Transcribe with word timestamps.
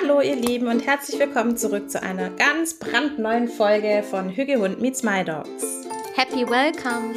Hallo 0.00 0.20
ihr 0.20 0.36
Lieben 0.36 0.68
und 0.68 0.86
herzlich 0.86 1.18
willkommen 1.18 1.56
zurück 1.56 1.90
zu 1.90 2.00
einer 2.02 2.30
ganz 2.30 2.74
brandneuen 2.74 3.48
Folge 3.48 4.04
von 4.08 4.30
Hüge 4.30 4.60
Hund 4.60 4.80
meets 4.80 5.02
My 5.02 5.24
Dogs. 5.24 5.64
Happy 6.14 6.48
Welcome. 6.48 7.16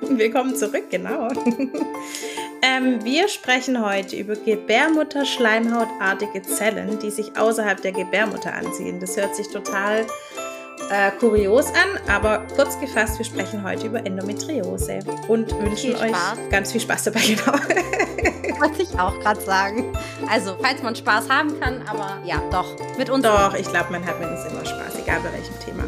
willkommen 0.18 0.56
zurück, 0.56 0.90
genau. 0.90 1.28
ähm, 2.62 3.04
wir 3.04 3.28
sprechen 3.28 3.80
heute 3.84 4.16
über 4.16 4.34
Gebärmutter-Schleimhautartige 4.34 6.42
Zellen, 6.42 6.98
die 6.98 7.10
sich 7.10 7.36
außerhalb 7.36 7.80
der 7.80 7.92
Gebärmutter 7.92 8.52
anziehen. 8.52 8.98
Das 8.98 9.16
hört 9.16 9.36
sich 9.36 9.46
total 9.48 10.04
äh, 10.92 11.10
kurios 11.12 11.68
an, 11.68 11.98
aber 12.06 12.46
kurz 12.54 12.78
gefasst, 12.78 13.16
wir 13.18 13.24
sprechen 13.24 13.64
heute 13.64 13.86
über 13.86 14.04
Endometriose 14.04 14.98
und 15.26 15.50
wünschen 15.58 15.96
euch 15.96 16.12
ganz 16.50 16.70
viel 16.70 16.82
Spaß 16.82 17.04
dabei, 17.04 17.20
genau. 17.26 17.54
Wollte 18.60 18.82
ich 18.82 18.98
auch 18.98 19.18
gerade 19.20 19.40
sagen. 19.40 19.96
Also, 20.28 20.54
falls 20.60 20.82
man 20.82 20.94
Spaß 20.94 21.30
haben 21.30 21.58
kann, 21.58 21.80
aber 21.88 22.18
ja, 22.24 22.42
doch, 22.50 22.76
mit 22.98 23.08
uns. 23.08 23.24
Doch, 23.24 23.54
ich 23.54 23.66
glaube, 23.68 23.90
man 23.90 24.04
hat 24.04 24.20
mit 24.20 24.28
uns 24.28 24.44
immer 24.44 24.62
Spaß, 24.64 24.98
egal 25.02 25.20
bei 25.20 25.32
welchem 25.32 25.58
Thema. 25.64 25.84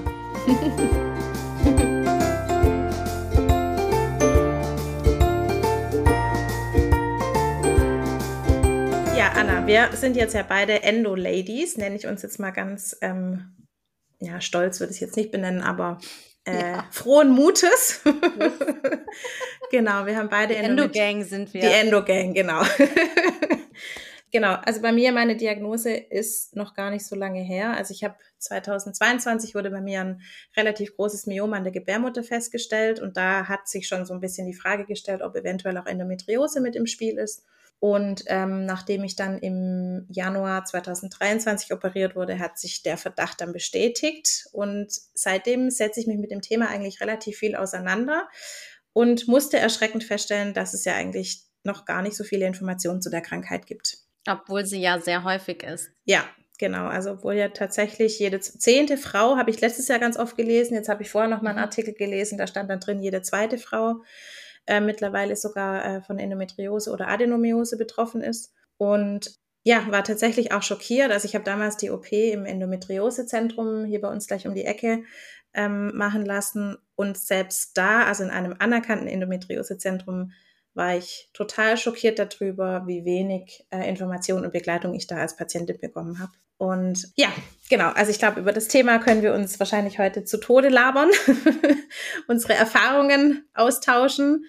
ja, 9.16 9.32
Anna, 9.38 9.66
wir 9.66 9.90
sind 9.92 10.16
jetzt 10.16 10.34
ja 10.34 10.42
beide 10.48 10.82
Endo-Ladies, 10.82 11.76
nenne 11.76 11.96
ich 11.96 12.06
uns 12.06 12.23
jetzt 12.23 12.40
mal 12.40 12.50
ganz 12.50 12.96
ähm, 13.02 13.53
ja, 14.24 14.41
stolz 14.41 14.80
würde 14.80 14.92
ich 14.92 15.01
jetzt 15.01 15.16
nicht 15.16 15.30
benennen, 15.30 15.62
aber 15.62 15.98
äh, 16.46 16.73
ja. 16.73 16.88
frohen 16.91 17.30
Mutes. 17.30 18.02
genau, 19.70 20.06
wir 20.06 20.16
haben 20.16 20.28
beide 20.28 20.55
die 20.55 20.60
Endo-Gang 20.60 21.24
sind 21.24 21.55
wir. 21.55 21.62
Die 21.62 21.66
Endo-Gang, 21.66 22.34
genau. 22.34 22.62
genau, 24.30 24.55
also 24.65 24.82
bei 24.82 24.92
mir, 24.92 25.12
meine 25.12 25.37
Diagnose 25.37 25.95
ist 25.95 26.55
noch 26.55 26.74
gar 26.74 26.91
nicht 26.91 27.06
so 27.06 27.16
lange 27.16 27.41
her. 27.41 27.74
Also 27.77 27.92
ich 27.92 28.05
habe 28.05 28.16
2022 28.38 29.54
wurde 29.54 29.71
bei 29.71 29.80
mir 29.80 30.01
ein 30.01 30.23
relativ 30.57 30.96
großes 30.96 31.26
Myom 31.26 31.54
an 31.54 31.65
der 31.65 31.73
Gebärmutter 31.73 32.23
festgestellt 32.23 33.01
und 33.01 33.16
da 33.16 33.48
hat 33.48 33.68
sich 33.68 33.88
schon 33.88 34.04
so 34.04 34.13
ein 34.13 34.20
bisschen 34.20 34.46
die 34.46 34.54
Frage 34.54 34.85
gestellt, 34.85 35.23
ob 35.23 35.35
eventuell 35.37 35.79
auch 35.79 35.87
Endometriose 35.87 36.60
mit 36.60 36.76
im 36.76 36.87
Spiel 36.87 37.18
ist. 37.18 37.45
Und 37.80 38.24
ähm, 38.28 38.64
nachdem 38.64 39.04
ich 39.04 39.14
dann 39.14 39.38
im 39.38 40.06
Januar 40.08 40.64
2023 40.64 41.72
operiert 41.72 42.16
wurde, 42.16 42.38
hat 42.38 42.58
sich 42.58 42.82
der 42.82 42.96
Verdacht 42.96 43.40
dann 43.40 43.52
bestätigt. 43.52 44.46
Und 44.52 44.88
seitdem 45.14 45.70
setze 45.70 46.00
ich 46.00 46.06
mich 46.06 46.18
mit 46.18 46.30
dem 46.30 46.40
Thema 46.40 46.68
eigentlich 46.68 47.00
relativ 47.00 47.36
viel 47.36 47.54
auseinander 47.54 48.28
und 48.95 49.28
musste 49.28 49.58
erschreckend 49.58 50.04
feststellen, 50.04 50.54
dass 50.54 50.72
es 50.72 50.84
ja 50.84 50.95
eigentlich 50.95 51.42
noch 51.62 51.84
gar 51.84 52.00
nicht 52.00 52.16
so 52.16 52.24
viele 52.24 52.46
Informationen 52.46 53.02
zu 53.02 53.10
der 53.10 53.20
Krankheit 53.20 53.66
gibt. 53.66 53.98
Obwohl 54.26 54.64
sie 54.64 54.80
ja 54.80 55.00
sehr 55.00 55.24
häufig 55.24 55.62
ist. 55.62 55.90
Ja, 56.04 56.24
genau. 56.58 56.86
Also 56.86 57.12
obwohl 57.12 57.34
ja 57.34 57.48
tatsächlich 57.48 58.18
jede 58.18 58.40
zehnte 58.40 58.96
Frau, 58.96 59.36
habe 59.36 59.50
ich 59.50 59.60
letztes 59.60 59.88
Jahr 59.88 59.98
ganz 59.98 60.16
oft 60.16 60.36
gelesen, 60.36 60.74
jetzt 60.74 60.88
habe 60.88 61.02
ich 61.02 61.10
vorher 61.10 61.28
noch 61.28 61.42
mal 61.42 61.50
einen 61.50 61.58
mhm. 61.58 61.64
Artikel 61.64 61.95
gelesen, 61.95 62.38
da 62.38 62.46
stand 62.46 62.70
dann 62.70 62.80
drin, 62.80 63.02
jede 63.02 63.22
zweite 63.22 63.58
Frau 63.58 64.02
äh, 64.66 64.81
mittlerweile 64.81 65.37
sogar 65.37 65.84
äh, 65.84 66.03
von 66.03 66.19
Endometriose 66.19 66.91
oder 66.91 67.09
Adenomiose 67.09 67.76
betroffen 67.76 68.22
ist. 68.22 68.53
Und 68.76 69.38
ja, 69.62 69.87
war 69.91 70.04
tatsächlich 70.04 70.53
auch 70.53 70.62
schockiert. 70.62 71.10
Also 71.10 71.26
ich 71.26 71.34
habe 71.34 71.44
damals 71.44 71.76
die 71.76 71.91
OP 71.91 72.12
im 72.12 72.44
Endometriosezentrum 72.44 73.84
hier 73.84 74.00
bei 74.00 74.09
uns 74.09 74.26
gleich 74.26 74.47
um 74.47 74.54
die 74.54 74.65
Ecke 74.65 75.04
ähm, 75.54 75.97
machen 75.97 76.26
lassen. 76.26 76.76
Und 76.97 77.16
selbst 77.16 77.76
da, 77.76 78.04
also 78.04 78.25
in 78.25 78.31
einem 78.31 78.56
anerkannten 78.59 79.09
Endometriosezentrum, 79.09 80.32
war 80.75 80.97
ich 80.97 81.31
total 81.32 81.76
schockiert 81.76 82.19
darüber, 82.19 82.87
wie 82.87 83.04
wenig 83.04 83.65
äh, 83.70 83.88
Information 83.88 84.44
und 84.44 84.53
Begleitung 84.53 84.94
ich 84.94 85.06
da 85.06 85.16
als 85.16 85.37
Patientin 85.37 85.78
bekommen 85.81 86.19
habe. 86.19 86.32
Und 86.56 87.09
ja, 87.16 87.28
genau. 87.69 87.91
Also 87.91 88.10
ich 88.10 88.19
glaube, 88.19 88.41
über 88.41 88.53
das 88.53 88.69
Thema 88.69 88.99
können 88.99 89.22
wir 89.22 89.34
uns 89.34 89.59
wahrscheinlich 89.59 89.99
heute 89.99 90.25
zu 90.25 90.38
Tode 90.38 90.69
labern, 90.69 91.10
unsere 92.28 92.55
Erfahrungen 92.55 93.48
austauschen. 93.54 94.47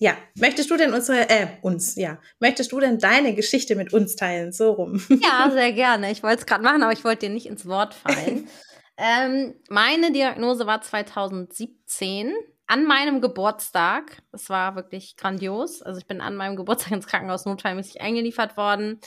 Ja, 0.00 0.16
möchtest 0.36 0.70
du 0.70 0.76
denn 0.76 0.94
unsere, 0.94 1.28
äh, 1.28 1.48
uns, 1.60 1.96
ja, 1.96 2.18
möchtest 2.38 2.70
du 2.70 2.78
denn 2.78 2.98
deine 2.98 3.34
Geschichte 3.34 3.74
mit 3.74 3.92
uns 3.92 4.14
teilen? 4.14 4.52
So 4.52 4.70
rum. 4.72 5.02
Ja, 5.22 5.50
sehr 5.50 5.72
gerne. 5.72 6.10
Ich 6.12 6.22
wollte 6.22 6.40
es 6.40 6.46
gerade 6.46 6.62
machen, 6.62 6.82
aber 6.82 6.92
ich 6.92 7.04
wollte 7.04 7.26
dir 7.26 7.32
nicht 7.32 7.46
ins 7.46 7.66
Wort 7.66 7.94
fallen. 7.94 8.48
ähm, 8.96 9.54
meine 9.68 10.12
Diagnose 10.12 10.66
war 10.66 10.80
2017 10.80 12.32
an 12.68 12.84
meinem 12.84 13.20
Geburtstag. 13.20 14.22
Es 14.30 14.48
war 14.48 14.76
wirklich 14.76 15.16
grandios. 15.16 15.82
Also 15.82 15.98
ich 15.98 16.06
bin 16.06 16.20
an 16.20 16.36
meinem 16.36 16.54
Geburtstag 16.54 16.92
ins 16.92 17.08
Krankenhaus 17.08 17.44
notfallmäßig 17.44 18.00
eingeliefert 18.00 18.56
worden. 18.56 19.00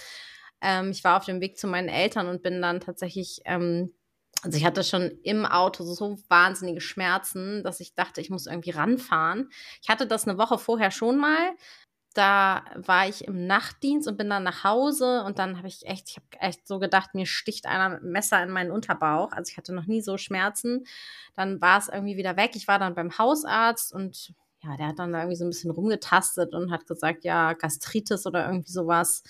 Ähm, 0.61 0.91
ich 0.91 1.03
war 1.03 1.17
auf 1.17 1.25
dem 1.25 1.41
Weg 1.41 1.57
zu 1.57 1.67
meinen 1.67 1.89
Eltern 1.89 2.27
und 2.27 2.43
bin 2.43 2.61
dann 2.61 2.79
tatsächlich, 2.79 3.41
ähm, 3.45 3.93
also 4.43 4.57
ich 4.57 4.65
hatte 4.65 4.83
schon 4.83 5.11
im 5.23 5.45
Auto 5.45 5.83
so 5.83 6.17
wahnsinnige 6.29 6.81
Schmerzen, 6.81 7.63
dass 7.63 7.79
ich 7.79 7.95
dachte, 7.95 8.21
ich 8.21 8.29
muss 8.29 8.47
irgendwie 8.47 8.71
ranfahren. 8.71 9.49
Ich 9.81 9.89
hatte 9.89 10.07
das 10.07 10.27
eine 10.27 10.37
Woche 10.37 10.57
vorher 10.57 10.91
schon 10.91 11.17
mal. 11.17 11.55
Da 12.13 12.65
war 12.75 13.07
ich 13.07 13.25
im 13.25 13.47
Nachtdienst 13.47 14.07
und 14.07 14.17
bin 14.17 14.29
dann 14.29 14.43
nach 14.43 14.65
Hause 14.65 15.23
und 15.23 15.39
dann 15.39 15.57
habe 15.57 15.69
ich 15.69 15.85
echt, 15.85 16.09
ich 16.09 16.17
habe 16.17 16.25
echt 16.45 16.67
so 16.67 16.79
gedacht, 16.79 17.15
mir 17.15 17.25
sticht 17.25 17.65
einer 17.67 17.89
mit 17.89 18.01
einem 18.01 18.11
Messer 18.11 18.43
in 18.43 18.49
meinen 18.49 18.71
Unterbauch. 18.71 19.31
Also 19.31 19.49
ich 19.51 19.57
hatte 19.57 19.73
noch 19.73 19.85
nie 19.85 20.01
so 20.01 20.17
Schmerzen. 20.17 20.85
Dann 21.35 21.61
war 21.61 21.77
es 21.79 21.87
irgendwie 21.87 22.17
wieder 22.17 22.35
weg. 22.35 22.51
Ich 22.55 22.67
war 22.67 22.79
dann 22.79 22.95
beim 22.95 23.17
Hausarzt 23.17 23.93
und 23.93 24.33
ja, 24.63 24.77
der 24.77 24.87
hat 24.87 24.99
dann 24.99 25.13
irgendwie 25.13 25.35
so 25.35 25.45
ein 25.45 25.49
bisschen 25.49 25.71
rumgetastet 25.71 26.53
und 26.53 26.71
hat 26.71 26.85
gesagt, 26.85 27.23
ja, 27.23 27.53
Gastritis 27.53 28.27
oder 28.27 28.45
irgendwie 28.45 28.71
sowas 28.71 29.23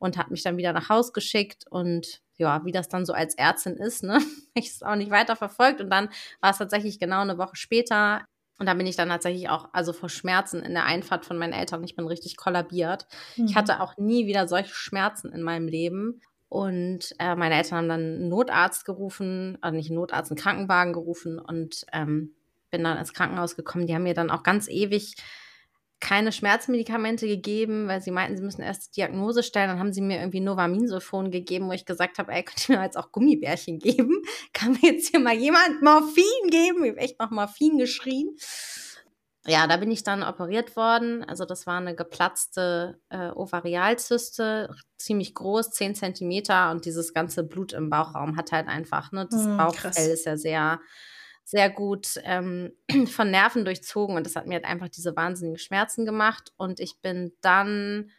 und 0.00 0.18
hat 0.18 0.32
mich 0.32 0.42
dann 0.42 0.56
wieder 0.56 0.72
nach 0.72 0.88
Haus 0.88 1.12
geschickt 1.12 1.64
und 1.70 2.22
ja, 2.36 2.64
wie 2.64 2.72
das 2.72 2.88
dann 2.88 3.06
so 3.06 3.12
als 3.12 3.34
Ärztin 3.34 3.76
ist, 3.76 4.02
ne, 4.02 4.18
ich 4.54 4.70
es 4.70 4.82
auch 4.82 4.96
nicht 4.96 5.12
weiter 5.12 5.36
verfolgt 5.36 5.80
und 5.80 5.90
dann 5.90 6.08
war 6.40 6.50
es 6.50 6.58
tatsächlich 6.58 6.98
genau 6.98 7.20
eine 7.20 7.38
Woche 7.38 7.54
später 7.54 8.24
und 8.58 8.66
da 8.66 8.74
bin 8.74 8.86
ich 8.86 8.96
dann 8.96 9.08
tatsächlich 9.08 9.48
auch, 9.48 9.70
also 9.72 9.94
vor 9.94 10.10
Schmerzen 10.10 10.62
in 10.62 10.74
der 10.74 10.84
Einfahrt 10.84 11.24
von 11.24 11.38
meinen 11.38 11.54
Eltern, 11.54 11.82
ich 11.82 11.96
bin 11.96 12.06
richtig 12.06 12.36
kollabiert. 12.36 13.06
Mhm. 13.36 13.46
Ich 13.46 13.56
hatte 13.56 13.80
auch 13.80 13.96
nie 13.96 14.26
wieder 14.26 14.48
solche 14.48 14.74
Schmerzen 14.74 15.32
in 15.32 15.42
meinem 15.42 15.66
Leben. 15.66 16.20
Und 16.50 17.14
äh, 17.18 17.36
meine 17.36 17.54
Eltern 17.54 17.78
haben 17.78 17.88
dann 17.88 18.00
einen 18.00 18.28
Notarzt 18.28 18.84
gerufen, 18.84 19.56
also 19.62 19.74
nicht 19.74 19.88
einen 19.88 19.96
Notarzt, 19.96 20.30
einen 20.30 20.38
Krankenwagen 20.38 20.92
gerufen 20.92 21.38
und 21.38 21.86
ähm, 21.94 22.34
bin 22.70 22.84
dann 22.84 22.98
ins 22.98 23.14
Krankenhaus 23.14 23.56
gekommen. 23.56 23.86
Die 23.86 23.94
haben 23.94 24.02
mir 24.02 24.12
dann 24.12 24.30
auch 24.30 24.42
ganz 24.42 24.68
ewig 24.68 25.14
keine 26.00 26.32
Schmerzmedikamente 26.32 27.26
gegeben, 27.26 27.86
weil 27.86 28.00
sie 28.00 28.10
meinten, 28.10 28.36
sie 28.36 28.42
müssen 28.42 28.62
erst 28.62 28.88
die 28.88 29.00
Diagnose 29.00 29.42
stellen. 29.42 29.68
Dann 29.68 29.78
haben 29.78 29.92
sie 29.92 30.00
mir 30.00 30.18
irgendwie 30.18 30.40
Novaminsulfon 30.40 31.30
gegeben, 31.30 31.68
wo 31.68 31.72
ich 31.72 31.84
gesagt 31.84 32.18
habe, 32.18 32.32
ey, 32.32 32.42
könnt 32.42 32.68
ihr 32.68 32.78
mir 32.78 32.84
jetzt 32.84 32.96
auch 32.96 33.12
Gummibärchen 33.12 33.78
geben? 33.78 34.22
Kann 34.52 34.72
mir 34.72 34.92
jetzt 34.92 35.10
hier 35.10 35.20
mal 35.20 35.34
jemand 35.34 35.82
Morphin 35.82 36.50
geben? 36.50 36.84
Ich 36.84 36.90
habe 36.90 37.00
echt 37.00 37.20
noch 37.20 37.30
Morphin 37.30 37.78
geschrien. 37.78 38.34
Ja, 39.46 39.66
da 39.66 39.78
bin 39.78 39.90
ich 39.90 40.02
dann 40.02 40.22
operiert 40.22 40.76
worden. 40.76 41.24
Also 41.24 41.44
das 41.44 41.66
war 41.66 41.78
eine 41.78 41.94
geplatzte 41.94 43.00
äh, 43.08 43.30
Ovarialzyste, 43.30 44.74
ziemlich 44.98 45.34
groß, 45.34 45.70
10 45.70 45.94
Zentimeter 45.94 46.70
und 46.70 46.84
dieses 46.84 47.14
ganze 47.14 47.42
Blut 47.42 47.72
im 47.72 47.88
Bauchraum 47.88 48.36
hat 48.36 48.52
halt 48.52 48.68
einfach, 48.68 49.12
ne, 49.12 49.26
das 49.30 49.44
hm, 49.44 49.56
Bauchfell 49.56 50.10
ist 50.10 50.26
ja 50.26 50.36
sehr 50.36 50.80
sehr 51.50 51.68
gut 51.68 52.20
ähm, 52.22 52.72
von 53.08 53.30
Nerven 53.30 53.64
durchzogen 53.64 54.16
und 54.16 54.24
das 54.24 54.36
hat 54.36 54.46
mir 54.46 54.54
halt 54.54 54.64
einfach 54.64 54.88
diese 54.88 55.16
wahnsinnigen 55.16 55.58
Schmerzen 55.58 56.06
gemacht. 56.06 56.52
Und 56.56 56.78
ich 56.78 57.00
bin 57.00 57.32
dann 57.40 58.10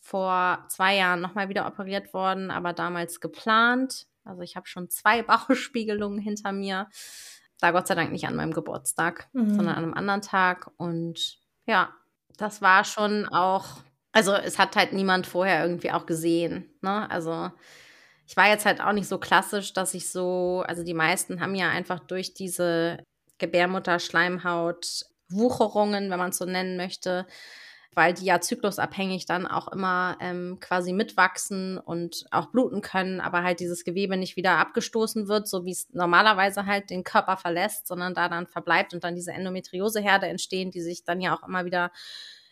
vor 0.00 0.64
zwei 0.68 0.94
Jahren 0.94 1.20
nochmal 1.20 1.48
wieder 1.48 1.66
operiert 1.66 2.14
worden, 2.14 2.52
aber 2.52 2.72
damals 2.72 3.20
geplant. 3.20 4.06
Also 4.24 4.42
ich 4.42 4.54
habe 4.54 4.68
schon 4.68 4.88
zwei 4.88 5.22
Bauchspiegelungen 5.24 6.20
hinter 6.20 6.52
mir. 6.52 6.88
Da 7.58 7.72
Gott 7.72 7.88
sei 7.88 7.96
Dank 7.96 8.12
nicht 8.12 8.28
an 8.28 8.36
meinem 8.36 8.52
Geburtstag, 8.52 9.28
mhm. 9.32 9.56
sondern 9.56 9.74
an 9.74 9.82
einem 9.82 9.94
anderen 9.94 10.22
Tag. 10.22 10.70
Und 10.76 11.38
ja, 11.66 11.92
das 12.36 12.62
war 12.62 12.84
schon 12.84 13.26
auch, 13.26 13.78
also 14.12 14.32
es 14.32 14.60
hat 14.60 14.76
halt 14.76 14.92
niemand 14.92 15.26
vorher 15.26 15.60
irgendwie 15.62 15.90
auch 15.90 16.06
gesehen. 16.06 16.70
Ne? 16.82 17.10
Also 17.10 17.50
ich 18.26 18.36
war 18.36 18.48
jetzt 18.48 18.66
halt 18.66 18.80
auch 18.80 18.92
nicht 18.92 19.08
so 19.08 19.18
klassisch, 19.18 19.72
dass 19.72 19.94
ich 19.94 20.10
so, 20.10 20.64
also 20.66 20.82
die 20.82 20.94
meisten 20.94 21.40
haben 21.40 21.54
ja 21.54 21.68
einfach 21.68 22.00
durch 22.00 22.34
diese 22.34 22.98
Gebärmutter-Schleimhaut 23.38 25.04
Wucherungen, 25.28 26.10
wenn 26.10 26.18
man 26.18 26.30
es 26.30 26.38
so 26.38 26.44
nennen 26.44 26.76
möchte, 26.76 27.26
weil 27.94 28.12
die 28.14 28.26
ja 28.26 28.40
zyklusabhängig 28.40 29.26
dann 29.26 29.46
auch 29.46 29.68
immer 29.68 30.18
ähm, 30.20 30.58
quasi 30.60 30.92
mitwachsen 30.92 31.78
und 31.78 32.26
auch 32.30 32.46
bluten 32.46 32.82
können, 32.82 33.20
aber 33.20 33.42
halt 33.42 33.60
dieses 33.60 33.84
Gewebe 33.84 34.16
nicht 34.16 34.36
wieder 34.36 34.58
abgestoßen 34.58 35.28
wird, 35.28 35.48
so 35.48 35.64
wie 35.64 35.72
es 35.72 35.88
normalerweise 35.92 36.66
halt 36.66 36.90
den 36.90 37.04
Körper 37.04 37.36
verlässt, 37.36 37.86
sondern 37.86 38.14
da 38.14 38.28
dann 38.28 38.46
verbleibt 38.46 38.92
und 38.92 39.02
dann 39.02 39.14
diese 39.14 39.32
Endometrioseherde 39.32 40.26
entstehen, 40.26 40.70
die 40.70 40.82
sich 40.82 41.04
dann 41.04 41.20
ja 41.20 41.34
auch 41.34 41.46
immer 41.46 41.64
wieder 41.64 41.90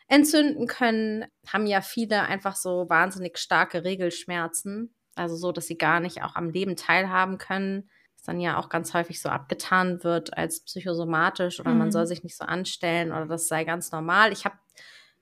entzünden 0.08 0.66
können, 0.66 1.25
haben 1.46 1.66
ja 1.66 1.81
viele 1.81 2.22
einfach 2.22 2.56
so 2.56 2.87
wahnsinnig 2.88 3.38
starke 3.38 3.84
Regelschmerzen. 3.84 4.94
Also 5.16 5.37
so, 5.37 5.52
dass 5.52 5.66
sie 5.66 5.78
gar 5.78 6.00
nicht 6.00 6.22
auch 6.22 6.34
am 6.34 6.50
Leben 6.50 6.76
teilhaben 6.76 7.38
können. 7.38 7.88
Was 8.14 8.22
dann 8.22 8.40
ja 8.40 8.58
auch 8.58 8.69
ganz 8.69 8.94
häufig 8.94 9.20
so 9.20 9.28
abgetan 9.28 10.02
wird 10.05 10.37
als 10.37 10.64
psychosomatisch 10.64 11.61
oder 11.61 11.70
mhm. 11.70 11.78
man 11.78 11.93
soll 11.93 12.06
sich 12.06 12.25
nicht 12.25 12.37
so 12.37 12.44
anstellen 12.44 13.12
oder 13.12 13.26
das 13.26 13.49
sei 13.49 13.64
ganz 13.64 13.93
normal. 13.93 14.32
Ich 14.32 14.44
habe 14.44 14.56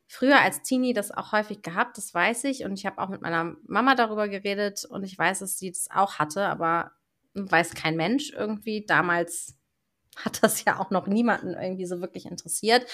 früher 0.07 0.41
als 0.41 0.63
Teenie 0.63 0.93
das 0.93 1.11
auch 1.11 1.33
häufig 1.33 1.63
gehabt, 1.63 1.97
das 1.97 2.13
weiß 2.13 2.45
ich. 2.45 2.65
Und 2.65 2.75
ich 2.75 2.85
habe 2.85 3.01
auch 3.01 3.09
mit 3.09 3.23
meiner 3.23 3.57
Mama 3.67 3.95
darüber 3.95 4.29
geredet 4.29 4.85
und 4.85 5.05
ich 5.05 5.17
weiß, 5.17 5.39
dass 5.41 5.59
sie 5.59 5.71
das 5.71 5.89
auch 5.91 6.19
hatte, 6.19 6.47
aber 6.47 6.93
weiß 7.35 7.75
kein 7.75 7.97
Mensch 7.97 8.31
irgendwie. 8.31 8.85
Damals 8.85 9.59
hat 10.17 10.43
das 10.43 10.65
ja 10.65 10.79
auch 10.79 10.91
noch 10.91 11.07
niemanden 11.07 11.55
irgendwie 11.55 11.87
so 11.87 12.01
wirklich 12.01 12.27
interessiert. 12.27 12.87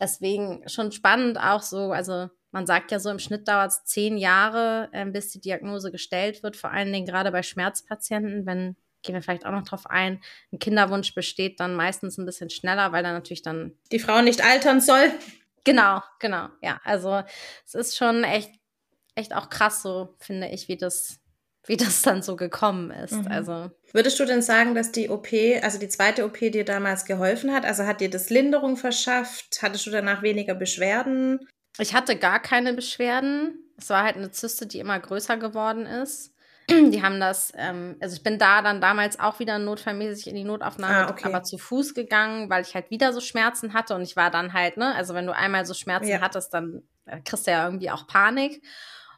Deswegen 0.00 0.68
schon 0.68 0.92
spannend 0.92 1.38
auch 1.38 1.62
so, 1.62 1.92
also 1.92 2.28
man 2.54 2.66
sagt 2.66 2.92
ja 2.92 3.00
so, 3.00 3.10
im 3.10 3.18
Schnitt 3.18 3.48
dauert 3.48 3.72
es 3.72 3.84
zehn 3.84 4.16
Jahre, 4.16 4.88
äh, 4.92 5.04
bis 5.04 5.28
die 5.30 5.40
Diagnose 5.40 5.90
gestellt 5.90 6.44
wird, 6.44 6.56
vor 6.56 6.70
allen 6.70 6.92
Dingen 6.92 7.04
gerade 7.04 7.32
bei 7.32 7.42
Schmerzpatienten, 7.42 8.46
wenn 8.46 8.76
gehen 9.02 9.14
wir 9.14 9.22
vielleicht 9.22 9.44
auch 9.44 9.50
noch 9.50 9.64
drauf 9.64 9.86
ein, 9.90 10.22
ein 10.50 10.58
Kinderwunsch 10.60 11.14
besteht 11.14 11.60
dann 11.60 11.74
meistens 11.74 12.16
ein 12.16 12.24
bisschen 12.24 12.48
schneller, 12.48 12.92
weil 12.92 13.02
dann 13.02 13.12
natürlich 13.12 13.42
dann 13.42 13.72
die 13.92 13.98
Frau 13.98 14.22
nicht 14.22 14.42
altern 14.42 14.80
soll. 14.80 15.10
Genau, 15.64 16.00
genau, 16.20 16.48
ja. 16.62 16.80
Also 16.84 17.22
es 17.66 17.74
ist 17.74 17.96
schon 17.98 18.24
echt, 18.24 18.50
echt 19.14 19.34
auch 19.34 19.50
krass 19.50 19.82
so, 19.82 20.14
finde 20.20 20.48
ich, 20.48 20.68
wie 20.68 20.78
das, 20.78 21.18
wie 21.66 21.76
das 21.76 22.00
dann 22.02 22.22
so 22.22 22.36
gekommen 22.36 22.92
ist. 22.92 23.12
Mhm. 23.12 23.28
Also 23.28 23.70
würdest 23.92 24.18
du 24.20 24.24
denn 24.24 24.42
sagen, 24.42 24.74
dass 24.74 24.90
die 24.90 25.10
OP, 25.10 25.28
also 25.60 25.78
die 25.78 25.88
zweite 25.88 26.24
OP 26.24 26.38
dir 26.38 26.64
damals 26.64 27.04
geholfen 27.04 27.52
hat? 27.52 27.66
Also 27.66 27.84
hat 27.84 28.00
dir 28.00 28.10
das 28.10 28.30
Linderung 28.30 28.78
verschafft? 28.78 29.58
Hattest 29.60 29.86
du 29.86 29.90
danach 29.90 30.22
weniger 30.22 30.54
Beschwerden? 30.54 31.40
Ich 31.78 31.94
hatte 31.94 32.16
gar 32.16 32.40
keine 32.40 32.72
Beschwerden. 32.72 33.58
Es 33.76 33.90
war 33.90 34.04
halt 34.04 34.16
eine 34.16 34.30
Zyste, 34.30 34.66
die 34.66 34.78
immer 34.78 34.98
größer 34.98 35.36
geworden 35.36 35.86
ist. 35.86 36.32
Die 36.70 37.02
haben 37.02 37.20
das, 37.20 37.52
ähm, 37.56 37.96
also 38.00 38.16
ich 38.16 38.22
bin 38.22 38.38
da 38.38 38.62
dann 38.62 38.80
damals 38.80 39.20
auch 39.20 39.38
wieder 39.38 39.58
notfallmäßig 39.58 40.28
in 40.28 40.34
die 40.34 40.44
Notaufnahme, 40.44 41.08
ah, 41.08 41.10
okay. 41.10 41.26
aber 41.26 41.42
zu 41.42 41.58
Fuß 41.58 41.92
gegangen, 41.92 42.48
weil 42.48 42.62
ich 42.62 42.74
halt 42.74 42.90
wieder 42.90 43.12
so 43.12 43.20
Schmerzen 43.20 43.74
hatte 43.74 43.94
und 43.94 44.00
ich 44.00 44.16
war 44.16 44.30
dann 44.30 44.54
halt, 44.54 44.78
ne, 44.78 44.94
also 44.94 45.12
wenn 45.12 45.26
du 45.26 45.34
einmal 45.34 45.66
so 45.66 45.74
Schmerzen 45.74 46.08
ja. 46.08 46.22
hattest, 46.22 46.54
dann 46.54 46.82
äh, 47.04 47.20
kriegst 47.20 47.46
du 47.46 47.50
ja 47.50 47.66
irgendwie 47.66 47.90
auch 47.90 48.06
Panik. 48.06 48.62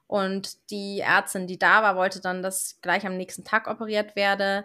Und 0.09 0.71
die 0.71 1.01
Ärztin, 1.01 1.47
die 1.47 1.59
da 1.59 1.83
war, 1.83 1.97
wollte 1.97 2.21
dann, 2.21 2.43
dass 2.43 2.79
gleich 2.81 3.07
am 3.07 3.17
nächsten 3.17 3.45
Tag 3.45 3.69
operiert 3.69 4.15
werde. 4.15 4.65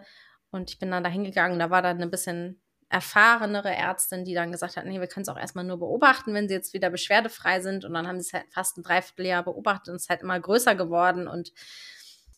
Und 0.51 0.69
ich 0.69 0.77
bin 0.77 0.91
dann 0.91 1.03
da 1.03 1.09
hingegangen. 1.09 1.57
Da 1.57 1.71
war 1.71 1.81
dann 1.81 2.01
ein 2.01 2.11
bisschen 2.11 2.60
erfahrenere 2.91 3.73
Ärztin, 3.73 4.25
die 4.25 4.33
dann 4.33 4.51
gesagt 4.51 4.75
hat, 4.75 4.85
nee, 4.85 4.99
wir 4.99 5.07
können 5.07 5.23
es 5.23 5.29
auch 5.29 5.37
erstmal 5.37 5.63
nur 5.63 5.79
beobachten, 5.79 6.33
wenn 6.33 6.49
sie 6.49 6.53
jetzt 6.53 6.73
wieder 6.73 6.89
beschwerdefrei 6.89 7.61
sind. 7.61 7.85
Und 7.85 7.93
dann 7.93 8.05
haben 8.07 8.19
sie 8.19 8.27
es 8.27 8.33
halt 8.33 8.51
fast 8.51 8.77
ein 8.77 8.83
Dreivierteljahr 8.83 9.43
beobachtet 9.43 9.89
und 9.89 9.95
es 9.95 10.03
ist 10.03 10.09
halt 10.09 10.21
immer 10.21 10.39
größer 10.39 10.75
geworden. 10.75 11.27
Und 11.27 11.53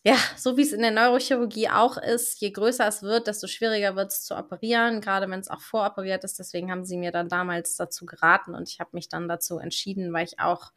ja, 0.04 0.16
so 0.36 0.56
wie 0.56 0.62
es 0.62 0.72
in 0.72 0.82
der 0.82 0.92
Neurochirurgie 0.92 1.70
auch 1.70 1.96
ist, 1.96 2.40
je 2.40 2.50
größer 2.50 2.86
es 2.86 3.02
wird, 3.02 3.26
desto 3.26 3.48
schwieriger 3.48 3.96
wird 3.96 4.12
es 4.12 4.22
zu 4.22 4.36
operieren, 4.36 5.00
gerade 5.00 5.28
wenn 5.28 5.40
es 5.40 5.48
auch 5.48 5.60
voroperiert 5.60 6.22
ist. 6.22 6.38
Deswegen 6.38 6.70
haben 6.70 6.84
sie 6.84 6.98
mir 6.98 7.10
dann 7.10 7.28
damals 7.28 7.76
dazu 7.76 8.06
geraten 8.06 8.54
und 8.54 8.68
ich 8.68 8.78
habe 8.78 8.90
mich 8.92 9.08
dann 9.08 9.28
dazu 9.28 9.58
entschieden, 9.58 10.12
weil 10.12 10.24
ich 10.24 10.38
auch, 10.38 10.72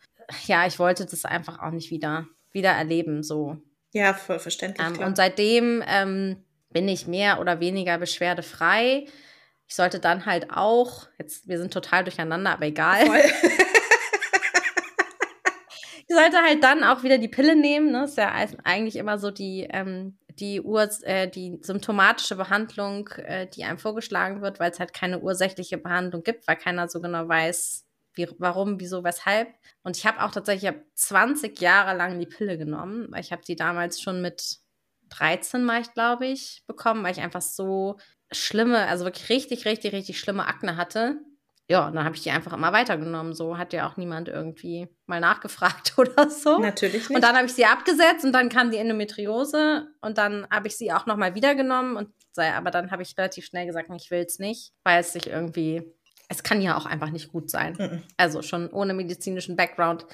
ja, 0.48 0.66
ich 0.66 0.80
wollte 0.80 1.06
das 1.06 1.24
einfach 1.24 1.60
auch 1.60 1.72
nicht 1.72 1.92
wieder, 1.92 2.26
wieder 2.52 2.72
erleben, 2.72 3.22
so. 3.22 3.58
Ja, 3.94 4.14
voll 4.14 4.40
verständlich. 4.40 4.88
Ähm, 4.88 5.00
und 5.06 5.18
seitdem 5.18 5.84
ähm, 5.88 6.44
bin 6.72 6.88
ich 6.88 7.06
mehr 7.06 7.40
oder 7.40 7.60
weniger 7.60 7.98
beschwerdefrei. 7.98 9.06
Ich 9.68 9.76
sollte 9.76 10.00
dann 10.00 10.26
halt 10.26 10.52
auch, 10.52 11.08
jetzt, 11.20 11.48
wir 11.48 11.58
sind 11.58 11.74
total 11.74 12.04
durcheinander, 12.04 12.52
aber 12.52 12.66
egal. 12.66 13.06
Ich 16.10 16.16
sollte 16.16 16.38
halt 16.42 16.64
dann 16.64 16.86
auch 16.86 17.04
wieder 17.04 17.18
die 17.18 17.28
Pille 17.28 17.58
nehmen. 17.58 17.92
Ne? 17.92 18.06
Ist 18.06 18.18
ja 18.18 18.32
eigentlich 18.64 18.96
immer 18.96 19.20
so 19.20 19.30
die, 19.30 19.68
ähm, 19.70 20.18
die, 20.40 20.62
Ur 20.62 20.90
äh, 21.04 21.28
die 21.30 21.60
symptomatische 21.62 22.38
Behandlung, 22.38 23.10
äh, 23.18 23.48
die 23.48 23.66
einem 23.66 23.78
vorgeschlagen 23.78 24.42
wird, 24.42 24.60
weil 24.60 24.72
es 24.72 24.80
halt 24.80 24.94
keine 24.94 25.20
ursächliche 25.20 25.78
Behandlung 25.78 26.24
gibt, 26.24 26.48
weil 26.48 26.56
keiner 26.56 26.88
so 26.88 27.02
genau 27.02 27.28
weiß, 27.28 27.86
wie, 28.14 28.28
warum, 28.40 28.80
wieso, 28.80 29.04
weshalb. 29.04 29.50
Und 29.84 29.98
ich 29.98 30.06
habe 30.06 30.24
auch 30.24 30.32
tatsächlich, 30.32 30.64
ich 30.64 30.76
habe 30.76 30.86
20 30.94 31.60
Jahre 31.60 31.96
lang 31.98 32.20
die 32.20 32.26
Pille 32.26 32.58
genommen, 32.58 33.08
weil 33.10 33.20
ich 33.22 33.34
habe 33.34 33.42
die 33.46 33.58
damals 33.58 34.02
schon 34.02 34.22
mit 34.22 34.60
13, 35.10 35.68
war 35.68 35.80
ich, 35.80 35.94
glaube 35.94 36.28
ich, 36.28 36.64
bekommen, 36.68 37.04
weil 37.04 37.12
ich 37.12 37.22
einfach 37.22 37.42
so 37.42 37.98
schlimme, 38.32 38.88
also 38.88 39.06
wirklich 39.06 39.30
richtig, 39.30 39.66
richtig, 39.66 39.94
richtig 39.94 40.20
schlimme 40.20 40.48
Akne 40.48 40.78
hatte 40.78 41.20
ja, 41.70 41.92
dann 41.92 42.06
habe 42.06 42.16
ich 42.16 42.22
die 42.22 42.32
einfach 42.32 42.54
immer 42.54 42.72
weitergenommen. 42.72 43.34
So 43.34 43.58
hat 43.58 43.74
ja 43.74 43.88
auch 43.88 43.98
niemand 43.98 44.30
irgendwie 44.30 44.88
mal 45.06 45.20
nachgefragt 45.20 45.94
oder 45.98 46.30
so. 46.30 46.60
Natürlich 46.60 47.10
nicht. 47.10 47.16
Und 47.16 47.22
dann 47.22 47.36
habe 47.36 47.46
ich 47.46 47.54
sie 47.54 47.66
abgesetzt 47.66 48.24
und 48.24 48.32
dann 48.32 48.50
kam 48.50 48.72
die 48.72 48.78
Endometriose 48.78 49.88
und 50.02 50.18
dann 50.18 50.48
habe 50.50 50.68
ich 50.68 50.78
sie 50.78 50.94
auch 50.94 51.06
nochmal 51.06 51.36
wieder 51.36 51.56
genommen. 51.56 51.98
Und, 51.98 52.10
aber 52.38 52.72
dann 52.72 52.92
habe 52.92 53.04
ich 53.04 53.18
relativ 53.18 53.46
schnell 53.46 53.66
gesagt, 53.66 53.90
ich 53.96 54.12
will 54.12 54.24
es 54.26 54.40
nicht, 54.40 54.74
weil 54.84 55.02
es 55.02 55.12
sich 55.12 55.28
irgendwie, 55.28 55.84
es 56.30 56.42
kann 56.44 56.62
ja 56.62 56.78
auch 56.78 56.86
einfach 56.86 57.10
nicht 57.10 57.30
gut 57.30 57.50
sein. 57.50 57.76
Mhm. 57.78 58.04
Also 58.16 58.42
schon 58.42 58.70
ohne 58.72 58.94
medizinischen 58.94 59.58
Background 59.58 60.06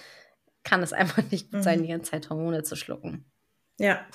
kann 0.63 0.81
es 0.81 0.91
einfach 0.93 1.21
nicht 1.29 1.51
gut 1.51 1.59
mhm. 1.59 1.63
sein, 1.63 1.83
die 1.83 1.89
ganze 1.89 2.11
Zeit 2.11 2.29
Hormone 2.31 2.63
zu 2.63 2.75
schlucken. 2.75 3.25
Ja, 3.79 4.05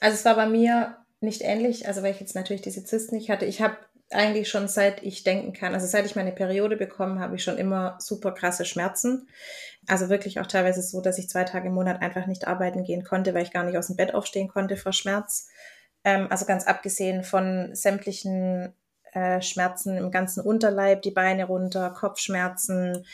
also 0.00 0.14
es 0.14 0.24
war 0.24 0.34
bei 0.34 0.46
mir 0.46 0.98
nicht 1.20 1.42
ähnlich, 1.42 1.88
also 1.88 2.02
weil 2.02 2.12
ich 2.12 2.20
jetzt 2.20 2.34
natürlich 2.34 2.62
diese 2.62 2.84
Zysten 2.84 3.16
nicht 3.16 3.30
hatte. 3.30 3.46
Ich 3.46 3.60
habe 3.60 3.76
eigentlich 4.10 4.48
schon 4.48 4.68
seit 4.68 5.02
ich 5.02 5.24
denken 5.24 5.52
kann, 5.52 5.74
also 5.74 5.86
seit 5.86 6.06
ich 6.06 6.14
meine 6.14 6.32
Periode 6.32 6.76
bekommen 6.76 7.18
habe, 7.18 7.36
ich 7.36 7.42
schon 7.42 7.58
immer 7.58 7.96
super 8.00 8.32
krasse 8.32 8.64
Schmerzen. 8.64 9.28
Also 9.88 10.08
wirklich 10.08 10.38
auch 10.38 10.46
teilweise 10.46 10.82
so, 10.82 11.00
dass 11.00 11.18
ich 11.18 11.28
zwei 11.28 11.44
Tage 11.44 11.68
im 11.68 11.74
Monat 11.74 12.02
einfach 12.02 12.26
nicht 12.26 12.46
arbeiten 12.46 12.84
gehen 12.84 13.04
konnte, 13.04 13.34
weil 13.34 13.42
ich 13.42 13.52
gar 13.52 13.64
nicht 13.64 13.76
aus 13.76 13.88
dem 13.88 13.96
Bett 13.96 14.14
aufstehen 14.14 14.48
konnte 14.48 14.76
vor 14.76 14.92
Schmerz. 14.92 15.48
Ähm, 16.04 16.28
also 16.30 16.46
ganz 16.46 16.66
abgesehen 16.66 17.24
von 17.24 17.74
sämtlichen 17.74 18.74
äh, 19.12 19.40
Schmerzen 19.42 19.96
im 19.96 20.10
ganzen 20.10 20.40
Unterleib, 20.42 21.02
die 21.02 21.10
Beine 21.10 21.46
runter, 21.46 21.90
Kopfschmerzen 21.90 23.04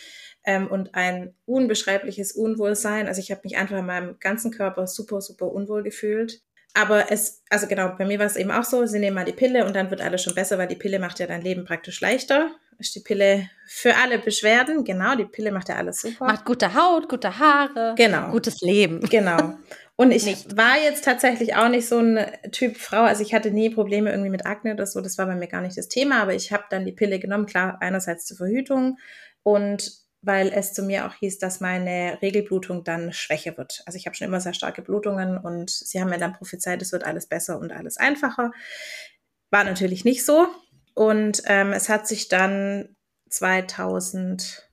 ähm, 0.44 0.66
und 0.66 0.94
ein 0.94 1.34
unbeschreibliches 1.46 2.32
Unwohlsein. 2.32 3.08
Also 3.08 3.20
ich 3.20 3.31
habe 3.31 3.43
mich 3.44 3.56
einfach 3.56 3.78
in 3.78 3.87
meinem 3.87 4.19
ganzen 4.19 4.50
Körper 4.50 4.87
super, 4.87 5.22
super 5.22 5.50
unwohl 5.50 5.82
gefühlt. 5.82 6.43
Aber 6.74 7.12
es, 7.12 7.42
also 7.50 7.66
genau, 7.66 7.94
bei 7.98 8.06
mir 8.06 8.19
war 8.19 8.26
es 8.26 8.36
eben 8.36 8.50
auch 8.50 8.64
so, 8.64 8.86
sie 8.86 8.98
nehmen 8.98 9.14
mal 9.14 9.24
die 9.24 9.32
Pille 9.32 9.66
und 9.66 9.76
dann 9.76 9.90
wird 9.90 10.00
alles 10.00 10.22
schon 10.22 10.34
besser, 10.34 10.56
weil 10.56 10.69
die 10.69 10.76
Pille 10.76 10.98
macht 10.98 11.19
ja 11.19 11.26
dein 11.26 11.42
Leben 11.42 11.64
praktisch 11.64 12.00
leichter. 12.00 12.50
Ist 12.78 12.94
die 12.94 13.00
Pille 13.00 13.48
für 13.69 13.94
alle 13.96 14.19
Beschwerden, 14.19 14.82
genau, 14.82 15.14
die 15.14 15.26
Pille 15.26 15.52
macht 15.52 15.69
ja 15.69 15.76
alles 15.76 16.00
super. 16.00 16.24
Macht 16.24 16.44
gute 16.44 16.74
Haut, 16.74 17.08
gute 17.08 17.38
Haare, 17.38 17.94
genau. 17.96 18.30
gutes 18.30 18.60
Leben. 18.62 19.00
Genau. 19.08 19.54
Und 19.96 20.10
ich 20.10 20.24
nicht. 20.24 20.56
war 20.56 20.78
jetzt 20.82 21.04
tatsächlich 21.04 21.54
auch 21.54 21.69
nicht 21.69 21.86
so 21.86 21.98
ein 21.98 22.26
Typ 22.50 22.78
Frau, 22.78 23.02
also 23.02 23.22
ich 23.22 23.34
hatte 23.34 23.50
nie 23.50 23.70
Probleme 23.70 24.10
irgendwie 24.10 24.30
mit 24.30 24.46
Akne 24.46 24.72
oder 24.72 24.86
so, 24.86 25.00
das 25.02 25.19
war 25.19 25.26
bei 25.26 25.36
mir 25.36 25.48
gar 25.48 25.60
nicht 25.60 25.76
das 25.76 25.88
Thema, 25.88 26.22
aber 26.22 26.34
ich 26.34 26.50
habe 26.50 26.64
dann 26.70 26.86
die 26.86 26.92
Pille 26.92 27.20
genommen, 27.20 27.46
klar, 27.46 27.76
einerseits 27.80 28.24
zur 28.24 28.38
Verhütung 28.38 28.98
und 29.42 30.01
weil 30.22 30.52
es 30.54 30.72
zu 30.72 30.82
mir 30.84 31.06
auch 31.06 31.14
hieß, 31.14 31.38
dass 31.38 31.60
meine 31.60 32.19
Regelblutung 32.22 32.84
dann 32.84 33.12
schwächer 33.12 33.56
wird. 33.58 33.82
Also 33.86 33.96
ich 33.96 34.06
habe 34.06 34.14
schon 34.14 34.28
immer 34.28 34.40
sehr 34.40 34.54
starke 34.54 34.80
Blutungen 34.80 35.36
und 35.36 35.70
sie 35.70 36.00
haben 36.00 36.10
mir 36.10 36.19
dann 36.19 36.32
prophezeit, 36.32 36.80
es 36.80 36.92
wird 36.92 37.04
alles 37.04 37.26
besser 37.26 37.58
und 37.58 37.72
alles 37.72 37.96
einfacher. 37.96 38.52
War 39.50 39.64
natürlich 39.64 40.05
nicht 40.05 40.24
so. 40.24 40.46
Und 40.94 41.43
ähm, 41.46 41.72
es 41.72 41.88
hat 41.88 42.06
sich 42.06 42.29
dann 42.29 42.96
2000, 43.31 44.70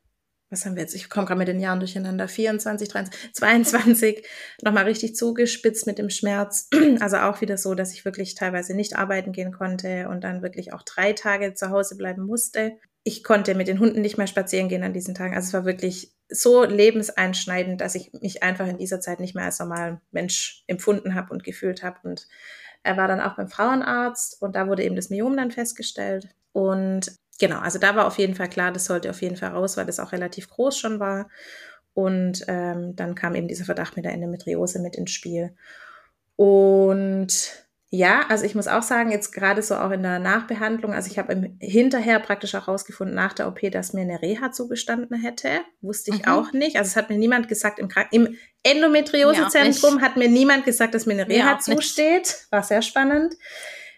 was 0.52 0.66
haben 0.66 0.76
wir 0.76 0.84
jetzt? 0.84 0.94
Ich 0.94 1.10
komme 1.10 1.26
gerade 1.26 1.40
mit 1.40 1.48
den 1.48 1.60
Jahren 1.60 1.80
durcheinander. 1.80 2.28
24, 2.28 2.88
23, 2.88 3.34
22 3.34 4.28
nochmal 4.62 4.84
richtig 4.84 5.16
zugespitzt 5.16 5.88
mit 5.88 5.98
dem 5.98 6.12
Schmerz. 6.12 6.70
Also 7.00 7.18
auch 7.18 7.42
wieder 7.42 7.58
so, 7.58 7.74
dass 7.74 7.94
ich 7.94 8.06
wirklich 8.06 8.36
teilweise 8.36 8.76
nicht 8.76 8.98
arbeiten 8.98 9.32
gehen 9.32 9.52
konnte 9.52 10.10
und 10.10 10.24
dann 10.24 10.44
wirklich 10.44 10.74
auch 10.74 10.84
drei 10.84 11.14
Tage 11.14 11.56
zu 11.56 11.70
Hause 11.72 11.98
bleiben 11.98 12.24
musste 12.24 12.78
ich 13.10 13.24
konnte 13.24 13.56
mit 13.56 13.68
den 13.68 13.80
Hunden 13.80 14.02
nicht 14.02 14.20
mehr 14.20 14.28
spazieren 14.28 14.70
gehen 14.70 14.84
an 14.84 14.94
diesen 14.94 15.16
Tagen. 15.16 15.34
Also 15.34 15.48
es 15.48 15.54
war 15.54 15.66
wirklich 15.66 16.14
so 16.30 16.64
lebenseinschneidend, 16.64 17.82
dass 17.82 17.96
ich 17.96 18.14
mich 18.22 18.44
einfach 18.44 18.68
in 18.68 18.78
dieser 18.78 19.02
Zeit 19.02 19.20
nicht 19.20 19.34
mehr 19.34 19.46
als 19.46 19.58
normaler 19.58 20.00
Mensch 20.12 20.64
empfunden 20.68 21.16
habe 21.16 21.34
und 21.34 21.44
gefühlt 21.44 21.82
habe. 21.82 21.98
Und 22.04 22.28
er 22.84 22.98
war 22.98 23.08
dann 23.08 23.20
auch 23.20 23.36
beim 23.36 23.48
Frauenarzt 23.48 24.40
und 24.44 24.56
da 24.56 24.68
wurde 24.68 24.84
eben 24.84 24.96
das 24.96 25.10
Myom 25.10 25.36
dann 25.36 25.50
festgestellt. 25.50 26.30
Und 26.52 27.12
genau, 27.40 27.58
also 27.60 27.80
da 27.80 27.96
war 27.96 28.06
auf 28.06 28.20
jeden 28.20 28.36
Fall 28.36 28.48
klar, 28.48 28.72
das 28.72 28.86
sollte 28.86 29.10
auf 29.10 29.24
jeden 29.24 29.38
Fall 29.38 29.50
raus, 29.50 29.76
weil 29.76 29.88
das 29.88 30.00
auch 30.00 30.12
relativ 30.12 30.48
groß 30.48 30.78
schon 30.78 31.00
war. 31.00 31.30
Und 31.96 32.46
ähm, 32.48 32.96
dann 32.96 33.16
kam 33.16 33.34
eben 33.34 33.48
dieser 33.48 33.66
Verdacht 33.66 33.96
mit 33.96 34.06
der 34.06 34.14
Endometriose 34.14 34.80
mit 34.80 34.96
ins 34.96 35.10
Spiel. 35.10 35.56
Und 36.36 37.66
ja, 37.92 38.26
also 38.30 38.46
ich 38.46 38.54
muss 38.54 38.68
auch 38.68 38.84
sagen, 38.84 39.10
jetzt 39.12 39.32
gerade 39.32 39.64
so 39.64 39.76
auch 39.76 39.90
in 39.90 40.04
der 40.04 40.20
Nachbehandlung, 40.20 40.94
also 40.94 41.10
ich 41.10 41.18
habe 41.18 41.52
hinterher 41.60 42.20
praktisch 42.20 42.54
auch 42.54 42.68
rausgefunden 42.68 43.16
nach 43.16 43.34
der 43.34 43.48
OP, 43.48 43.60
dass 43.72 43.94
mir 43.94 44.02
eine 44.02 44.22
Reha 44.22 44.52
zugestanden 44.52 45.20
hätte. 45.20 45.50
Wusste 45.82 46.12
ich 46.12 46.26
mhm. 46.26 46.32
auch 46.32 46.54
nicht. 46.54 46.78
Also 46.78 46.90
es 46.90 46.96
hat 46.96 47.10
mir 47.10 47.18
niemand 47.18 47.48
gesagt, 47.48 47.80
im, 47.80 47.90
im 48.12 48.38
Endometriosezentrum 48.62 50.02
hat 50.02 50.18
mir 50.18 50.30
niemand 50.30 50.66
gesagt, 50.66 50.94
dass 50.94 51.08
mir 51.08 51.14
eine 51.14 51.28
Reha 51.28 51.54
mir 51.54 51.60
zusteht. 51.60 52.28
Nicht. 52.28 52.52
War 52.52 52.62
sehr 52.62 52.84
spannend. 52.84 53.34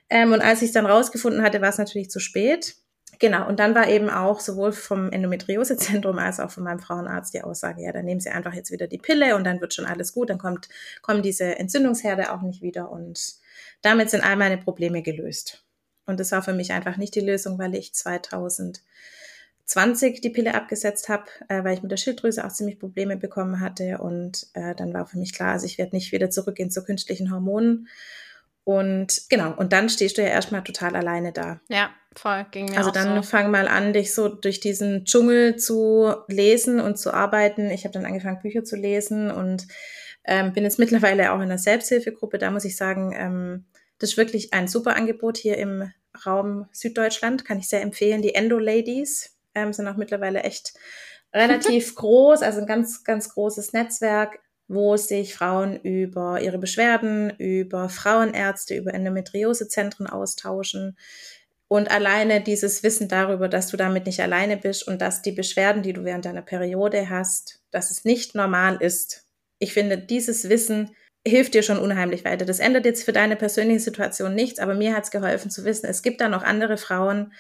Ähm, 0.10 0.32
und 0.32 0.42
als 0.42 0.62
ich 0.62 0.70
es 0.70 0.74
dann 0.74 0.86
rausgefunden 0.86 1.42
hatte, 1.42 1.60
war 1.62 1.70
es 1.70 1.78
natürlich 1.78 2.10
zu 2.10 2.22
spät. 2.22 2.76
Genau, 3.20 3.46
und 3.48 3.60
dann 3.60 3.76
war 3.76 3.90
eben 3.90 4.10
auch 4.10 4.40
sowohl 4.40 4.72
vom 4.72 5.12
Endometriosezentrum 5.12 6.18
als 6.18 6.40
auch 6.40 6.50
von 6.50 6.64
meinem 6.64 6.80
Frauenarzt 6.80 7.34
die 7.34 7.44
Aussage, 7.44 7.84
ja, 7.84 7.92
dann 7.92 8.06
nehmen 8.06 8.20
Sie 8.20 8.30
einfach 8.30 8.54
jetzt 8.54 8.72
wieder 8.72 8.88
die 8.88 8.98
Pille 8.98 9.36
und 9.36 9.44
dann 9.44 9.62
wird 9.62 9.76
schon 9.76 9.86
alles 9.86 10.14
gut, 10.14 10.30
dann 10.32 10.40
kommt, 10.40 10.70
kommen 11.04 11.22
diese 11.22 11.60
Entzündungsherde 11.60 12.34
auch 12.34 12.42
nicht 12.42 12.64
wieder 12.64 12.90
und 12.90 13.41
damit 13.82 14.10
sind 14.10 14.24
all 14.24 14.36
meine 14.36 14.58
Probleme 14.58 15.02
gelöst. 15.02 15.64
Und 16.06 16.20
das 16.20 16.32
war 16.32 16.42
für 16.42 16.54
mich 16.54 16.72
einfach 16.72 16.98
nicht 16.98 17.16
die 17.16 17.22
Lösung, 17.22 17.58
weil 17.60 17.76
ich 17.76 17.94
2020 17.94 18.84
20 19.72 20.20
die 20.20 20.30
Pille 20.30 20.54
abgesetzt 20.54 21.08
habe, 21.08 21.26
äh, 21.48 21.64
weil 21.64 21.74
ich 21.74 21.82
mit 21.82 21.92
der 21.92 21.98
Schilddrüse 21.98 22.46
auch 22.46 22.52
ziemlich 22.52 22.78
Probleme 22.78 23.16
bekommen 23.16 23.62
hatte. 23.62 24.00
Und 24.00 24.48
äh, 24.54 24.76
dann 24.76 24.94
war 24.94 25.06
für 25.06 25.18
mich 25.18 25.34
klar, 25.34 25.54
also 25.54 25.66
ich 25.66 25.78
werde 25.78 25.96
nicht 25.96 26.12
wieder 26.12 26.30
zurückgehen 26.30 26.72
zu 26.72 26.84
künstlichen 26.84 27.32
Hormonen. 27.32 27.88
Und 28.64 29.24
genau, 29.30 29.54
und 29.56 29.74
dann 29.74 29.90
stehst 29.90 30.18
du 30.18 30.22
ja 30.22 30.28
erstmal 30.28 30.64
total 30.64 30.96
alleine 30.96 31.32
da. 31.32 31.62
Ja, 31.70 31.90
voll, 32.16 32.46
ging 32.52 32.66
mir 32.66 32.78
Also 32.78 32.92
dann 32.92 33.16
so. 33.16 33.22
fang 33.24 33.50
mal 33.50 33.68
an, 33.68 33.94
dich 33.94 34.14
so 34.14 34.28
durch 34.28 34.60
diesen 34.60 35.06
Dschungel 35.06 35.56
zu 35.56 36.14
lesen 36.28 36.80
und 36.80 36.98
zu 36.98 37.14
arbeiten. 37.14 37.72
Ich 37.72 37.86
habe 37.86 37.94
dann 37.94 38.06
angefangen, 38.06 38.42
Bücher 38.42 38.64
zu 38.64 38.76
lesen 38.76 39.32
und 39.32 39.68
ähm, 40.26 40.54
bin 40.54 40.64
jetzt 40.64 40.80
mittlerweile 40.80 41.32
auch 41.32 41.38
in 41.38 41.44
einer 41.44 41.58
Selbsthilfegruppe. 41.58 42.38
Da 42.38 42.52
muss 42.52 42.66
ich 42.66 42.76
sagen, 42.76 43.16
ähm, 43.18 43.66
das 44.02 44.12
ist 44.12 44.18
wirklich 44.18 44.54
ein 44.54 44.68
super 44.68 44.96
Angebot 44.96 45.38
hier 45.38 45.58
im 45.58 45.92
Raum 46.26 46.68
Süddeutschland. 46.72 47.46
Kann 47.46 47.60
ich 47.60 47.70
sehr 47.70 47.82
empfehlen. 47.82 48.22
Die 48.22 48.36
Endo 48.36 48.58
Ladies 48.58 49.38
ähm, 49.56 49.74
sind 49.74 49.88
auch 49.88 49.98
mittlerweile 49.98 50.44
echt 50.44 50.74
relativ 51.34 51.96
groß, 51.96 52.42
also 52.42 52.60
ein 52.60 52.68
ganz, 52.68 53.04
ganz 53.04 53.30
großes 53.30 53.74
Netzwerk 53.74 54.40
wo 54.74 54.96
sich 54.96 55.36
Frauen 55.36 55.82
über 55.82 56.42
ihre 56.42 56.58
Beschwerden, 56.58 57.30
über 57.38 57.90
Frauenärzte, 57.90 58.74
über 58.74 58.94
Endometriosezentren 58.94 60.08
austauschen. 60.08 60.98
Und 61.68 61.92
alleine 61.92 62.40
dieses 62.40 62.82
Wissen 62.82 63.10
darüber, 63.10 63.50
dass 63.50 63.68
du 63.68 63.76
damit 63.76 64.06
nicht 64.06 64.22
alleine 64.22 64.56
bist 64.56 64.88
und 64.88 65.02
dass 65.02 65.22
die 65.22 65.34
Beschwerden, 65.34 65.84
die 65.84 65.92
du 65.92 66.06
während 66.06 66.24
deiner 66.24 66.42
Periode 66.42 67.10
hast, 67.10 67.62
dass 67.72 67.92
es 67.92 68.06
nicht 68.06 68.34
normal 68.34 68.78
ist. 68.80 69.28
Ich 69.60 69.74
finde, 69.74 69.98
dieses 69.98 70.48
Wissen 70.48 70.96
hilft 71.28 71.54
dir 71.54 71.64
schon 71.64 71.78
unheimlich 71.78 72.26
weiter. 72.26 72.46
Das 72.46 72.60
ändert 72.60 72.86
jetzt 72.86 73.04
für 73.04 73.14
deine 73.14 73.36
persönliche 73.36 73.80
Situation 73.80 74.34
nichts, 74.34 74.60
aber 74.60 74.74
mir 74.74 74.96
hat 74.96 75.04
es 75.06 75.12
geholfen 75.12 75.52
zu 75.52 75.66
wissen, 75.66 75.86
es 75.88 76.02
gibt 76.02 76.22
da 76.22 76.30
noch 76.30 76.44
andere 76.44 76.78
Frauen, 76.78 77.34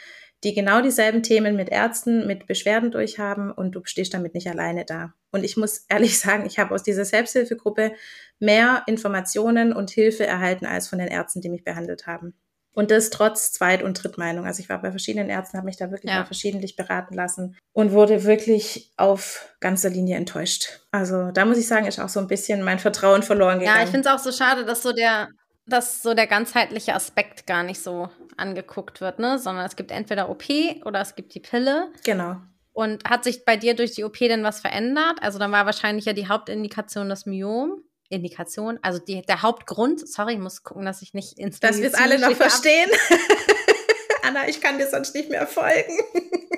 die 0.44 0.54
genau 0.54 0.82
dieselben 0.82 1.22
Themen 1.22 1.56
mit 1.56 1.70
Ärzten, 1.70 2.26
mit 2.26 2.48
Beschwerden 2.48 2.92
durchhaben 2.92 3.52
und 3.52 3.74
du 3.74 3.82
stehst 3.84 4.14
damit 4.14 4.34
nicht 4.34 4.48
alleine 4.48 4.86
da. 4.86 5.14
Und 5.32 5.44
ich 5.44 5.56
muss 5.56 5.86
ehrlich 5.90 6.20
sagen, 6.20 6.46
ich 6.46 6.60
habe 6.60 6.74
aus 6.74 6.84
dieser 6.84 7.06
Selbsthilfegruppe 7.06 7.94
mehr 8.40 8.84
Informationen 8.88 9.74
und 9.74 9.92
Hilfe 9.92 10.26
erhalten 10.26 10.66
als 10.66 10.88
von 10.88 11.00
den 11.00 11.08
Ärzten, 11.08 11.42
die 11.42 11.50
mich 11.50 11.64
behandelt 11.64 12.08
haben. 12.08 12.34
Und 12.74 12.90
das 12.90 13.10
trotz 13.10 13.51
Zweit- 13.51 13.84
und 13.84 14.01
Drittmeinung. 14.01 14.46
Also 14.46 14.62
ich 14.62 14.70
war 14.70 14.82
bei 14.82 14.92
verschiedenen 14.92 15.30
Ärzten, 15.30 15.58
habe 15.58 15.66
mich 15.66 15.78
da 15.78 15.92
wirklich 15.92 16.12
ja. 16.12 16.24
verschiedentlich 16.24 16.75
beraten 16.75 17.13
lassen 17.13 17.58
und 17.74 17.92
wurde 17.92 18.24
wirklich 18.24 18.92
auf 18.98 19.54
ganzer 19.60 19.90
Linie 19.90 20.16
enttäuscht. 20.16 20.82
Also 20.92 21.32
da 21.32 21.46
muss 21.46 21.58
ich 21.58 21.68
sagen, 21.68 21.86
ist 21.86 22.00
auch 22.00 22.10
so 22.10 22.20
ein 22.20 22.28
bisschen 22.28 22.63
mein 22.63 22.80
Vertrauen 22.80 23.24
verloren 23.24 23.60
gegangen. 23.60 23.78
Ja, 23.78 23.84
ich 23.84 23.90
finde 23.90 24.08
es 24.08 24.16
auch 24.16 24.24
so 24.24 24.32
schade, 24.32 24.63
dass 24.63 24.84
so 24.84 24.94
der, 24.94 25.30
dass 25.66 26.01
so 26.01 26.13
der 26.13 26.28
ganzheitliche 26.28 26.96
Aspekt 26.96 27.46
gar 27.46 27.63
nicht 27.63 27.82
so 27.82 28.10
angeguckt 28.38 29.01
wird, 29.01 29.20
ne? 29.20 29.38
Sondern 29.38 29.66
es 29.66 29.75
gibt 29.75 29.92
entweder 29.92 30.30
OP 30.30 30.46
oder 30.86 31.01
es 31.01 31.16
gibt 31.16 31.34
die 31.36 31.42
Pille. 31.42 31.90
Genau. 32.06 32.38
Und 32.74 33.04
hat 33.04 33.25
sich 33.25 33.44
bei 33.44 33.58
dir 33.58 33.75
durch 33.75 33.92
die 33.92 34.06
OP 34.06 34.18
denn 34.18 34.44
was 34.44 34.62
verändert? 34.62 35.18
Also 35.22 35.40
dann 35.40 35.51
war 35.51 35.66
wahrscheinlich 35.66 36.06
ja 36.06 36.13
die 36.13 36.30
Hauptindikation 36.30 37.10
das 37.10 37.25
Myom. 37.25 37.84
Indikation, 38.12 38.80
also 38.82 39.00
die, 39.00 39.22
der 39.22 39.41
Hauptgrund, 39.41 40.08
sorry, 40.08 40.34
ich 40.34 40.39
muss 40.39 40.63
gucken, 40.63 40.86
dass 40.86 41.01
ich 41.01 41.13
nicht 41.13 41.39
ins 41.39 41.60
Dass 41.60 41.80
wir 41.80 41.88
es 41.88 41.94
alle 41.94 42.20
noch 42.20 42.36
verstehen. 42.36 42.89
Anna, 44.24 44.48
ich 44.48 44.62
kann 44.62 44.77
dir 44.77 44.88
sonst 44.88 45.15
nicht 45.15 45.30
mehr 45.30 45.48
folgen. 45.48 45.98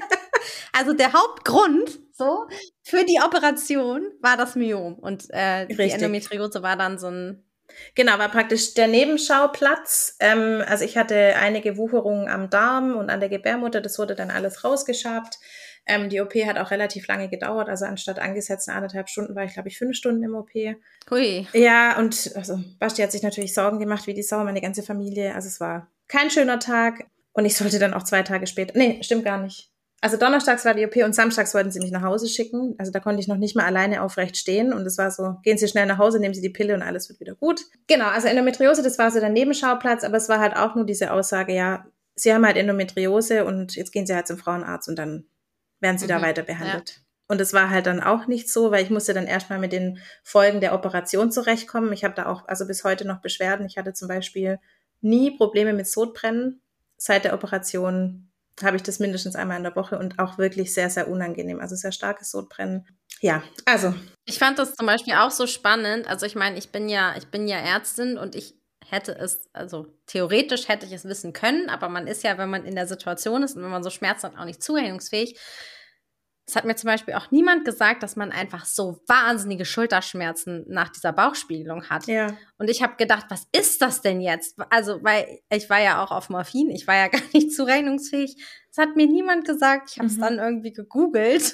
also 0.74 0.94
der 0.94 1.14
Hauptgrund 1.14 2.00
so 2.12 2.48
für 2.84 3.06
die 3.06 3.20
Operation 3.24 4.12
war 4.22 4.38
das 4.38 4.56
Myom 4.56 4.96
und 4.96 5.26
äh, 5.30 5.68
die 5.68 5.92
Endometriose 5.92 6.62
war 6.62 6.76
dann 6.76 6.98
so 6.98 7.08
ein 7.08 7.44
Genau, 7.96 8.18
war 8.20 8.30
praktisch 8.30 8.74
der 8.74 8.88
Nebenschauplatz. 8.88 10.18
Ähm, 10.20 10.64
also 10.68 10.86
ich 10.86 10.98
hatte 10.98 11.36
einige 11.38 11.78
Wucherungen 11.78 12.28
am 12.28 12.50
Darm 12.50 12.96
und 12.96 13.10
an 13.10 13.20
der 13.20 13.30
Gebärmutter, 13.30 13.82
das 13.82 13.98
wurde 13.98 14.16
dann 14.16 14.32
alles 14.32 14.64
rausgeschabt. 14.64 15.40
Ähm, 15.86 16.10
die 16.10 16.22
OP 16.22 16.34
hat 16.36 16.58
auch 16.58 16.72
relativ 16.72 17.08
lange 17.08 17.30
gedauert, 17.30 17.68
also 17.68 17.86
anstatt 17.86 18.20
angesetzten 18.20 18.72
anderthalb 18.72 19.10
Stunden 19.10 19.36
war 19.36 19.44
ich, 19.44 19.54
glaube 19.54 19.68
ich, 19.68 19.78
fünf 19.78 19.98
Stunden 19.98 20.24
im 20.24 20.34
OP. 20.34 20.52
Hui. 21.10 21.48
Ja, 21.54 21.98
und 22.00 22.32
also 22.36 22.60
Basti 22.80 23.02
hat 23.02 23.12
sich 23.12 23.24
natürlich 23.24 23.54
Sorgen 23.54 23.80
gemacht, 23.80 24.08
wie 24.08 24.14
die 24.14 24.24
Sau, 24.24 24.44
meine 24.44 24.62
ganze 24.62 24.84
Familie. 24.84 25.36
Also 25.36 25.48
es 25.48 25.60
war 25.60 25.88
kein 26.08 26.30
schöner 26.30 26.60
Tag. 26.60 27.06
Und 27.34 27.46
ich 27.46 27.58
sollte 27.58 27.80
dann 27.80 27.94
auch 27.94 28.04
zwei 28.04 28.22
Tage 28.22 28.48
später, 28.48 28.78
nee, 28.78 29.02
stimmt 29.02 29.26
gar 29.26 29.40
nicht. 29.40 29.72
Also 30.02 30.18
donnerstags 30.18 30.66
war 30.66 30.74
die 30.74 30.86
OP 30.86 30.98
und 30.98 31.16
samstags 31.16 31.54
wollten 31.54 31.72
sie 31.72 31.80
mich 31.80 31.92
nach 31.92 32.02
Hause 32.02 32.28
schicken. 32.28 32.76
Also 32.78 32.92
da 32.92 33.00
konnte 33.00 33.22
ich 33.22 33.30
noch 33.30 33.38
nicht 33.38 33.56
mal 33.56 33.66
alleine 33.66 34.02
aufrecht 34.02 34.36
stehen. 34.36 34.74
Und 34.74 34.86
es 34.86 34.98
war 34.98 35.10
so, 35.10 35.38
gehen 35.44 35.58
Sie 35.58 35.68
schnell 35.68 35.86
nach 35.86 35.98
Hause, 35.98 36.20
nehmen 36.20 36.34
Sie 36.34 36.42
die 36.42 36.50
Pille 36.50 36.76
und 36.76 36.82
alles 36.82 37.08
wird 37.08 37.22
wieder 37.22 37.36
gut. 37.36 37.62
Genau, 37.88 38.08
also 38.08 38.28
Endometriose, 38.28 38.84
das 38.84 39.00
war 39.00 39.10
so 39.12 39.22
der 39.22 39.30
Nebenschauplatz, 39.30 40.04
aber 40.04 40.18
es 40.18 40.28
war 40.28 40.40
halt 40.40 40.58
auch 40.58 40.76
nur 40.76 40.86
diese 40.86 41.14
Aussage, 41.14 41.54
ja, 41.54 41.86
Sie 42.16 42.34
haben 42.34 42.46
halt 42.46 42.58
Endometriose 42.58 43.46
und 43.46 43.76
jetzt 43.76 43.92
gehen 43.92 44.06
Sie 44.06 44.14
halt 44.14 44.28
zum 44.28 44.38
Frauenarzt 44.38 44.90
und 44.90 44.98
dann 44.98 45.26
werden 45.84 46.00
Sie 46.00 46.06
mhm, 46.06 46.10
da 46.10 46.22
weiter 46.24 46.42
behandelt. 46.42 46.90
Ja. 46.90 46.96
Und 47.28 47.40
es 47.40 47.54
war 47.54 47.70
halt 47.70 47.86
dann 47.86 48.02
auch 48.02 48.28
nicht 48.28 48.50
so, 48.50 48.72
weil 48.72 48.84
ich 48.84 48.90
musste 48.90 49.14
dann 49.14 49.28
erstmal 49.28 49.60
mit 49.60 49.72
den 49.72 50.00
Folgen 50.24 50.60
der 50.62 50.74
Operation 50.74 51.32
zurechtkommen. 51.32 51.94
Ich 51.94 52.04
habe 52.04 52.16
da 52.16 52.26
auch, 52.26 52.48
also 52.48 52.66
bis 52.66 52.84
heute 52.84 53.06
noch 53.06 53.22
Beschwerden. 53.22 53.66
Ich 53.66 53.78
hatte 53.78 53.94
zum 53.94 54.08
Beispiel 54.08 54.60
nie 55.02 55.32
Probleme 55.32 55.74
mit 55.74 55.88
Sodbrennen. 55.88 56.62
Seit 56.98 57.26
der 57.26 57.34
Operation 57.34 58.30
habe 58.62 58.76
ich 58.76 58.84
das 58.84 59.00
mindestens 59.00 59.36
einmal 59.36 59.58
in 59.58 59.64
der 59.64 59.76
Woche 59.76 59.98
und 59.98 60.20
auch 60.20 60.38
wirklich 60.38 60.74
sehr, 60.74 60.90
sehr 60.90 61.08
unangenehm. 61.08 61.60
Also 61.60 61.76
sehr 61.76 61.92
starkes 61.92 62.30
Sodbrennen. 62.32 62.86
Ja, 63.22 63.42
also. 63.66 63.96
Ich 64.26 64.38
fand 64.38 64.60
das 64.60 64.76
zum 64.76 64.86
Beispiel 64.86 65.14
auch 65.14 65.32
so 65.32 65.48
spannend. 65.48 66.08
Also 66.08 66.26
ich 66.26 66.36
meine, 66.36 66.58
ich 66.58 66.72
bin 66.72 66.90
ja, 66.90 67.16
ich 67.18 67.28
bin 67.28 67.48
ja 67.48 67.58
Ärztin 67.58 68.18
und 68.18 68.36
ich 68.36 68.56
hätte 68.90 69.14
es, 69.14 69.50
also 69.54 69.88
theoretisch 70.08 70.68
hätte 70.68 70.86
ich 70.86 70.92
es 70.92 71.06
wissen 71.06 71.34
können, 71.34 71.70
aber 71.70 71.90
man 71.90 72.08
ist 72.08 72.24
ja, 72.24 72.38
wenn 72.38 72.50
man 72.50 72.66
in 72.66 72.76
der 72.76 72.88
Situation 72.88 73.44
ist 73.44 73.56
und 73.56 73.64
wenn 73.64 73.70
man 73.70 73.84
so 73.84 73.90
Schmerzen 73.90 74.28
hat, 74.28 74.38
auch 74.38 74.46
nicht 74.46 74.64
zurechnungsfähig. 74.64 75.40
Es 76.46 76.58
hat 76.58 76.66
mir 76.66 76.76
zum 76.76 76.88
Beispiel 76.88 77.14
auch 77.14 77.32
niemand 77.32 77.64
gesagt, 77.64 78.04
dass 78.04 78.18
man 78.18 78.34
einfach 78.34 78.66
so 78.66 79.00
wahnsinnige 79.08 79.64
Schulterschmerzen 79.64 80.66
nach 80.68 80.90
dieser 80.90 81.14
Bauchspiegelung 81.14 81.90
hat. 81.90 82.06
Ja. 82.08 82.36
Und 82.58 82.70
ich 82.70 82.84
habe 82.84 82.98
gedacht, 82.98 83.28
was 83.30 83.48
ist 83.54 83.82
das 83.82 84.02
denn 84.02 84.20
jetzt? 84.20 84.58
Also, 84.70 85.02
weil 85.04 85.40
ich 85.50 85.70
war 85.70 85.80
ja 85.80 86.04
auch 86.04 86.12
auf 86.12 86.30
Morphin, 86.30 86.70
ich 86.70 86.86
war 86.86 86.96
ja 86.96 87.08
gar 87.10 87.22
nicht 87.34 87.54
zurechnungsfähig. 87.54 88.36
Das 88.76 88.86
hat 88.86 88.98
mir 88.98 89.08
niemand 89.08 89.46
gesagt. 89.46 89.92
Ich 89.92 90.00
habe 90.00 90.08
es 90.08 90.18
mhm. 90.18 90.22
dann 90.22 90.40
irgendwie 90.40 90.74
gegoogelt. 90.74 91.54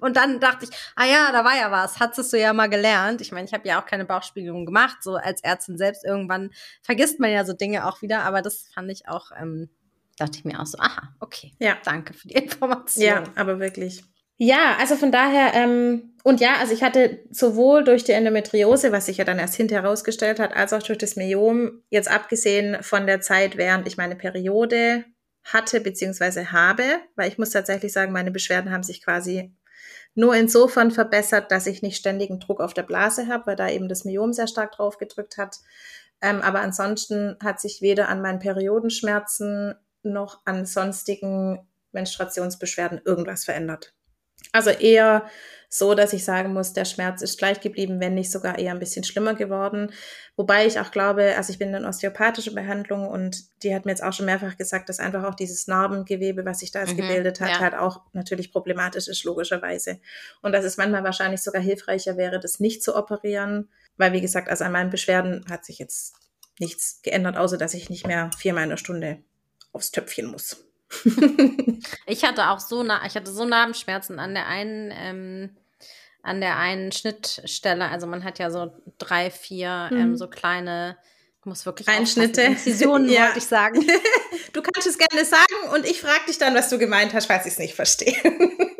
Und 0.00 0.16
dann 0.16 0.40
dachte 0.40 0.66
ich, 0.66 0.70
ah 0.96 1.04
ja, 1.04 1.32
da 1.32 1.44
war 1.44 1.56
ja 1.56 1.70
was, 1.70 2.00
hattest 2.00 2.32
du 2.32 2.38
ja 2.38 2.52
mal 2.52 2.68
gelernt. 2.68 3.20
Ich 3.20 3.32
meine, 3.32 3.46
ich 3.46 3.52
habe 3.52 3.66
ja 3.68 3.80
auch 3.80 3.86
keine 3.86 4.04
Bauchspiegelung 4.04 4.66
gemacht, 4.66 4.98
so 5.02 5.16
als 5.16 5.42
Ärztin 5.42 5.78
selbst. 5.78 6.04
Irgendwann 6.04 6.50
vergisst 6.82 7.20
man 7.20 7.30
ja 7.30 7.44
so 7.44 7.52
Dinge 7.52 7.86
auch 7.86 8.02
wieder, 8.02 8.22
aber 8.24 8.42
das 8.42 8.68
fand 8.74 8.90
ich 8.90 9.08
auch 9.08 9.30
ähm, 9.38 9.68
dachte 10.18 10.38
ich 10.38 10.44
mir 10.44 10.60
auch 10.60 10.66
so, 10.66 10.78
aha, 10.78 11.14
okay. 11.20 11.52
Ja. 11.58 11.76
Danke 11.84 12.14
für 12.14 12.28
die 12.28 12.34
Information. 12.42 13.04
Ja, 13.04 13.24
aber 13.34 13.58
wirklich. 13.58 14.04
Ja, 14.38 14.76
also 14.78 14.96
von 14.96 15.12
daher, 15.12 15.54
ähm, 15.54 16.14
und 16.24 16.40
ja, 16.40 16.56
also 16.58 16.72
ich 16.72 16.82
hatte 16.82 17.20
sowohl 17.30 17.84
durch 17.84 18.02
die 18.04 18.12
Endometriose, 18.12 18.90
was 18.90 19.06
sich 19.06 19.18
ja 19.18 19.24
dann 19.24 19.38
erst 19.38 19.54
hinterher 19.54 19.84
herausgestellt 19.84 20.40
hat, 20.40 20.54
als 20.56 20.72
auch 20.72 20.82
durch 20.82 20.98
das 20.98 21.16
Myom, 21.16 21.82
jetzt 21.90 22.10
abgesehen 22.10 22.82
von 22.82 23.06
der 23.06 23.20
Zeit, 23.20 23.56
während 23.56 23.86
ich 23.86 23.96
meine 23.96 24.16
Periode 24.16 25.04
hatte 25.44 25.80
beziehungsweise 25.80 26.52
habe, 26.52 26.84
weil 27.16 27.28
ich 27.28 27.38
muss 27.38 27.50
tatsächlich 27.50 27.92
sagen, 27.92 28.12
meine 28.12 28.30
Beschwerden 28.30 28.70
haben 28.70 28.84
sich 28.84 29.02
quasi 29.02 29.54
nur 30.14 30.34
insofern 30.34 30.90
verbessert, 30.90 31.50
dass 31.50 31.66
ich 31.66 31.82
nicht 31.82 31.96
ständigen 31.96 32.38
Druck 32.40 32.60
auf 32.60 32.74
der 32.74 32.82
Blase 32.82 33.28
habe, 33.28 33.46
weil 33.46 33.56
da 33.56 33.68
eben 33.68 33.88
das 33.88 34.04
Myom 34.04 34.32
sehr 34.32 34.46
stark 34.46 34.72
drauf 34.72 34.98
gedrückt 34.98 35.38
hat. 35.38 35.58
Ähm, 36.20 36.40
aber 36.42 36.60
ansonsten 36.60 37.36
hat 37.42 37.60
sich 37.60 37.80
weder 37.80 38.08
an 38.08 38.22
meinen 38.22 38.38
Periodenschmerzen 38.38 39.74
noch 40.02 40.40
an 40.44 40.66
sonstigen 40.66 41.66
Menstruationsbeschwerden 41.92 43.00
irgendwas 43.04 43.44
verändert. 43.44 43.94
Also 44.50 44.70
eher 44.70 45.26
so, 45.74 45.94
dass 45.94 46.12
ich 46.12 46.22
sagen 46.22 46.52
muss, 46.52 46.74
der 46.74 46.84
Schmerz 46.84 47.22
ist 47.22 47.38
gleich 47.38 47.60
geblieben, 47.60 47.98
wenn 47.98 48.12
nicht 48.12 48.30
sogar 48.30 48.58
eher 48.58 48.72
ein 48.72 48.78
bisschen 48.78 49.04
schlimmer 49.04 49.34
geworden. 49.34 49.90
Wobei 50.36 50.66
ich 50.66 50.78
auch 50.78 50.90
glaube, 50.90 51.34
also 51.34 51.50
ich 51.50 51.58
bin 51.58 51.72
in 51.72 51.86
osteopathische 51.86 52.52
Behandlung 52.52 53.08
und 53.08 53.44
die 53.62 53.74
hat 53.74 53.86
mir 53.86 53.92
jetzt 53.92 54.02
auch 54.02 54.12
schon 54.12 54.26
mehrfach 54.26 54.58
gesagt, 54.58 54.90
dass 54.90 55.00
einfach 55.00 55.24
auch 55.24 55.34
dieses 55.34 55.68
Narbengewebe, 55.68 56.44
was 56.44 56.58
sich 56.58 56.72
da 56.72 56.80
jetzt 56.80 56.92
mhm, 56.92 56.98
gebildet 56.98 57.40
hat, 57.40 57.48
ja. 57.48 57.60
halt 57.60 57.74
auch 57.74 58.02
natürlich 58.12 58.52
problematisch 58.52 59.08
ist, 59.08 59.24
logischerweise. 59.24 59.98
Und 60.42 60.52
dass 60.52 60.66
es 60.66 60.76
manchmal 60.76 61.04
wahrscheinlich 61.04 61.40
sogar 61.40 61.62
hilfreicher 61.62 62.18
wäre, 62.18 62.38
das 62.38 62.60
nicht 62.60 62.82
zu 62.82 62.94
operieren, 62.94 63.70
weil 63.96 64.12
wie 64.12 64.20
gesagt, 64.20 64.50
also 64.50 64.64
an 64.64 64.72
meinen 64.72 64.90
Beschwerden 64.90 65.46
hat 65.48 65.64
sich 65.64 65.78
jetzt 65.78 66.12
nichts 66.58 67.00
geändert, 67.02 67.38
außer 67.38 67.56
dass 67.56 67.72
ich 67.72 67.88
nicht 67.88 68.06
mehr 68.06 68.30
viermal 68.36 68.64
in 68.64 68.70
der 68.70 68.76
Stunde 68.76 69.22
aufs 69.72 69.90
Töpfchen 69.90 70.26
muss. 70.26 70.62
ich 72.06 72.24
hatte 72.24 72.48
auch 72.50 72.60
so, 72.60 72.84
ich 72.84 73.14
hatte 73.14 73.32
so 73.32 73.44
Narbenschmerzen 73.44 74.18
an 74.18 74.34
der 74.34 74.46
einen, 74.46 74.92
ähm, 74.94 75.56
an 76.22 76.40
der 76.40 76.56
einen 76.58 76.92
Schnittstelle. 76.92 77.88
Also 77.88 78.06
man 78.06 78.24
hat 78.24 78.38
ja 78.38 78.50
so 78.50 78.72
drei, 78.98 79.30
vier 79.30 79.90
ähm, 79.92 80.10
mhm. 80.10 80.16
so 80.16 80.28
kleine, 80.28 80.96
muss 81.44 81.66
wirklich 81.66 81.88
Einschnitte. 81.88 82.42
Incisionen, 82.42 83.08
ja. 83.10 83.26
wollte 83.26 83.38
ich 83.38 83.46
sagen. 83.46 83.84
Du 84.52 84.60
kannst 84.60 84.86
es 84.86 84.98
gerne 84.98 85.24
sagen 85.24 85.74
und 85.74 85.86
ich 85.86 86.02
frage 86.02 86.26
dich 86.28 86.36
dann, 86.36 86.54
was 86.54 86.68
du 86.68 86.76
gemeint 86.76 87.14
hast, 87.14 87.26
falls 87.26 87.46
ich 87.46 87.54
es 87.54 87.58
nicht 87.58 87.74
verstehe. 87.74 88.14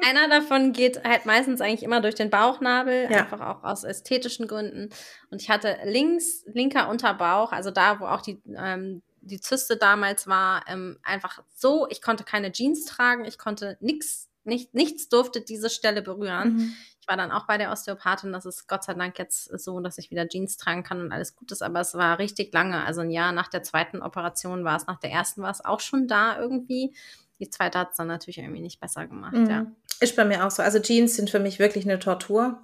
Einer 0.06 0.28
davon 0.28 0.72
geht 0.74 1.02
halt 1.02 1.24
meistens 1.24 1.62
eigentlich 1.62 1.82
immer 1.82 2.02
durch 2.02 2.14
den 2.14 2.28
Bauchnabel, 2.28 3.08
ja. 3.10 3.20
einfach 3.20 3.40
auch 3.40 3.64
aus 3.64 3.82
ästhetischen 3.82 4.46
Gründen. 4.46 4.90
Und 5.30 5.40
ich 5.40 5.48
hatte 5.48 5.78
links, 5.84 6.44
linker 6.52 6.90
Unterbauch, 6.90 7.52
also 7.52 7.70
da, 7.70 8.00
wo 8.00 8.04
auch 8.04 8.20
die 8.20 8.42
ähm, 8.54 9.02
die 9.22 9.40
Zyste 9.40 9.76
damals 9.76 10.26
war 10.26 10.64
ähm, 10.68 10.98
einfach 11.02 11.42
so, 11.54 11.86
ich 11.88 12.02
konnte 12.02 12.24
keine 12.24 12.52
Jeans 12.52 12.84
tragen, 12.84 13.24
ich 13.24 13.38
konnte 13.38 13.76
nichts 13.80 14.28
nicht, 14.44 14.74
nichts 14.74 15.08
durfte 15.08 15.40
diese 15.40 15.70
Stelle 15.70 16.02
berühren. 16.02 16.54
Mhm. 16.54 16.72
Ich 17.00 17.08
war 17.08 17.16
dann 17.16 17.32
auch 17.32 17.46
bei 17.46 17.58
der 17.58 17.70
Osteopathin. 17.72 18.32
Das 18.32 18.46
ist 18.46 18.68
Gott 18.68 18.84
sei 18.84 18.94
Dank 18.94 19.18
jetzt 19.18 19.44
so, 19.58 19.80
dass 19.80 19.98
ich 19.98 20.10
wieder 20.10 20.28
Jeans 20.28 20.56
tragen 20.56 20.82
kann 20.82 21.00
und 21.00 21.12
alles 21.12 21.36
gut 21.36 21.50
ist. 21.52 21.62
Aber 21.62 21.80
es 21.80 21.94
war 21.94 22.18
richtig 22.18 22.52
lange. 22.52 22.84
Also 22.84 23.00
ein 23.00 23.10
Jahr 23.10 23.32
nach 23.32 23.48
der 23.48 23.62
zweiten 23.62 24.02
Operation 24.02 24.64
war 24.64 24.76
es, 24.76 24.86
nach 24.86 24.98
der 24.98 25.10
ersten 25.10 25.42
war 25.42 25.50
es 25.50 25.64
auch 25.64 25.80
schon 25.80 26.06
da 26.06 26.38
irgendwie. 26.38 26.94
Die 27.40 27.50
zweite 27.50 27.78
hat 27.78 27.90
es 27.90 27.96
dann 27.96 28.06
natürlich 28.06 28.38
irgendwie 28.38 28.60
nicht 28.60 28.80
besser 28.80 29.06
gemacht, 29.06 29.34
mhm. 29.34 29.50
ja. 29.50 29.66
Ist 30.00 30.16
bei 30.16 30.24
mir 30.24 30.44
auch 30.44 30.50
so. 30.50 30.62
Also 30.62 30.80
Jeans 30.80 31.14
sind 31.16 31.30
für 31.30 31.38
mich 31.38 31.58
wirklich 31.58 31.84
eine 31.84 31.98
Tortur. 31.98 32.60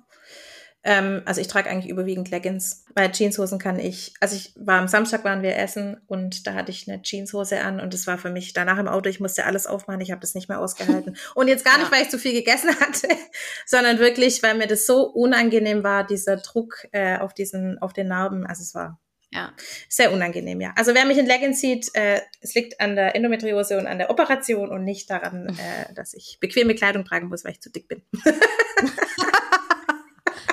Ähm, 0.84 1.22
also 1.24 1.40
ich 1.40 1.48
trage 1.48 1.68
eigentlich 1.68 1.90
überwiegend 1.90 2.30
Leggings. 2.30 2.84
Bei 2.94 3.08
Jeanshosen 3.10 3.58
kann 3.58 3.78
ich, 3.78 4.14
also 4.20 4.36
ich 4.36 4.52
war 4.56 4.78
am 4.78 4.88
Samstag 4.88 5.24
waren 5.24 5.42
wir 5.42 5.56
essen 5.56 6.00
und 6.06 6.46
da 6.46 6.54
hatte 6.54 6.70
ich 6.70 6.88
eine 6.88 7.02
Jeanshose 7.02 7.60
an 7.60 7.80
und 7.80 7.94
es 7.94 8.06
war 8.06 8.16
für 8.16 8.30
mich 8.30 8.52
danach 8.52 8.78
im 8.78 8.88
Auto, 8.88 9.08
ich 9.08 9.20
musste 9.20 9.44
alles 9.44 9.66
aufmachen, 9.66 10.00
ich 10.00 10.10
habe 10.10 10.20
das 10.20 10.34
nicht 10.34 10.48
mehr 10.48 10.60
ausgehalten. 10.60 11.16
Und 11.34 11.48
jetzt 11.48 11.64
gar 11.64 11.74
ja. 11.74 11.80
nicht, 11.80 11.92
weil 11.92 12.02
ich 12.02 12.10
zu 12.10 12.18
viel 12.18 12.32
gegessen 12.32 12.70
hatte, 12.80 13.08
sondern 13.66 13.98
wirklich, 13.98 14.42
weil 14.42 14.54
mir 14.54 14.66
das 14.66 14.86
so 14.86 15.02
unangenehm 15.02 15.82
war, 15.82 16.06
dieser 16.06 16.36
Druck 16.36 16.86
äh, 16.92 17.18
auf 17.18 17.34
diesen, 17.34 17.78
auf 17.78 17.92
den 17.92 18.08
Narben. 18.08 18.46
Also 18.46 18.62
es 18.62 18.74
war 18.74 18.98
ja. 19.30 19.52
Sehr 19.90 20.12
unangenehm, 20.12 20.60
ja. 20.60 20.72
Also 20.74 20.94
wer 20.94 21.04
mich 21.04 21.18
in 21.18 21.26
Leggings 21.26 21.60
sieht, 21.60 21.94
äh, 21.94 22.20
es 22.40 22.54
liegt 22.54 22.80
an 22.80 22.96
der 22.96 23.14
Endometriose 23.14 23.76
und 23.76 23.86
an 23.86 23.98
der 23.98 24.10
Operation 24.10 24.70
und 24.70 24.84
nicht 24.84 25.10
daran, 25.10 25.48
äh, 25.58 25.92
dass 25.94 26.14
ich 26.14 26.38
bequeme 26.40 26.74
Kleidung 26.74 27.04
tragen 27.04 27.28
muss, 27.28 27.44
weil 27.44 27.52
ich 27.52 27.60
zu 27.60 27.70
dick 27.70 27.88
bin. 27.88 28.02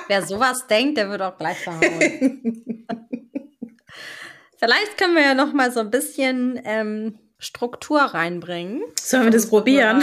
Wer 0.08 0.22
sowas 0.22 0.66
denkt, 0.66 0.98
der 0.98 1.10
wird 1.10 1.22
auch 1.22 1.36
gleich 1.36 1.58
verhauen. 1.58 2.86
Vielleicht 4.58 4.96
können 4.98 5.14
wir 5.14 5.22
ja 5.22 5.34
noch 5.34 5.52
mal 5.52 5.70
so 5.70 5.80
ein 5.80 5.90
bisschen 5.90 6.60
ähm, 6.64 7.18
Struktur 7.38 8.00
reinbringen. 8.00 8.82
Sollen 8.98 9.24
wir 9.24 9.30
das 9.30 9.48
probieren? 9.48 10.02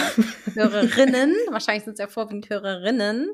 Hörerinnen, 0.54 1.34
wahrscheinlich 1.50 1.84
sind 1.86 1.94
es 1.94 2.00
ja 2.00 2.08
vorwiegend 2.08 2.50
Hörerinnen, 2.50 3.30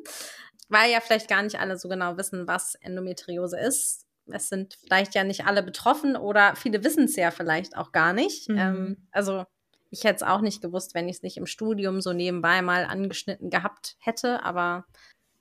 weil 0.69 0.91
ja 0.91 1.01
vielleicht 1.01 1.27
gar 1.27 1.43
nicht 1.43 1.59
alle 1.59 1.77
so 1.77 1.89
genau 1.89 2.17
wissen, 2.17 2.47
was 2.47 2.75
Endometriose 2.75 3.59
ist. 3.59 4.05
Es 4.27 4.47
sind 4.47 4.75
vielleicht 4.75 5.15
ja 5.15 5.23
nicht 5.23 5.45
alle 5.45 5.63
betroffen 5.63 6.15
oder 6.15 6.55
viele 6.55 6.83
wissen 6.83 7.05
es 7.05 7.15
ja 7.15 7.31
vielleicht 7.31 7.75
auch 7.75 7.91
gar 7.91 8.13
nicht. 8.13 8.47
Mhm. 8.47 8.57
Ähm, 8.57 9.07
also 9.11 9.43
ich 9.91 10.03
hätte 10.03 10.17
es 10.17 10.23
auch 10.23 10.41
nicht 10.41 10.61
gewusst, 10.61 10.93
wenn 10.93 11.09
ich 11.09 11.17
es 11.17 11.23
nicht 11.23 11.37
im 11.37 11.47
Studium 11.47 11.99
so 11.99 12.13
nebenbei 12.13 12.61
mal 12.61 12.85
angeschnitten 12.85 13.49
gehabt 13.49 13.95
hätte, 13.99 14.43
aber 14.43 14.85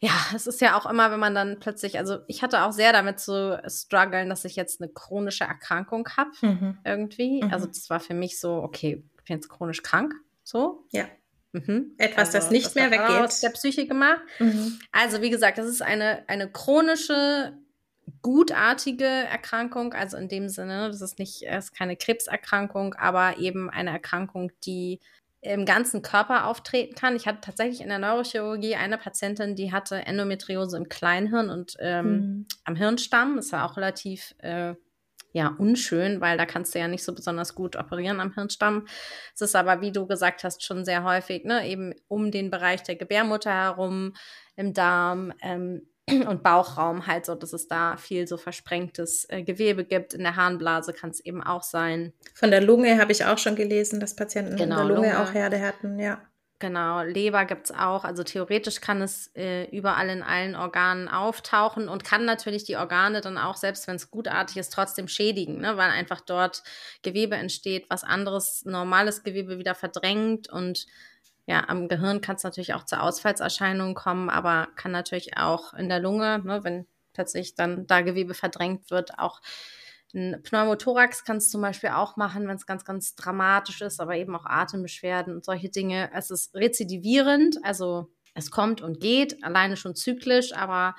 ja, 0.00 0.12
es 0.34 0.46
ist 0.46 0.60
ja 0.60 0.78
auch 0.78 0.88
immer, 0.88 1.10
wenn 1.10 1.18
man 1.18 1.34
dann 1.34 1.58
plötzlich, 1.58 1.98
also 1.98 2.18
ich 2.28 2.42
hatte 2.42 2.62
auch 2.62 2.72
sehr 2.72 2.92
damit 2.92 3.18
zu 3.18 3.60
strugglen, 3.66 4.28
dass 4.28 4.44
ich 4.44 4.54
jetzt 4.54 4.80
eine 4.80 4.90
chronische 4.90 5.44
Erkrankung 5.44 6.08
habe, 6.16 6.30
mhm. 6.40 6.78
irgendwie. 6.84 7.42
Mhm. 7.42 7.52
Also 7.52 7.66
das 7.66 7.90
war 7.90 7.98
für 7.98 8.14
mich 8.14 8.38
so, 8.38 8.62
okay, 8.62 9.02
ich 9.18 9.24
bin 9.24 9.36
jetzt 9.36 9.48
chronisch 9.48 9.82
krank, 9.82 10.14
so. 10.44 10.86
Ja. 10.92 11.06
Mhm. 11.52 11.94
Etwas, 11.98 12.28
also, 12.28 12.38
das 12.38 12.50
nicht 12.50 12.66
das 12.66 12.74
mehr 12.76 12.90
weggeht. 12.90 13.08
Aus 13.08 13.40
der 13.40 13.50
Psyche 13.50 13.86
gemacht. 13.86 14.20
Mhm. 14.38 14.78
Also 14.92 15.20
wie 15.20 15.30
gesagt, 15.30 15.58
das 15.58 15.66
ist 15.66 15.82
eine, 15.82 16.22
eine 16.28 16.50
chronische, 16.50 17.58
gutartige 18.22 19.04
Erkrankung, 19.04 19.92
also 19.92 20.16
in 20.16 20.28
dem 20.28 20.48
Sinne, 20.48 20.88
das 20.88 21.02
ist 21.02 21.18
nicht, 21.18 21.42
es 21.42 21.66
ist 21.66 21.74
keine 21.74 21.96
Krebserkrankung, 21.96 22.94
aber 22.94 23.38
eben 23.38 23.68
eine 23.68 23.90
Erkrankung, 23.90 24.52
die 24.64 25.00
im 25.48 25.64
ganzen 25.64 26.02
Körper 26.02 26.46
auftreten 26.46 26.94
kann. 26.94 27.16
Ich 27.16 27.26
hatte 27.26 27.40
tatsächlich 27.40 27.80
in 27.80 27.88
der 27.88 27.98
Neurochirurgie 27.98 28.76
eine 28.76 28.98
Patientin, 28.98 29.56
die 29.56 29.72
hatte 29.72 29.96
Endometriose 29.96 30.76
im 30.76 30.88
Kleinhirn 30.88 31.48
und 31.48 31.74
ähm, 31.80 32.10
mhm. 32.10 32.46
am 32.64 32.76
Hirnstamm. 32.76 33.36
Das 33.36 33.50
war 33.52 33.64
auch 33.64 33.76
relativ 33.76 34.34
äh, 34.38 34.74
ja, 35.32 35.54
unschön, 35.58 36.20
weil 36.20 36.36
da 36.36 36.46
kannst 36.46 36.74
du 36.74 36.78
ja 36.78 36.88
nicht 36.88 37.04
so 37.04 37.14
besonders 37.14 37.54
gut 37.54 37.76
operieren 37.76 38.20
am 38.20 38.34
Hirnstamm. 38.34 38.86
Es 39.34 39.40
ist 39.40 39.56
aber, 39.56 39.80
wie 39.80 39.92
du 39.92 40.06
gesagt 40.06 40.44
hast, 40.44 40.62
schon 40.64 40.84
sehr 40.84 41.04
häufig, 41.04 41.44
ne, 41.44 41.66
eben 41.66 41.94
um 42.08 42.30
den 42.30 42.50
Bereich 42.50 42.82
der 42.82 42.96
Gebärmutter 42.96 43.52
herum, 43.52 44.14
im 44.56 44.74
Darm, 44.74 45.32
ähm, 45.40 45.88
und 46.26 46.42
Bauchraum 46.42 47.06
halt 47.06 47.26
so, 47.26 47.34
dass 47.34 47.52
es 47.52 47.68
da 47.68 47.96
viel 47.96 48.26
so 48.26 48.36
versprengtes 48.36 49.26
äh, 49.28 49.42
Gewebe 49.42 49.84
gibt. 49.84 50.14
In 50.14 50.22
der 50.22 50.36
Harnblase 50.36 50.92
kann 50.92 51.10
es 51.10 51.20
eben 51.20 51.42
auch 51.42 51.62
sein. 51.62 52.12
Von 52.34 52.50
der 52.50 52.60
Lunge 52.60 52.98
habe 52.98 53.12
ich 53.12 53.24
auch 53.24 53.38
schon 53.38 53.56
gelesen, 53.56 54.00
dass 54.00 54.16
Patienten 54.16 54.56
genau, 54.56 54.80
in 54.80 54.86
der 54.88 54.96
Lunge, 54.96 55.08
Lunge, 55.08 55.22
auch 55.22 55.32
Herde 55.32 55.60
hatten, 55.60 55.98
ja. 55.98 56.20
Genau, 56.60 57.02
Leber 57.02 57.44
gibt 57.44 57.66
es 57.66 57.76
auch. 57.76 58.02
Also 58.02 58.24
theoretisch 58.24 58.80
kann 58.80 59.00
es 59.00 59.30
äh, 59.36 59.66
überall 59.70 60.08
in 60.08 60.24
allen 60.24 60.56
Organen 60.56 61.06
auftauchen 61.06 61.88
und 61.88 62.02
kann 62.02 62.24
natürlich 62.24 62.64
die 62.64 62.76
Organe 62.76 63.20
dann 63.20 63.38
auch, 63.38 63.56
selbst 63.56 63.86
wenn 63.86 63.94
es 63.94 64.10
gutartig 64.10 64.56
ist, 64.56 64.72
trotzdem 64.72 65.06
schädigen, 65.06 65.60
ne? 65.60 65.76
weil 65.76 65.90
einfach 65.90 66.20
dort 66.20 66.64
Gewebe 67.02 67.36
entsteht, 67.36 67.86
was 67.90 68.02
anderes 68.02 68.64
normales 68.64 69.22
Gewebe 69.22 69.58
wieder 69.58 69.76
verdrängt 69.76 70.48
und 70.48 70.86
ja, 71.48 71.66
am 71.66 71.88
Gehirn 71.88 72.20
kann 72.20 72.36
es 72.36 72.42
natürlich 72.42 72.74
auch 72.74 72.84
zu 72.84 73.00
Ausfallserscheinungen 73.00 73.94
kommen, 73.94 74.28
aber 74.28 74.68
kann 74.76 74.92
natürlich 74.92 75.38
auch 75.38 75.72
in 75.72 75.88
der 75.88 75.98
Lunge, 75.98 76.40
ne, 76.44 76.62
wenn 76.62 76.86
plötzlich 77.14 77.54
dann 77.54 77.86
da 77.86 78.02
Gewebe 78.02 78.34
verdrängt 78.34 78.90
wird, 78.90 79.18
auch 79.18 79.40
ein 80.14 80.42
Pneumothorax 80.42 81.24
kann 81.24 81.38
es 81.38 81.50
zum 81.50 81.62
Beispiel 81.62 81.90
auch 81.90 82.16
machen, 82.16 82.48
wenn 82.48 82.56
es 82.56 82.66
ganz, 82.66 82.84
ganz 82.84 83.14
dramatisch 83.14 83.80
ist, 83.80 83.98
aber 83.98 84.16
eben 84.16 84.36
auch 84.36 84.44
Atembeschwerden 84.44 85.34
und 85.34 85.44
solche 85.44 85.70
Dinge. 85.70 86.10
Es 86.12 86.30
ist 86.30 86.54
rezidivierend, 86.54 87.58
also 87.62 88.10
es 88.34 88.50
kommt 88.50 88.82
und 88.82 89.00
geht, 89.00 89.42
alleine 89.42 89.78
schon 89.78 89.94
zyklisch, 89.94 90.54
aber 90.54 90.94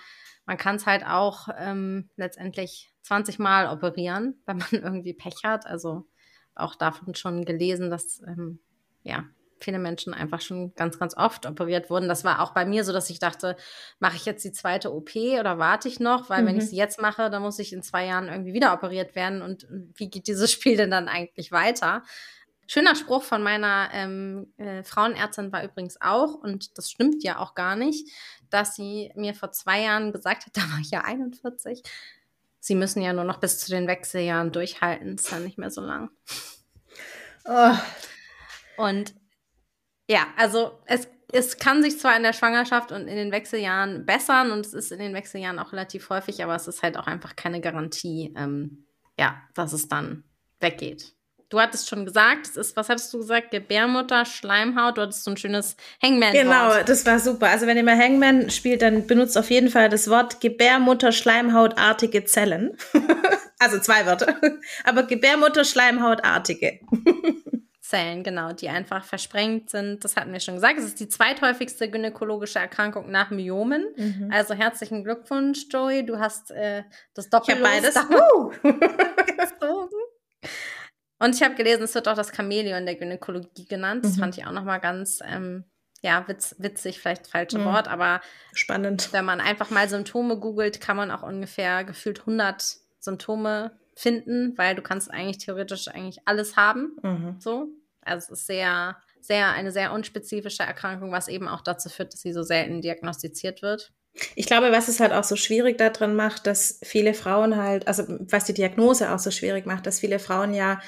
man 0.47 0.57
kann 0.57 0.77
es 0.77 0.87
halt 0.87 1.05
auch 1.05 1.47
ähm, 1.59 2.09
letztendlich 2.17 2.91
20 3.03 3.37
Mal 3.37 3.71
operieren, 3.71 4.41
wenn 4.47 4.57
man 4.57 4.69
irgendwie 4.71 5.13
Pech 5.13 5.43
hat. 5.43 5.67
Also 5.67 6.07
auch 6.55 6.73
davon 6.73 7.13
schon 7.13 7.45
gelesen, 7.45 7.91
dass 7.91 8.19
ähm, 8.27 8.59
ja, 9.03 9.25
viele 9.59 9.79
Menschen 9.79 10.13
einfach 10.13 10.41
schon 10.41 10.73
ganz, 10.75 10.99
ganz 10.99 11.15
oft 11.15 11.45
operiert 11.45 11.89
wurden. 11.89 12.07
Das 12.07 12.23
war 12.23 12.41
auch 12.41 12.51
bei 12.51 12.65
mir 12.65 12.83
so, 12.83 12.93
dass 12.93 13.09
ich 13.09 13.19
dachte, 13.19 13.55
mache 13.99 14.15
ich 14.15 14.25
jetzt 14.25 14.43
die 14.43 14.51
zweite 14.51 14.93
OP 14.93 15.15
oder 15.15 15.59
warte 15.59 15.87
ich 15.87 15.99
noch? 15.99 16.29
Weil 16.29 16.43
mhm. 16.43 16.47
wenn 16.47 16.57
ich 16.57 16.65
mhm. 16.65 16.67
sie 16.67 16.77
jetzt 16.77 17.01
mache, 17.01 17.29
dann 17.29 17.41
muss 17.41 17.59
ich 17.59 17.73
in 17.73 17.83
zwei 17.83 18.05
Jahren 18.05 18.27
irgendwie 18.27 18.53
wieder 18.53 18.73
operiert 18.73 19.15
werden. 19.15 19.41
Und 19.41 19.67
wie 19.69 20.09
geht 20.09 20.27
dieses 20.27 20.51
Spiel 20.51 20.77
denn 20.77 20.91
dann 20.91 21.07
eigentlich 21.07 21.51
weiter? 21.51 22.03
Schöner 22.67 22.95
Spruch 22.95 23.23
von 23.23 23.41
meiner 23.41 23.89
ähm, 23.93 24.53
äh, 24.57 24.83
Frauenärztin 24.83 25.51
war 25.51 25.63
übrigens 25.63 25.99
auch, 26.01 26.35
und 26.35 26.77
das 26.77 26.91
stimmt 26.91 27.23
ja 27.23 27.39
auch 27.39 27.55
gar 27.55 27.75
nicht, 27.75 28.07
dass 28.51 28.75
sie 28.75 29.11
mir 29.15 29.33
vor 29.33 29.51
zwei 29.51 29.81
Jahren 29.81 30.11
gesagt 30.11 30.45
hat, 30.45 30.51
da 30.57 30.61
war 30.61 30.79
ich 30.79 30.91
ja 30.91 31.01
41, 31.01 31.81
sie 32.59 32.75
müssen 32.75 33.01
ja 33.01 33.11
nur 33.11 33.23
noch 33.23 33.39
bis 33.39 33.57
zu 33.57 33.71
den 33.71 33.87
Wechseljahren 33.87 34.51
durchhalten, 34.51 35.15
ist 35.15 35.31
ja 35.31 35.39
nicht 35.39 35.57
mehr 35.57 35.71
so 35.71 35.81
lang. 35.81 36.11
Oh. 37.45 37.75
Und 38.77 39.15
ja, 40.09 40.27
also 40.35 40.71
es, 40.85 41.07
es 41.31 41.57
kann 41.57 41.83
sich 41.83 41.99
zwar 41.99 42.17
in 42.17 42.23
der 42.23 42.33
Schwangerschaft 42.33 42.91
und 42.91 43.07
in 43.07 43.15
den 43.15 43.31
Wechseljahren 43.31 44.05
bessern 44.05 44.51
und 44.51 44.65
es 44.65 44.73
ist 44.73 44.91
in 44.91 44.99
den 44.99 45.13
Wechseljahren 45.13 45.59
auch 45.59 45.71
relativ 45.71 46.09
häufig, 46.09 46.43
aber 46.43 46.55
es 46.55 46.67
ist 46.67 46.81
halt 46.81 46.97
auch 46.97 47.05
einfach 47.05 47.35
keine 47.35 47.61
Garantie, 47.61 48.33
ähm, 48.35 48.85
ja, 49.17 49.39
dass 49.53 49.71
es 49.71 49.87
dann 49.87 50.23
weggeht. 50.59 51.13
Du 51.49 51.59
hattest 51.59 51.89
schon 51.89 52.05
gesagt, 52.05 52.47
es 52.47 52.57
ist, 52.57 52.75
was 52.75 52.89
hattest 52.89 53.11
du 53.13 53.19
gesagt? 53.19 53.51
Gebärmutter, 53.51 54.25
Schleimhaut, 54.25 54.97
du 54.97 55.01
hattest 55.01 55.23
so 55.23 55.31
ein 55.31 55.37
schönes 55.37 55.77
Hangman. 56.01 56.33
-Wort. 56.33 56.41
Genau, 56.41 56.83
das 56.83 57.05
war 57.07 57.19
super. 57.19 57.47
Also 57.47 57.65
wenn 57.65 57.77
ihr 57.77 57.83
mal 57.83 57.97
Hangman 57.97 58.51
spielt, 58.51 58.83
dann 58.83 59.07
benutzt 59.07 59.35
auf 59.35 59.49
jeden 59.49 59.69
Fall 59.69 59.89
das 59.89 60.09
Wort 60.09 60.41
Gebärmutter, 60.41 61.11
Schleimhautartige 61.11 62.25
Zellen. 62.25 62.77
also 63.59 63.79
zwei 63.79 64.05
Wörter. 64.05 64.39
Aber 64.83 65.03
Gebärmutter, 65.03 65.65
Schleimhautartige. 65.65 66.79
Zellen, 67.89 68.23
genau, 68.23 68.53
die 68.53 68.69
einfach 68.69 69.03
versprengt 69.03 69.71
sind. 69.71 70.03
Das 70.03 70.15
hatten 70.15 70.31
wir 70.31 70.39
schon 70.39 70.53
gesagt. 70.53 70.77
Es 70.77 70.85
ist 70.85 70.99
die 70.99 71.07
zweithäufigste 71.07 71.89
gynäkologische 71.89 72.59
Erkrankung 72.59 73.09
nach 73.09 73.31
Myomen. 73.31 73.83
Mhm. 73.97 74.29
Also 74.31 74.53
herzlichen 74.53 75.03
Glückwunsch, 75.03 75.65
Joey. 75.71 76.05
Du 76.05 76.19
hast 76.19 76.51
äh, 76.51 76.83
das 77.15 77.31
Doppel. 77.31 77.55
Ich 77.55 77.63
beides. 77.63 77.95
Und 81.17 81.33
ich 81.33 81.41
habe 81.41 81.55
gelesen, 81.55 81.81
es 81.81 81.95
wird 81.95 82.07
auch 82.07 82.15
das 82.15 82.31
Chamäleon 82.35 82.85
der 82.85 82.93
Gynäkologie 82.93 83.65
genannt. 83.65 84.05
Das 84.05 84.17
mhm. 84.17 84.19
fand 84.19 84.37
ich 84.37 84.45
auch 84.45 84.51
nochmal 84.51 84.79
ganz, 84.79 85.21
ähm, 85.25 85.63
ja, 86.03 86.27
witz, 86.27 86.57
witzig, 86.59 86.99
vielleicht 86.99 87.25
falsche 87.25 87.57
mhm. 87.57 87.65
Wort, 87.65 87.87
aber 87.87 88.21
spannend. 88.53 89.11
Wenn 89.13 89.25
man 89.25 89.41
einfach 89.41 89.71
mal 89.71 89.89
Symptome 89.89 90.37
googelt, 90.37 90.79
kann 90.79 90.95
man 90.95 91.09
auch 91.09 91.23
ungefähr 91.23 91.83
gefühlt 91.83 92.19
100 92.19 92.63
Symptome 92.99 93.71
finden, 93.95 94.55
weil 94.59 94.75
du 94.75 94.83
kannst 94.83 95.09
eigentlich 95.09 95.39
theoretisch 95.39 95.87
eigentlich 95.87 96.19
alles 96.25 96.55
haben. 96.55 96.95
Mhm. 97.01 97.35
So. 97.39 97.69
Also 98.09 98.33
es 98.33 98.39
ist 98.39 98.47
sehr, 98.47 98.97
sehr, 99.21 99.51
eine 99.51 99.71
sehr 99.71 99.93
unspezifische 99.93 100.63
Erkrankung, 100.63 101.11
was 101.11 101.27
eben 101.27 101.47
auch 101.47 101.61
dazu 101.61 101.89
führt, 101.89 102.13
dass 102.13 102.21
sie 102.21 102.33
so 102.33 102.43
selten 102.43 102.81
diagnostiziert 102.81 103.61
wird. 103.61 103.91
Ich 104.35 104.47
glaube, 104.47 104.71
was 104.71 104.87
es 104.87 104.99
halt 104.99 105.13
auch 105.13 105.23
so 105.23 105.35
schwierig 105.35 105.77
daran 105.77 106.15
macht, 106.15 106.47
dass 106.47 106.79
viele 106.83 107.13
Frauen 107.13 107.55
halt, 107.55 107.87
also 107.87 108.03
was 108.07 108.45
die 108.45 108.53
Diagnose 108.53 109.11
auch 109.11 109.19
so 109.19 109.31
schwierig 109.31 109.65
macht, 109.65 109.85
dass 109.85 109.99
viele 109.99 110.19
Frauen 110.19 110.53
ja 110.53 110.81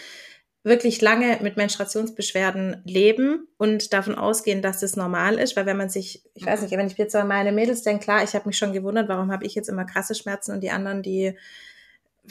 wirklich 0.63 1.01
lange 1.01 1.39
mit 1.41 1.57
Menstruationsbeschwerden 1.57 2.81
leben 2.85 3.47
und 3.57 3.93
davon 3.93 4.15
ausgehen, 4.15 4.61
dass 4.61 4.79
das 4.79 4.95
normal 4.95 5.39
ist, 5.39 5.55
weil 5.55 5.65
wenn 5.65 5.77
man 5.77 5.89
sich, 5.89 6.23
ich 6.35 6.45
weiß 6.45 6.61
nicht, 6.61 6.71
wenn 6.71 6.85
ich 6.85 6.97
jetzt 6.97 7.15
an 7.15 7.27
meine 7.27 7.51
Mädels 7.51 7.81
denke, 7.81 8.03
klar, 8.03 8.23
ich 8.23 8.35
habe 8.35 8.47
mich 8.47 8.57
schon 8.57 8.73
gewundert, 8.73 9.09
warum 9.09 9.31
habe 9.31 9.45
ich 9.45 9.55
jetzt 9.55 9.69
immer 9.69 9.85
krasse 9.85 10.13
Schmerzen 10.13 10.51
und 10.51 10.61
die 10.61 10.69
anderen, 10.69 11.01
die 11.01 11.35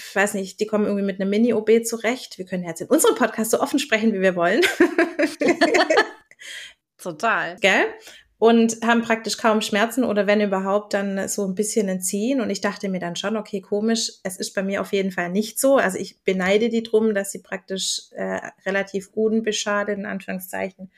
ich 0.09 0.17
weiß 0.17 0.35
nicht, 0.35 0.61
die 0.61 0.67
kommen 0.67 0.87
irgendwie 0.87 1.05
mit 1.05 1.21
einem 1.21 1.31
Mini-OB 1.31 1.85
zurecht. 1.85 2.39
Wir 2.39 2.47
können 2.47 2.65
jetzt 2.65 2.81
in 2.81 2.89
unserem 2.89 3.15
Podcast 3.15 3.51
so 3.51 3.61
offen 3.61 3.79
sprechen, 3.79 4.13
wie 4.13 4.21
wir 4.21 4.35
wollen. 4.35 4.63
Total. 6.99 7.57
Gell? 7.61 7.87
Und 8.39 8.79
haben 8.83 9.03
praktisch 9.03 9.37
kaum 9.37 9.61
Schmerzen 9.61 10.03
oder 10.03 10.27
wenn 10.27 10.41
überhaupt 10.41 10.95
dann 10.95 11.29
so 11.29 11.47
ein 11.47 11.55
bisschen 11.55 11.89
entziehen. 11.89 12.41
Und 12.41 12.49
ich 12.49 12.63
dachte 12.63 12.89
mir 12.89 12.99
dann 12.99 13.15
schon, 13.15 13.37
okay, 13.37 13.61
komisch, 13.61 14.13
es 14.23 14.39
ist 14.39 14.55
bei 14.55 14.63
mir 14.63 14.81
auf 14.81 14.93
jeden 14.93 15.11
Fall 15.11 15.29
nicht 15.29 15.61
so. 15.61 15.77
Also 15.77 15.99
ich 15.99 16.23
beneide 16.25 16.71
die 16.71 16.83
drum, 16.83 17.15
dass 17.15 17.33
sie 17.33 17.43
praktisch 17.43 18.05
äh, 18.13 18.41
relativ 18.65 19.11
unbeschadet, 19.13 19.99
in 19.99 20.07
Anführungszeichen, 20.07 20.91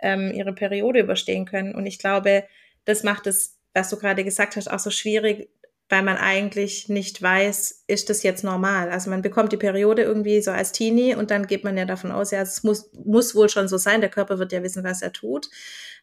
ähm, 0.00 0.32
ihre 0.34 0.52
Periode 0.52 0.98
überstehen 0.98 1.44
können. 1.44 1.74
Und 1.76 1.86
ich 1.86 2.00
glaube, 2.00 2.44
das 2.84 3.04
macht 3.04 3.28
es, 3.28 3.56
was 3.72 3.90
du 3.90 3.96
gerade 3.96 4.24
gesagt 4.24 4.56
hast, 4.56 4.68
auch 4.68 4.80
so 4.80 4.90
schwierig, 4.90 5.48
weil 5.90 6.02
man 6.02 6.16
eigentlich 6.16 6.88
nicht 6.88 7.20
weiß, 7.20 7.84
ist 7.88 8.08
das 8.08 8.22
jetzt 8.22 8.44
normal? 8.44 8.90
Also 8.90 9.10
man 9.10 9.22
bekommt 9.22 9.52
die 9.52 9.56
Periode 9.56 10.02
irgendwie 10.02 10.40
so 10.40 10.52
als 10.52 10.70
Teenie 10.70 11.16
und 11.16 11.32
dann 11.32 11.48
geht 11.48 11.64
man 11.64 11.76
ja 11.76 11.84
davon 11.84 12.12
aus, 12.12 12.30
ja, 12.30 12.40
es 12.40 12.62
muss, 12.62 12.90
muss 13.04 13.34
wohl 13.34 13.48
schon 13.48 13.66
so 13.66 13.76
sein, 13.76 14.00
der 14.00 14.08
Körper 14.08 14.38
wird 14.38 14.52
ja 14.52 14.62
wissen, 14.62 14.84
was 14.84 15.02
er 15.02 15.12
tut. 15.12 15.50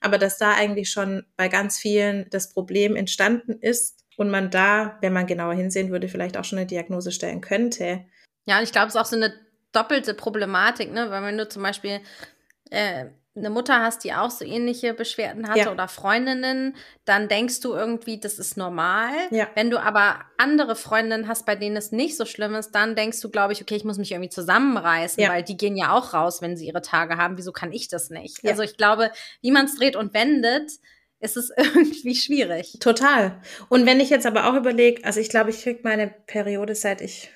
Aber 0.02 0.18
dass 0.18 0.38
da 0.38 0.54
eigentlich 0.54 0.92
schon 0.92 1.26
bei 1.38 1.48
ganz 1.48 1.80
vielen 1.80 2.30
das 2.30 2.50
Problem 2.50 2.98
entstanden 2.98 3.54
ist 3.62 4.04
und 4.18 4.30
man 4.30 4.52
da, 4.52 4.98
wenn 5.00 5.14
man 5.14 5.26
genauer 5.26 5.54
hinsehen 5.54 5.90
würde, 5.90 6.10
vielleicht 6.10 6.38
auch 6.38 6.44
schon 6.44 6.60
eine 6.60 6.68
Diagnose 6.68 7.14
stellen 7.14 7.40
könnte. 7.40 8.06
Ja, 8.46 8.58
und 8.58 8.64
ich 8.64 8.74
glaube, 8.74 8.88
es 8.88 8.96
ist 8.96 9.00
auch 9.00 9.06
so 9.06 9.16
eine 9.16 9.34
doppelte 9.72 10.14
Problematik, 10.14 10.92
ne? 10.92 11.10
Weil 11.10 11.24
wenn 11.24 11.38
du 11.38 11.48
zum 11.48 11.64
Beispiel 11.64 12.02
äh, 12.72 13.06
eine 13.38 13.50
Mutter 13.50 13.82
hast, 13.82 14.04
die 14.04 14.14
auch 14.14 14.32
so 14.32 14.44
ähnliche 14.44 14.94
Beschwerden 14.94 15.48
hatte 15.48 15.60
ja. 15.60 15.72
oder 15.72 15.88
Freundinnen, 15.88 16.76
dann 17.06 17.28
denkst 17.28 17.60
du 17.62 17.74
irgendwie, 17.74 18.20
das 18.20 18.40
ist 18.40 18.58
normal. 18.58 19.12
Ja. 19.32 19.48
Wenn 19.56 19.70
du 19.70 19.80
aber 19.80 20.22
andere 20.38 20.76
Freundinnen 20.76 21.28
hast, 21.28 21.46
bei 21.46 21.56
denen 21.56 21.78
es 21.78 21.92
nicht 21.92 22.18
so 22.18 22.26
schlimm 22.26 22.56
ist, 22.56 22.72
dann 22.72 22.96
denkst 22.96 23.22
du, 23.22 23.30
glaube 23.30 23.54
ich, 23.54 23.62
okay, 23.62 23.76
ich 23.76 23.84
muss 23.84 23.98
mich 23.98 24.12
irgendwie 24.12 24.30
zusammenreißen, 24.30 25.22
ja. 25.22 25.30
weil 25.30 25.44
die 25.44 25.58
gehen 25.58 25.78
ja 25.78 25.94
auch 25.94 26.14
raus, 26.14 26.42
wenn 26.42 26.58
sie 26.58 26.68
ihre 26.68 26.82
Tage 26.82 27.18
haben. 27.18 27.38
Wieso 27.38 27.52
kann 27.52 27.72
ich 27.72 27.88
das 27.88 28.10
nicht? 28.10 28.46
Also 28.48 28.64
ich 28.64 28.78
glaube, 28.78 29.12
wie 29.42 29.52
man 29.52 29.66
es 29.66 29.76
dreht 29.76 29.96
und 29.96 30.14
wendet, 30.14 30.72
ist 31.20 31.38
es 31.38 31.52
irgendwie 31.56 32.16
schwierig. 32.16 32.78
Total. 32.80 33.42
Und 33.70 33.86
wenn 33.86 34.00
ich 34.00 34.10
jetzt 34.10 34.26
aber 34.26 34.48
auch 34.48 34.56
überlege, 34.56 35.04
also 35.06 35.20
ich 35.20 35.30
glaube, 35.30 35.52
ich 35.52 35.62
kriege 35.62 35.82
meine 35.84 36.08
Periode 36.08 36.76
seit 36.76 37.02
ich 37.02 37.32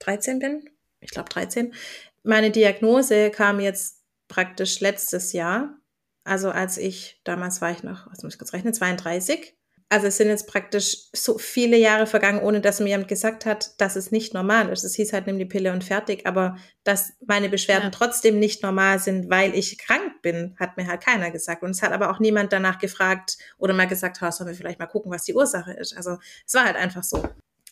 13 0.00 0.38
bin. 0.38 0.68
Ich 1.00 1.10
glaube 1.10 1.28
13. 1.28 1.74
Meine 2.22 2.50
Diagnose 2.50 3.30
kam 3.30 3.60
jetzt 3.60 3.99
praktisch 4.30 4.80
letztes 4.80 5.34
Jahr, 5.34 5.76
also 6.24 6.50
als 6.50 6.78
ich, 6.78 7.20
damals 7.24 7.60
war 7.60 7.70
ich 7.72 7.82
noch, 7.82 8.06
was 8.10 8.22
muss 8.22 8.34
ich 8.34 8.38
kurz 8.38 8.54
rechnen, 8.54 8.72
32. 8.72 9.54
Also 9.92 10.06
es 10.06 10.18
sind 10.18 10.28
jetzt 10.28 10.46
praktisch 10.46 11.08
so 11.12 11.36
viele 11.36 11.76
Jahre 11.76 12.06
vergangen, 12.06 12.40
ohne 12.40 12.60
dass 12.60 12.78
mir 12.78 12.90
jemand 12.90 13.08
gesagt 13.08 13.44
hat, 13.44 13.80
dass 13.80 13.96
es 13.96 14.12
nicht 14.12 14.32
normal 14.32 14.68
ist. 14.68 14.84
Es 14.84 14.94
hieß 14.94 15.12
halt, 15.12 15.26
nimm 15.26 15.36
die 15.36 15.46
Pille 15.46 15.72
und 15.72 15.82
fertig. 15.82 16.28
Aber 16.28 16.56
dass 16.84 17.14
meine 17.26 17.48
Beschwerden 17.48 17.90
ja. 17.90 17.90
trotzdem 17.90 18.38
nicht 18.38 18.62
normal 18.62 19.00
sind, 19.00 19.30
weil 19.30 19.52
ich 19.52 19.78
krank 19.78 20.22
bin, 20.22 20.54
hat 20.60 20.76
mir 20.76 20.86
halt 20.86 21.04
keiner 21.04 21.32
gesagt. 21.32 21.64
Und 21.64 21.70
es 21.70 21.82
hat 21.82 21.90
aber 21.90 22.12
auch 22.12 22.20
niemand 22.20 22.52
danach 22.52 22.78
gefragt 22.78 23.36
oder 23.58 23.74
mal 23.74 23.88
gesagt, 23.88 24.20
oh, 24.22 24.30
sollen 24.30 24.48
wir 24.48 24.54
vielleicht 24.54 24.78
mal 24.78 24.86
gucken, 24.86 25.10
was 25.10 25.24
die 25.24 25.34
Ursache 25.34 25.72
ist. 25.72 25.96
Also 25.96 26.18
es 26.46 26.54
war 26.54 26.66
halt 26.66 26.76
einfach 26.76 27.02
so. 27.02 27.16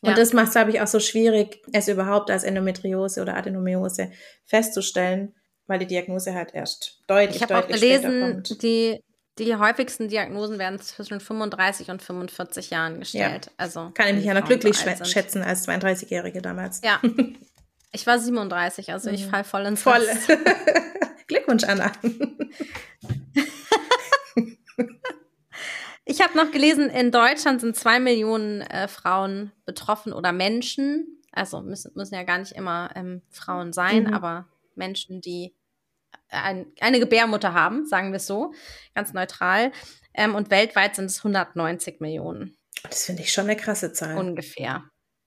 Und 0.01 0.11
ja. 0.11 0.15
das 0.15 0.33
macht 0.33 0.49
es, 0.49 0.55
glaube 0.55 0.71
ich, 0.71 0.81
auch 0.81 0.89
so 0.89 0.99
schwierig, 0.99 1.63
es 1.73 1.87
überhaupt 1.87 2.33
als 2.33 2.43
Endometriose 2.43 3.23
oder 3.23 3.37
Adenomiose 3.37 4.11
festzustellen, 4.45 5.35
weil 5.69 5.79
die 5.79 5.87
Diagnose 5.87 6.35
halt 6.35 6.53
erst 6.55 7.01
deutlich, 7.07 7.43
ich 7.43 7.47
deutlich 7.47 7.59
auch 7.59 7.69
gelesen, 7.69 8.43
Die, 8.61 9.01
die 9.39 9.55
häufigsten 9.55 10.09
Diagnosen 10.09 10.59
werden 10.59 10.81
zwischen 10.81 11.21
35 11.21 11.91
und 11.91 12.03
45 12.03 12.71
Jahren 12.71 12.99
gestellt. 12.99 13.47
Ja. 13.47 13.53
Also 13.59 13.91
Kann 13.95 14.09
ich 14.09 14.15
mich 14.17 14.25
ja 14.25 14.35
noch 14.35 14.45
glücklich 14.45 14.77
schätzen 14.77 15.43
als 15.43 15.69
32-Jährige 15.69 16.43
damals. 16.43 16.81
Ja. 16.83 17.01
Ich 17.91 18.07
war 18.07 18.19
37, 18.19 18.93
also 18.93 19.09
ich 19.09 19.25
mhm. 19.25 19.31
fall 19.31 19.45
voll 19.45 19.65
ins 19.65 19.81
Voll. 19.81 20.03
Glückwunsch, 21.27 21.65
Anna. 21.65 21.91
ich 26.05 26.21
habe 26.21 26.37
noch 26.37 26.51
gelesen, 26.51 26.91
in 26.91 27.11
Deutschland 27.11 27.63
sind 27.63 27.77
zwei 27.77 27.99
Millionen 27.99 28.61
äh, 28.61 28.89
Frauen 28.89 29.53
betroffen 29.65 30.13
oder 30.13 30.33
Menschen. 30.33 31.19
Also 31.33 31.63
müssen, 31.63 31.93
müssen 31.95 32.15
ja 32.15 32.25
gar 32.25 32.37
nicht 32.37 32.53
immer 32.53 32.91
ähm, 32.95 33.23
Frauen 33.31 33.73
sein, 33.73 34.05
mhm. 34.05 34.13
aber 34.13 34.47
Menschen, 34.75 35.21
die 35.21 35.55
ein, 36.31 36.67
eine 36.81 37.01
Gebärmutter 37.01 37.55
haben, 37.55 37.87
sagen 37.87 38.13
wir 38.13 38.17
es 38.17 38.27
so, 38.27 38.53
ganz 38.95 39.13
neutral. 39.13 39.73
Ähm, 40.15 40.35
und 40.35 40.51
weltweit 40.51 40.97
sind 40.97 41.07
es 41.07 41.19
190 41.19 42.01
Millionen. 42.01 42.57
Das 42.83 43.07
finde 43.07 43.23
ich 43.23 43.33
schon 43.33 43.45
eine 43.45 43.57
krasse 43.57 43.93
Zahl. 43.93 44.17
Ungefähr. 44.17 44.85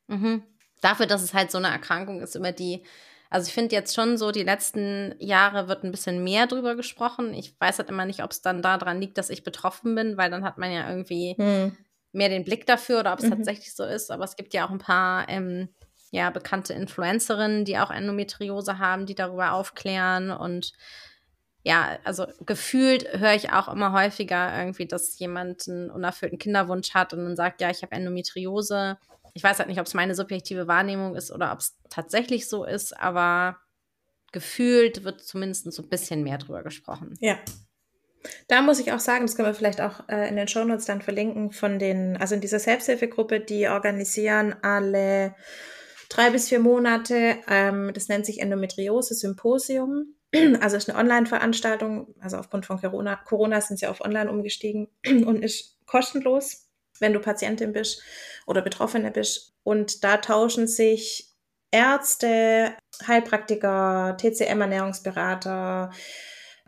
Mhm. 0.07 0.43
Dafür, 0.81 1.05
dass 1.05 1.21
es 1.21 1.33
halt 1.33 1.51
so 1.51 1.57
eine 1.57 1.69
Erkrankung 1.69 2.21
ist, 2.21 2.35
über 2.35 2.51
die, 2.51 2.83
also 3.29 3.47
ich 3.47 3.53
finde 3.53 3.75
jetzt 3.75 3.95
schon 3.95 4.17
so, 4.17 4.31
die 4.31 4.43
letzten 4.43 5.15
Jahre 5.19 5.67
wird 5.67 5.83
ein 5.83 5.91
bisschen 5.91 6.23
mehr 6.23 6.47
drüber 6.47 6.75
gesprochen. 6.75 7.33
Ich 7.33 7.55
weiß 7.59 7.79
halt 7.79 7.89
immer 7.89 8.05
nicht, 8.05 8.23
ob 8.23 8.31
es 8.31 8.41
dann 8.41 8.61
daran 8.61 8.99
liegt, 8.99 9.17
dass 9.17 9.29
ich 9.29 9.43
betroffen 9.43 9.95
bin, 9.95 10.17
weil 10.17 10.31
dann 10.31 10.43
hat 10.43 10.57
man 10.57 10.71
ja 10.71 10.89
irgendwie 10.89 11.35
hm. 11.37 11.77
mehr 12.11 12.29
den 12.29 12.43
Blick 12.43 12.65
dafür 12.65 13.01
oder 13.01 13.13
ob 13.13 13.19
es 13.19 13.25
mhm. 13.25 13.31
tatsächlich 13.31 13.73
so 13.73 13.83
ist. 13.83 14.11
Aber 14.11 14.23
es 14.23 14.35
gibt 14.35 14.53
ja 14.53 14.65
auch 14.65 14.71
ein 14.71 14.79
paar 14.79 15.29
ähm, 15.29 15.69
ja, 16.11 16.29
bekannte 16.29 16.73
Influencerinnen, 16.73 17.65
die 17.65 17.79
auch 17.79 17.89
Endometriose 17.89 18.77
haben, 18.77 19.05
die 19.05 19.15
darüber 19.15 19.53
aufklären 19.53 20.29
und 20.29 20.73
ja, 21.63 21.99
also 22.03 22.25
gefühlt 22.45 23.19
höre 23.19 23.35
ich 23.35 23.51
auch 23.51 23.67
immer 23.67 23.93
häufiger 23.93 24.57
irgendwie, 24.57 24.87
dass 24.87 25.19
jemand 25.19 25.67
einen 25.67 25.91
unerfüllten 25.91 26.39
Kinderwunsch 26.39 26.93
hat 26.93 27.13
und 27.13 27.23
dann 27.23 27.35
sagt, 27.35 27.61
ja, 27.61 27.69
ich 27.69 27.83
habe 27.83 27.95
Endometriose. 27.95 28.97
Ich 29.33 29.43
weiß 29.43 29.59
halt 29.59 29.69
nicht, 29.69 29.79
ob 29.79 29.85
es 29.85 29.93
meine 29.93 30.15
subjektive 30.15 30.67
Wahrnehmung 30.67 31.15
ist 31.15 31.31
oder 31.31 31.53
ob 31.53 31.59
es 31.59 31.77
tatsächlich 31.89 32.49
so 32.49 32.65
ist, 32.65 32.97
aber 32.99 33.57
gefühlt 34.31 35.03
wird 35.03 35.21
zumindest 35.21 35.71
so 35.71 35.83
ein 35.83 35.89
bisschen 35.89 36.23
mehr 36.23 36.39
drüber 36.39 36.63
gesprochen. 36.63 37.15
Ja. 37.19 37.37
Da 38.47 38.61
muss 38.61 38.79
ich 38.79 38.91
auch 38.91 38.99
sagen, 38.99 39.25
das 39.25 39.35
können 39.35 39.47
wir 39.47 39.53
vielleicht 39.53 39.81
auch 39.81 40.07
äh, 40.07 40.27
in 40.29 40.35
den 40.35 40.47
Shownotes 40.47 40.85
dann 40.85 41.01
verlinken, 41.01 41.51
von 41.51 41.79
den, 41.79 42.17
also 42.17 42.35
in 42.35 42.41
dieser 42.41 42.59
Selbsthilfegruppe, 42.59 43.39
die 43.39 43.67
organisieren 43.67 44.55
alle 44.61 45.35
drei 46.11 46.29
bis 46.29 46.49
vier 46.49 46.59
Monate. 46.59 47.37
Ähm, 47.47 47.91
das 47.93 48.07
nennt 48.09 48.25
sich 48.25 48.39
Endometriose 48.39 49.15
Symposium. 49.15 50.15
Also 50.61 50.77
ist 50.77 50.89
eine 50.89 50.97
Online-Veranstaltung. 50.99 52.15
Also 52.21 52.37
aufgrund 52.37 52.65
von 52.65 52.79
Corona, 52.79 53.15
Corona 53.15 53.59
sind 53.59 53.79
sie 53.79 53.87
auf 53.87 54.01
Online 54.01 54.29
umgestiegen 54.29 54.87
und 55.05 55.43
ist 55.43 55.77
kostenlos, 55.85 56.69
wenn 56.99 57.13
du 57.13 57.19
Patientin 57.19 57.73
bist 57.73 58.01
oder 58.45 58.61
Betroffene 58.61 59.11
bist. 59.11 59.53
Und 59.63 60.03
da 60.03 60.17
tauschen 60.17 60.67
sich 60.67 61.33
Ärzte, 61.71 62.73
Heilpraktiker, 63.07 64.17
TCM-Ernährungsberater, 64.17 65.91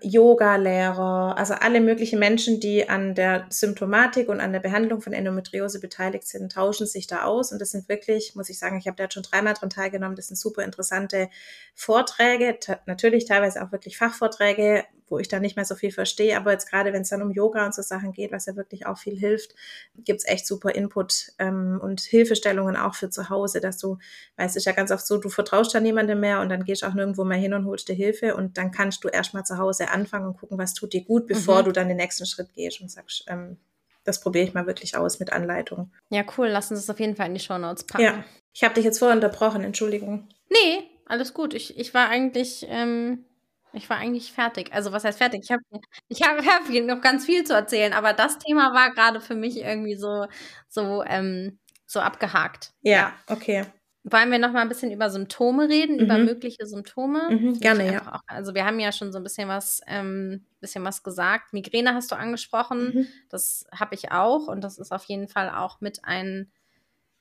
Yoga-Lehrer, 0.03 1.35
also 1.37 1.53
alle 1.53 1.81
möglichen 1.81 2.19
Menschen, 2.19 2.59
die 2.59 2.89
an 2.89 3.15
der 3.15 3.45
Symptomatik 3.49 4.29
und 4.29 4.39
an 4.39 4.53
der 4.53 4.59
Behandlung 4.59 5.01
von 5.01 5.13
Endometriose 5.13 5.79
beteiligt 5.79 6.27
sind, 6.27 6.51
tauschen 6.51 6.85
sich 6.85 7.07
da 7.07 7.23
aus. 7.23 7.51
Und 7.51 7.59
das 7.59 7.71
sind 7.71 7.89
wirklich, 7.89 8.35
muss 8.35 8.49
ich 8.49 8.59
sagen, 8.59 8.77
ich 8.77 8.87
habe 8.87 8.97
da 8.97 9.09
schon 9.09 9.23
dreimal 9.23 9.53
dran 9.53 9.69
teilgenommen, 9.69 10.15
das 10.15 10.27
sind 10.27 10.37
super 10.37 10.63
interessante 10.63 11.29
Vorträge, 11.73 12.57
natürlich 12.85 13.25
teilweise 13.25 13.63
auch 13.63 13.71
wirklich 13.71 13.97
Fachvorträge, 13.97 14.83
wo 15.13 15.19
ich 15.19 15.27
da 15.27 15.39
nicht 15.39 15.55
mehr 15.55 15.65
so 15.65 15.75
viel 15.75 15.91
verstehe. 15.91 16.35
Aber 16.35 16.51
jetzt 16.51 16.69
gerade, 16.69 16.91
wenn 16.91 17.03
es 17.03 17.09
dann 17.09 17.21
um 17.21 17.31
Yoga 17.31 17.65
und 17.65 17.75
so 17.75 17.83
Sachen 17.83 18.11
geht, 18.13 18.31
was 18.31 18.47
ja 18.47 18.55
wirklich 18.55 18.87
auch 18.87 18.97
viel 18.97 19.15
hilft, 19.15 19.53
gibt's 19.95 20.25
echt 20.27 20.47
super 20.47 20.73
Input 20.73 21.31
ähm, 21.37 21.79
und 21.81 22.01
Hilfestellungen 22.01 22.75
auch 22.75 22.95
für 22.95 23.11
zu 23.11 23.29
Hause, 23.29 23.61
dass 23.61 23.77
du, 23.77 23.99
weißt, 24.37 24.55
es 24.55 24.61
ist 24.61 24.65
ja 24.65 24.71
ganz 24.71 24.91
oft 24.91 25.05
so, 25.05 25.17
du 25.17 25.29
vertraust 25.29 25.75
da 25.75 25.79
niemandem 25.79 26.19
mehr 26.19 26.41
und 26.41 26.49
dann 26.49 26.63
gehst 26.63 26.83
auch 26.83 26.95
nirgendwo 26.95 27.23
mehr 27.23 27.37
hin 27.37 27.53
und 27.53 27.65
holst 27.65 27.87
dir 27.87 27.93
Hilfe 27.93 28.35
und 28.35 28.57
dann 28.57 28.71
kannst 28.71 29.03
du 29.03 29.07
erstmal 29.07 29.43
zu 29.45 29.59
Hause 29.59 29.89
anfangen 29.89 30.25
und 30.25 30.37
gucken, 30.39 30.57
was 30.57 30.73
tut 30.73 30.93
dir 30.93 31.03
gut, 31.03 31.27
bevor 31.27 31.61
mhm. 31.61 31.65
du 31.65 31.71
dann 31.73 31.87
den 31.87 31.97
nächsten 31.97 32.25
Schritt 32.25 32.51
gehst 32.55 32.81
und 32.81 32.89
sagst, 32.89 33.25
ähm, 33.27 33.57
das 34.03 34.19
probiere 34.19 34.45
ich 34.45 34.53
mal 34.55 34.65
wirklich 34.65 34.97
aus 34.97 35.19
mit 35.19 35.31
Anleitung. 35.31 35.91
Ja, 36.09 36.25
cool. 36.37 36.47
Lass 36.47 36.71
uns 36.71 36.81
das 36.81 36.89
auf 36.89 36.99
jeden 36.99 37.15
Fall 37.15 37.27
in 37.27 37.35
die 37.35 37.39
Show 37.39 37.57
Notes 37.57 37.85
packen. 37.85 38.03
Ja, 38.03 38.23
ich 38.51 38.63
habe 38.63 38.73
dich 38.73 38.83
jetzt 38.83 38.99
vorher 38.99 39.15
unterbrochen, 39.15 39.63
Entschuldigung. 39.63 40.27
Nee, 40.49 40.83
alles 41.05 41.33
gut. 41.33 41.53
Ich, 41.53 41.77
ich 41.77 41.93
war 41.93 42.09
eigentlich 42.09 42.65
ähm, 42.69 43.25
ich 43.73 43.89
war 43.89 43.97
eigentlich 43.97 44.31
fertig. 44.31 44.71
Also, 44.73 44.91
was 44.91 45.03
heißt 45.03 45.17
fertig? 45.17 45.41
Ich 45.43 45.51
habe 45.51 45.63
ich 46.07 46.21
hab, 46.21 46.37
hab 46.45 46.69
noch 46.69 47.01
ganz 47.01 47.25
viel 47.25 47.43
zu 47.43 47.53
erzählen, 47.53 47.93
aber 47.93 48.13
das 48.13 48.37
Thema 48.37 48.73
war 48.73 48.91
gerade 48.91 49.19
für 49.19 49.35
mich 49.35 49.57
irgendwie 49.57 49.95
so, 49.95 50.27
so, 50.69 51.03
ähm, 51.05 51.59
so 51.85 51.99
abgehakt. 51.99 52.71
Ja, 52.81 52.91
ja. 52.91 53.13
okay. 53.27 53.65
Wollen 54.05 54.31
wir 54.31 54.37
noch 54.37 54.51
mal 54.51 54.61
ein 54.61 54.69
bisschen 54.69 54.91
über 54.91 55.09
Symptome 55.09 55.69
reden, 55.69 55.95
mhm. 55.95 56.01
über 56.01 56.17
mögliche 56.17 56.65
Symptome? 56.65 57.29
Mhm, 57.29 57.59
gerne, 57.59 57.93
ja. 57.93 58.15
Auch, 58.15 58.19
also 58.27 58.53
wir 58.53 58.65
haben 58.65 58.79
ja 58.79 58.91
schon 58.91 59.13
so 59.13 59.17
ein 59.17 59.23
bisschen 59.23 59.47
was, 59.47 59.79
ähm, 59.87 60.45
bisschen 60.59 60.83
was 60.83 61.03
gesagt. 61.03 61.53
Migräne 61.53 61.93
hast 61.93 62.11
du 62.11 62.15
angesprochen. 62.15 62.93
Mhm. 62.93 63.07
Das 63.29 63.65
habe 63.73 63.95
ich 63.95 64.11
auch 64.11 64.47
und 64.47 64.61
das 64.61 64.77
ist 64.77 64.91
auf 64.91 65.05
jeden 65.05 65.29
Fall 65.29 65.49
auch 65.49 65.79
mit 65.79 66.03
ein 66.03 66.51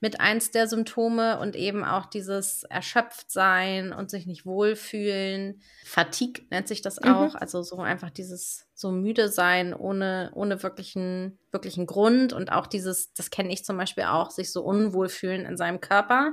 mit 0.03 0.21
eins 0.21 0.51
der 0.51 0.67
Symptome 0.67 1.39
und 1.39 1.55
eben 1.55 1.85
auch 1.85 2.07
dieses 2.07 2.65
Erschöpftsein 2.65 3.93
und 3.93 4.11
sich 4.11 4.27
nicht 4.27 4.45
wohlfühlen. 4.45 5.63
Fatigue 5.85 6.45
nennt 6.51 6.67
sich 6.67 6.83
das 6.83 7.01
mhm. 7.01 7.15
auch, 7.15 7.35
also 7.37 7.63
so 7.63 7.77
einfach 7.77 8.11
dieses 8.11 8.67
so 8.75 8.91
müde 8.91 9.29
sein 9.29 9.73
ohne, 9.73 10.33
ohne 10.35 10.61
wirklichen, 10.65 11.39
wirklichen 11.53 11.87
Grund 11.87 12.33
und 12.33 12.51
auch 12.51 12.67
dieses, 12.67 13.15
das 13.15 13.31
kenne 13.31 13.53
ich 13.53 13.65
zum 13.65 13.77
Beispiel 13.77 14.03
auch, 14.03 14.33
sich 14.33 14.51
so 14.51 14.65
unwohl 14.65 15.09
fühlen 15.09 15.47
in 15.47 15.57
seinem 15.57 15.81
Körper. 15.81 16.33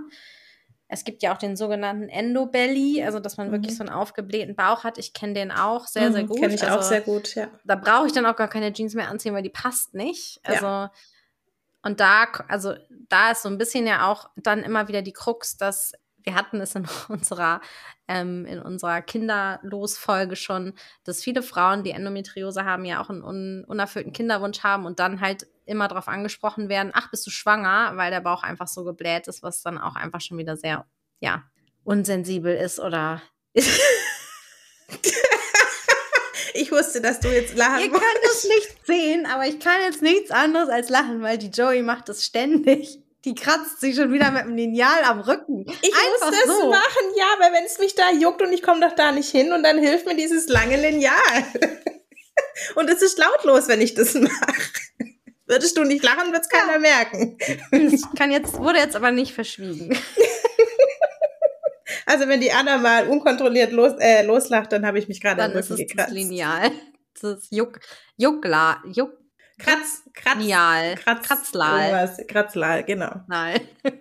Es 0.88 1.04
gibt 1.04 1.22
ja 1.22 1.32
auch 1.32 1.38
den 1.38 1.56
sogenannten 1.56 2.10
Endobelly, 2.10 3.04
also 3.04 3.20
dass 3.20 3.38
man 3.38 3.50
mhm. 3.50 3.52
wirklich 3.52 3.78
so 3.78 3.84
einen 3.84 3.94
aufgeblähten 3.94 4.56
Bauch 4.56 4.84
hat. 4.84 4.98
Ich 4.98 5.14
kenne 5.14 5.34
den 5.34 5.52
auch 5.52 5.86
sehr, 5.86 6.12
sehr 6.12 6.24
mhm, 6.24 6.28
gut. 6.28 6.40
Kenne 6.40 6.56
ich 6.56 6.64
also, 6.64 6.80
auch 6.80 6.82
sehr 6.82 7.02
gut, 7.02 7.36
ja. 7.36 7.50
Da 7.66 7.76
brauche 7.76 8.08
ich 8.08 8.14
dann 8.14 8.26
auch 8.26 8.36
gar 8.36 8.50
keine 8.50 8.74
Jeans 8.74 8.96
mehr 8.96 9.10
anziehen, 9.10 9.36
weil 9.36 9.44
die 9.44 9.52
passt 9.52 9.94
nicht. 9.94 10.40
Also 10.42 10.66
ja. 10.66 10.92
Und 11.82 12.00
da, 12.00 12.26
also 12.48 12.76
da 13.08 13.32
ist 13.32 13.44
so 13.44 13.50
ein 13.50 13.58
bisschen 13.58 13.88
ja 13.88 14.10
auch 14.10 14.30
dann 14.36 14.64
immer 14.64 14.88
wieder 14.88 15.02
die 15.02 15.14
Krux, 15.14 15.58
dass 15.58 15.94
wir 16.24 16.36
hatten 16.36 16.62
es 16.62 16.76
in 16.76 16.86
unserer, 17.08 17.62
ähm, 18.08 18.46
in 18.46 18.60
unserer 18.60 19.02
Kinderlosfolge 19.02 20.36
schon, 20.36 20.74
dass 21.04 21.24
viele 21.24 21.42
Frauen, 21.42 21.84
die 21.84 21.92
Endometriose 21.92 22.66
haben, 22.66 22.86
ja 22.86 23.02
auch 23.02 23.10
einen 23.10 23.24
un 23.24 23.64
unerfüllten 23.66 24.14
Kinderwunsch 24.14 24.62
haben 24.64 24.86
und 24.86 25.00
dann 25.00 25.22
halt 25.22 25.48
immer 25.66 25.88
darauf 25.88 26.08
angesprochen 26.08 26.70
werden, 26.70 26.92
ach, 26.94 27.12
bist 27.12 27.26
du 27.28 27.32
schwanger, 27.32 27.94
weil 27.96 28.12
der 28.12 28.22
Bauch 28.22 28.44
einfach 28.44 28.68
so 28.68 28.84
gebläht 28.84 29.28
ist, 29.28 29.44
was 29.44 29.62
dann 29.62 29.78
auch 29.78 29.96
einfach 29.96 30.22
schon 30.22 30.38
wieder 30.38 30.58
sehr, 30.58 30.86
ja, 31.20 31.44
unsensibel 31.84 32.56
ist 32.56 32.80
oder 32.80 33.22
Ich 33.54 33.68
wusste, 36.90 37.02
dass 37.02 37.20
du 37.20 37.28
jetzt 37.30 37.56
lachen 37.56 37.82
Ihr 37.82 37.92
könnt 37.92 38.04
es 38.24 38.44
nicht 38.46 38.88
sehen, 38.88 39.26
aber 39.28 39.46
ich 39.46 39.60
kann 39.60 39.82
jetzt 39.84 40.02
nichts 40.02 40.32
anderes 40.32 40.70
als 40.70 40.90
lachen, 40.90 41.22
weil 41.22 41.38
die 41.38 41.50
Joey 41.50 41.84
macht 41.84 42.10
das 42.10 42.26
ständig. 42.26 43.00
Die 43.26 43.36
kratzt 43.36 43.82
sich 43.82 43.96
schon 43.96 44.12
wieder 44.14 44.32
mit 44.32 44.46
dem 44.46 44.56
Lineal 44.56 45.04
am 45.04 45.20
Rücken. 45.20 45.66
Ich 45.82 45.94
Einfach 45.94 46.32
muss 46.32 46.40
das 46.40 46.58
so. 46.58 46.70
machen, 46.70 47.14
ja, 47.18 47.26
weil 47.40 47.54
wenn 47.54 47.66
es 47.66 47.78
mich 47.78 47.94
da 47.94 48.12
juckt 48.12 48.42
und 48.42 48.54
ich 48.54 48.64
komme 48.64 48.80
doch 48.80 48.96
da 48.96 49.12
nicht 49.12 49.30
hin 49.30 49.52
und 49.52 49.62
dann 49.62 49.78
hilft 49.78 50.06
mir 50.08 50.16
dieses 50.16 50.48
lange 50.48 50.78
Lineal. 50.78 51.14
und 52.76 52.90
es 52.90 53.02
ist 53.02 53.20
lautlos, 53.20 53.68
wenn 53.68 53.82
ich 53.82 53.94
das 53.94 54.14
mache. 54.16 54.54
Würdest 55.46 55.78
du 55.78 55.84
nicht 55.84 56.04
lachen, 56.04 56.32
wird 56.32 56.44
es 56.44 56.50
keiner 56.50 56.74
ja. 56.74 56.80
merken. 56.80 57.38
Das 57.72 58.02
kann 58.18 58.32
jetzt, 58.32 58.58
wurde 58.58 58.80
jetzt 58.80 58.96
aber 58.96 59.12
nicht 59.12 59.34
verschwiegen. 59.34 59.98
Also 62.10 62.28
wenn 62.28 62.42
die 62.42 62.52
Anna 62.52 62.80
mal 62.80 63.08
unkontrolliert 63.08 63.72
los, 63.72 63.94
äh, 64.00 64.26
loslacht, 64.26 64.72
dann 64.72 64.84
habe 64.84 64.98
ich 64.98 65.08
mich 65.08 65.22
gerade 65.22 65.44
am 65.44 65.52
Rücken 65.52 65.76
gekratzt. 65.76 66.10
Das 66.10 66.12
Lineal. 66.12 66.72
Das 67.14 67.38
ist 67.38 67.52
Juck, 67.52 67.80
Juckla, 68.18 68.82
Juck, 68.92 69.16
Kratz, 69.60 70.02
Kratz, 70.16 70.40
Nial. 70.40 70.96
Kratz, 70.96 71.28
Kratzlal. 71.28 72.18
Kratzlal, 72.28 72.84
genau. 72.84 73.12
Nein. 73.28 73.62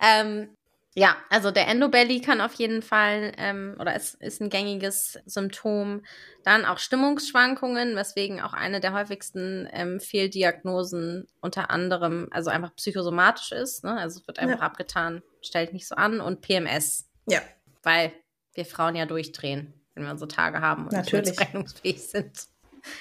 ähm, 0.00 0.56
ja, 0.96 1.16
also 1.28 1.50
der 1.50 1.66
Endobelly 1.66 2.20
kann 2.20 2.40
auf 2.40 2.54
jeden 2.54 2.80
Fall, 2.80 3.32
ähm, 3.36 3.76
oder 3.80 3.96
es 3.96 4.14
ist 4.14 4.40
ein 4.40 4.48
gängiges 4.48 5.18
Symptom. 5.26 6.02
Dann 6.44 6.64
auch 6.64 6.78
Stimmungsschwankungen, 6.78 7.96
weswegen 7.96 8.40
auch 8.40 8.52
eine 8.52 8.80
der 8.80 8.92
häufigsten 8.92 9.68
ähm, 9.72 9.98
Fehldiagnosen 9.98 11.26
unter 11.40 11.70
anderem, 11.70 12.28
also 12.30 12.50
einfach 12.50 12.76
psychosomatisch 12.76 13.50
ist. 13.50 13.82
Ne? 13.82 13.98
Also 13.98 14.20
es 14.20 14.26
wird 14.28 14.38
einfach 14.38 14.60
ja. 14.60 14.62
abgetan, 14.62 15.22
stellt 15.42 15.72
nicht 15.72 15.88
so 15.88 15.96
an. 15.96 16.20
Und 16.20 16.42
PMS. 16.42 17.10
Ja. 17.26 17.40
Weil 17.82 18.12
wir 18.52 18.64
Frauen 18.64 18.94
ja 18.94 19.04
durchdrehen, 19.04 19.74
wenn 19.94 20.04
wir 20.04 20.12
unsere 20.12 20.28
Tage 20.28 20.60
haben 20.60 20.84
und 20.84 20.92
Natürlich. 20.92 21.26
nicht 21.30 21.40
rechnungsfähig 21.40 22.02
sind. 22.02 22.46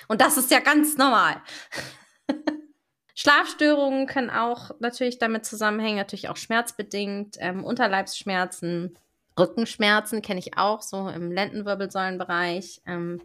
Und 0.08 0.20
das 0.20 0.38
ist 0.38 0.50
ja 0.50 0.62
ganz 0.62 0.98
normal. 0.98 1.36
Schlafstörungen 3.16 4.08
können 4.08 4.30
auch 4.30 4.72
natürlich 4.80 5.20
damit 5.20 5.46
zusammenhängen, 5.46 5.98
natürlich 5.98 6.30
auch 6.30 6.38
schmerzbedingt, 6.38 7.38
ähm, 7.40 7.64
Unterleibsschmerzen, 7.64 8.98
Rückenschmerzen 9.38 10.22
kenne 10.22 10.40
ich 10.40 10.58
auch 10.58 10.82
so 10.82 11.10
im 11.10 11.32
Lendenwirbelsäulenbereich. 11.32 12.82
Ähm, 12.86 13.22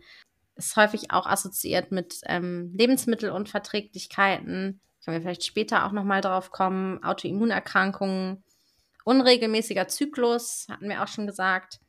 ist 0.56 0.76
häufig 0.76 1.10
auch 1.10 1.26
assoziiert 1.26 1.92
mit 1.92 2.20
ähm, 2.24 2.72
Lebensmittelunverträglichkeiten. 2.76 4.80
Können 5.04 5.16
wir 5.16 5.20
vielleicht 5.20 5.46
später 5.46 5.86
auch 5.86 5.92
nochmal 5.92 6.20
drauf 6.20 6.50
kommen. 6.50 7.02
Autoimmunerkrankungen, 7.04 8.42
unregelmäßiger 9.04 9.86
Zyklus, 9.88 10.66
hatten 10.68 10.88
wir 10.88 11.02
auch 11.02 11.08
schon 11.08 11.26
gesagt. 11.26 11.80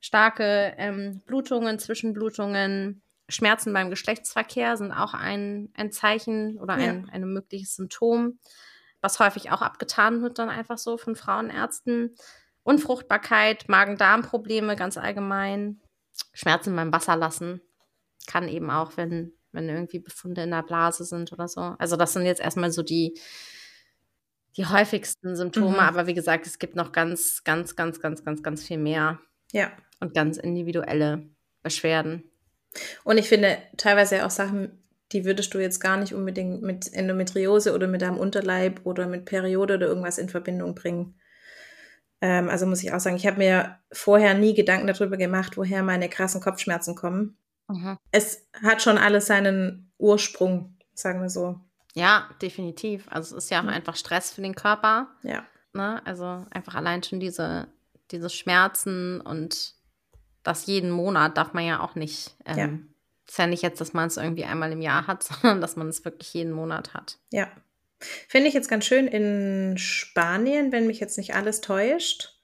Starke 0.00 0.74
ähm, 0.76 1.22
Blutungen, 1.26 1.78
Zwischenblutungen, 1.78 3.02
Schmerzen 3.30 3.72
beim 3.72 3.90
Geschlechtsverkehr 3.90 4.76
sind 4.76 4.92
auch 4.92 5.14
ein, 5.14 5.70
ein 5.74 5.92
Zeichen 5.92 6.58
oder 6.58 6.74
ein, 6.74 7.06
ja. 7.06 7.12
ein 7.12 7.32
mögliches 7.32 7.74
Symptom, 7.76 8.38
was 9.00 9.18
häufig 9.18 9.50
auch 9.50 9.62
abgetan 9.62 10.22
wird, 10.22 10.38
dann 10.38 10.50
einfach 10.50 10.78
so 10.78 10.98
von 10.98 11.16
Frauenärzten. 11.16 12.14
Unfruchtbarkeit, 12.62 13.68
Magen-Darm-Probleme 13.68 14.76
ganz 14.76 14.98
allgemein, 14.98 15.80
Schmerzen 16.32 16.76
beim 16.76 16.92
Wasserlassen 16.92 17.62
kann 18.26 18.48
eben 18.48 18.70
auch, 18.70 18.96
wenn, 18.96 19.32
wenn 19.52 19.68
irgendwie 19.68 19.98
Befunde 19.98 20.42
in 20.42 20.50
der 20.50 20.62
Blase 20.62 21.04
sind 21.04 21.32
oder 21.32 21.48
so. 21.48 21.60
Also 21.78 21.96
das 21.96 22.12
sind 22.12 22.26
jetzt 22.26 22.40
erstmal 22.40 22.70
so 22.70 22.82
die, 22.82 23.18
die 24.56 24.66
häufigsten 24.66 25.36
Symptome, 25.36 25.72
mhm. 25.72 25.80
aber 25.80 26.06
wie 26.06 26.14
gesagt, 26.14 26.46
es 26.46 26.58
gibt 26.58 26.76
noch 26.76 26.92
ganz, 26.92 27.42
ganz, 27.44 27.76
ganz, 27.76 28.00
ganz, 28.00 28.24
ganz, 28.24 28.42
ganz 28.42 28.62
viel 28.62 28.78
mehr. 28.78 29.20
Ja. 29.52 29.72
Und 30.00 30.14
ganz 30.14 30.36
individuelle 30.38 31.28
Beschwerden. 31.62 32.29
Und 33.04 33.18
ich 33.18 33.28
finde 33.28 33.58
teilweise 33.76 34.24
auch 34.24 34.30
Sachen, 34.30 34.80
die 35.12 35.24
würdest 35.24 35.52
du 35.54 35.58
jetzt 35.58 35.80
gar 35.80 35.96
nicht 35.96 36.14
unbedingt 36.14 36.62
mit 36.62 36.92
Endometriose 36.92 37.74
oder 37.74 37.88
mit 37.88 38.02
deinem 38.02 38.18
Unterleib 38.18 38.80
oder 38.84 39.06
mit 39.06 39.24
Periode 39.24 39.74
oder 39.74 39.86
irgendwas 39.88 40.18
in 40.18 40.28
Verbindung 40.28 40.74
bringen. 40.74 41.14
Ähm, 42.20 42.48
also 42.48 42.66
muss 42.66 42.82
ich 42.82 42.92
auch 42.92 43.00
sagen, 43.00 43.16
ich 43.16 43.26
habe 43.26 43.38
mir 43.38 43.78
vorher 43.90 44.34
nie 44.34 44.54
Gedanken 44.54 44.86
darüber 44.86 45.16
gemacht, 45.16 45.56
woher 45.56 45.82
meine 45.82 46.08
krassen 46.08 46.40
Kopfschmerzen 46.40 46.94
kommen. 46.94 47.36
Mhm. 47.68 47.96
Es 48.12 48.46
hat 48.62 48.82
schon 48.82 48.98
alles 48.98 49.26
seinen 49.26 49.92
Ursprung, 49.98 50.76
sagen 50.94 51.22
wir 51.22 51.30
so. 51.30 51.60
Ja, 51.94 52.28
definitiv. 52.40 53.06
Also 53.10 53.36
es 53.36 53.44
ist 53.44 53.50
ja 53.50 53.62
auch 53.62 53.66
einfach 53.66 53.96
Stress 53.96 54.30
für 54.32 54.42
den 54.42 54.54
Körper. 54.54 55.08
Ja. 55.22 55.44
Ne? 55.72 56.00
Also 56.04 56.46
einfach 56.50 56.74
allein 56.74 57.02
schon 57.02 57.20
diese, 57.20 57.68
diese 58.10 58.30
Schmerzen 58.30 59.20
und 59.20 59.74
das 60.42 60.66
jeden 60.66 60.90
Monat 60.90 61.36
darf 61.36 61.52
man 61.52 61.64
ja 61.64 61.80
auch 61.80 61.94
nicht. 61.94 62.36
Ähm, 62.44 62.58
ja. 62.58 62.68
Ist 63.28 63.38
ja 63.38 63.46
nicht 63.46 63.62
jetzt, 63.62 63.80
dass 63.80 63.92
man 63.92 64.08
es 64.08 64.16
irgendwie 64.16 64.44
einmal 64.44 64.72
im 64.72 64.80
Jahr 64.80 65.06
hat, 65.06 65.22
sondern 65.42 65.60
dass 65.60 65.76
man 65.76 65.88
es 65.88 66.04
wirklich 66.04 66.32
jeden 66.34 66.52
Monat 66.52 66.94
hat. 66.94 67.18
Ja. 67.30 67.48
Finde 68.28 68.48
ich 68.48 68.54
jetzt 68.54 68.70
ganz 68.70 68.86
schön 68.86 69.06
in 69.06 69.76
Spanien, 69.76 70.72
wenn 70.72 70.86
mich 70.86 71.00
jetzt 71.00 71.18
nicht 71.18 71.34
alles 71.34 71.60
täuscht. 71.60 72.34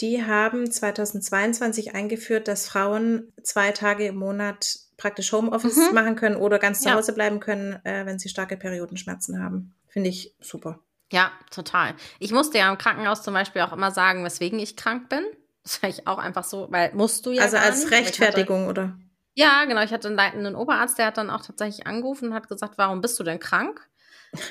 Die 0.00 0.24
haben 0.24 0.70
2022 0.70 1.94
eingeführt, 1.94 2.46
dass 2.46 2.68
Frauen 2.68 3.32
zwei 3.42 3.72
Tage 3.72 4.06
im 4.06 4.16
Monat 4.16 4.76
praktisch 4.96 5.32
Homeoffice 5.32 5.76
mhm. 5.76 5.94
machen 5.94 6.16
können 6.16 6.36
oder 6.36 6.58
ganz 6.58 6.82
zu 6.82 6.88
ja. 6.88 6.94
Hause 6.94 7.12
bleiben 7.12 7.40
können, 7.40 7.84
äh, 7.84 8.06
wenn 8.06 8.20
sie 8.20 8.28
starke 8.28 8.56
Periodenschmerzen 8.56 9.42
haben. 9.42 9.74
Finde 9.88 10.10
ich 10.10 10.34
super. 10.40 10.78
Ja, 11.10 11.32
total. 11.50 11.94
Ich 12.18 12.32
musste 12.32 12.58
ja 12.58 12.70
im 12.70 12.78
Krankenhaus 12.78 13.22
zum 13.22 13.34
Beispiel 13.34 13.62
auch 13.62 13.72
immer 13.72 13.90
sagen, 13.90 14.24
weswegen 14.24 14.58
ich 14.58 14.76
krank 14.76 15.08
bin. 15.08 15.24
Das 15.68 15.80
sage 15.82 15.92
ich 15.92 16.06
auch 16.06 16.16
einfach 16.16 16.44
so, 16.44 16.66
weil 16.70 16.94
musst 16.94 17.26
du 17.26 17.32
ja. 17.32 17.42
Also 17.42 17.58
als 17.58 17.84
nicht, 17.84 17.92
Rechtfertigung, 17.92 18.62
hatte, 18.62 18.70
oder? 18.70 18.98
Ja, 19.34 19.66
genau. 19.66 19.82
Ich 19.82 19.92
hatte 19.92 20.08
einen 20.08 20.16
leitenden 20.16 20.54
Oberarzt, 20.54 20.96
der 20.96 21.06
hat 21.06 21.18
dann 21.18 21.28
auch 21.28 21.44
tatsächlich 21.44 21.86
angerufen 21.86 22.28
und 22.28 22.34
hat 22.34 22.48
gesagt, 22.48 22.78
warum 22.78 23.02
bist 23.02 23.20
du 23.20 23.24
denn 23.24 23.38
krank? 23.38 23.86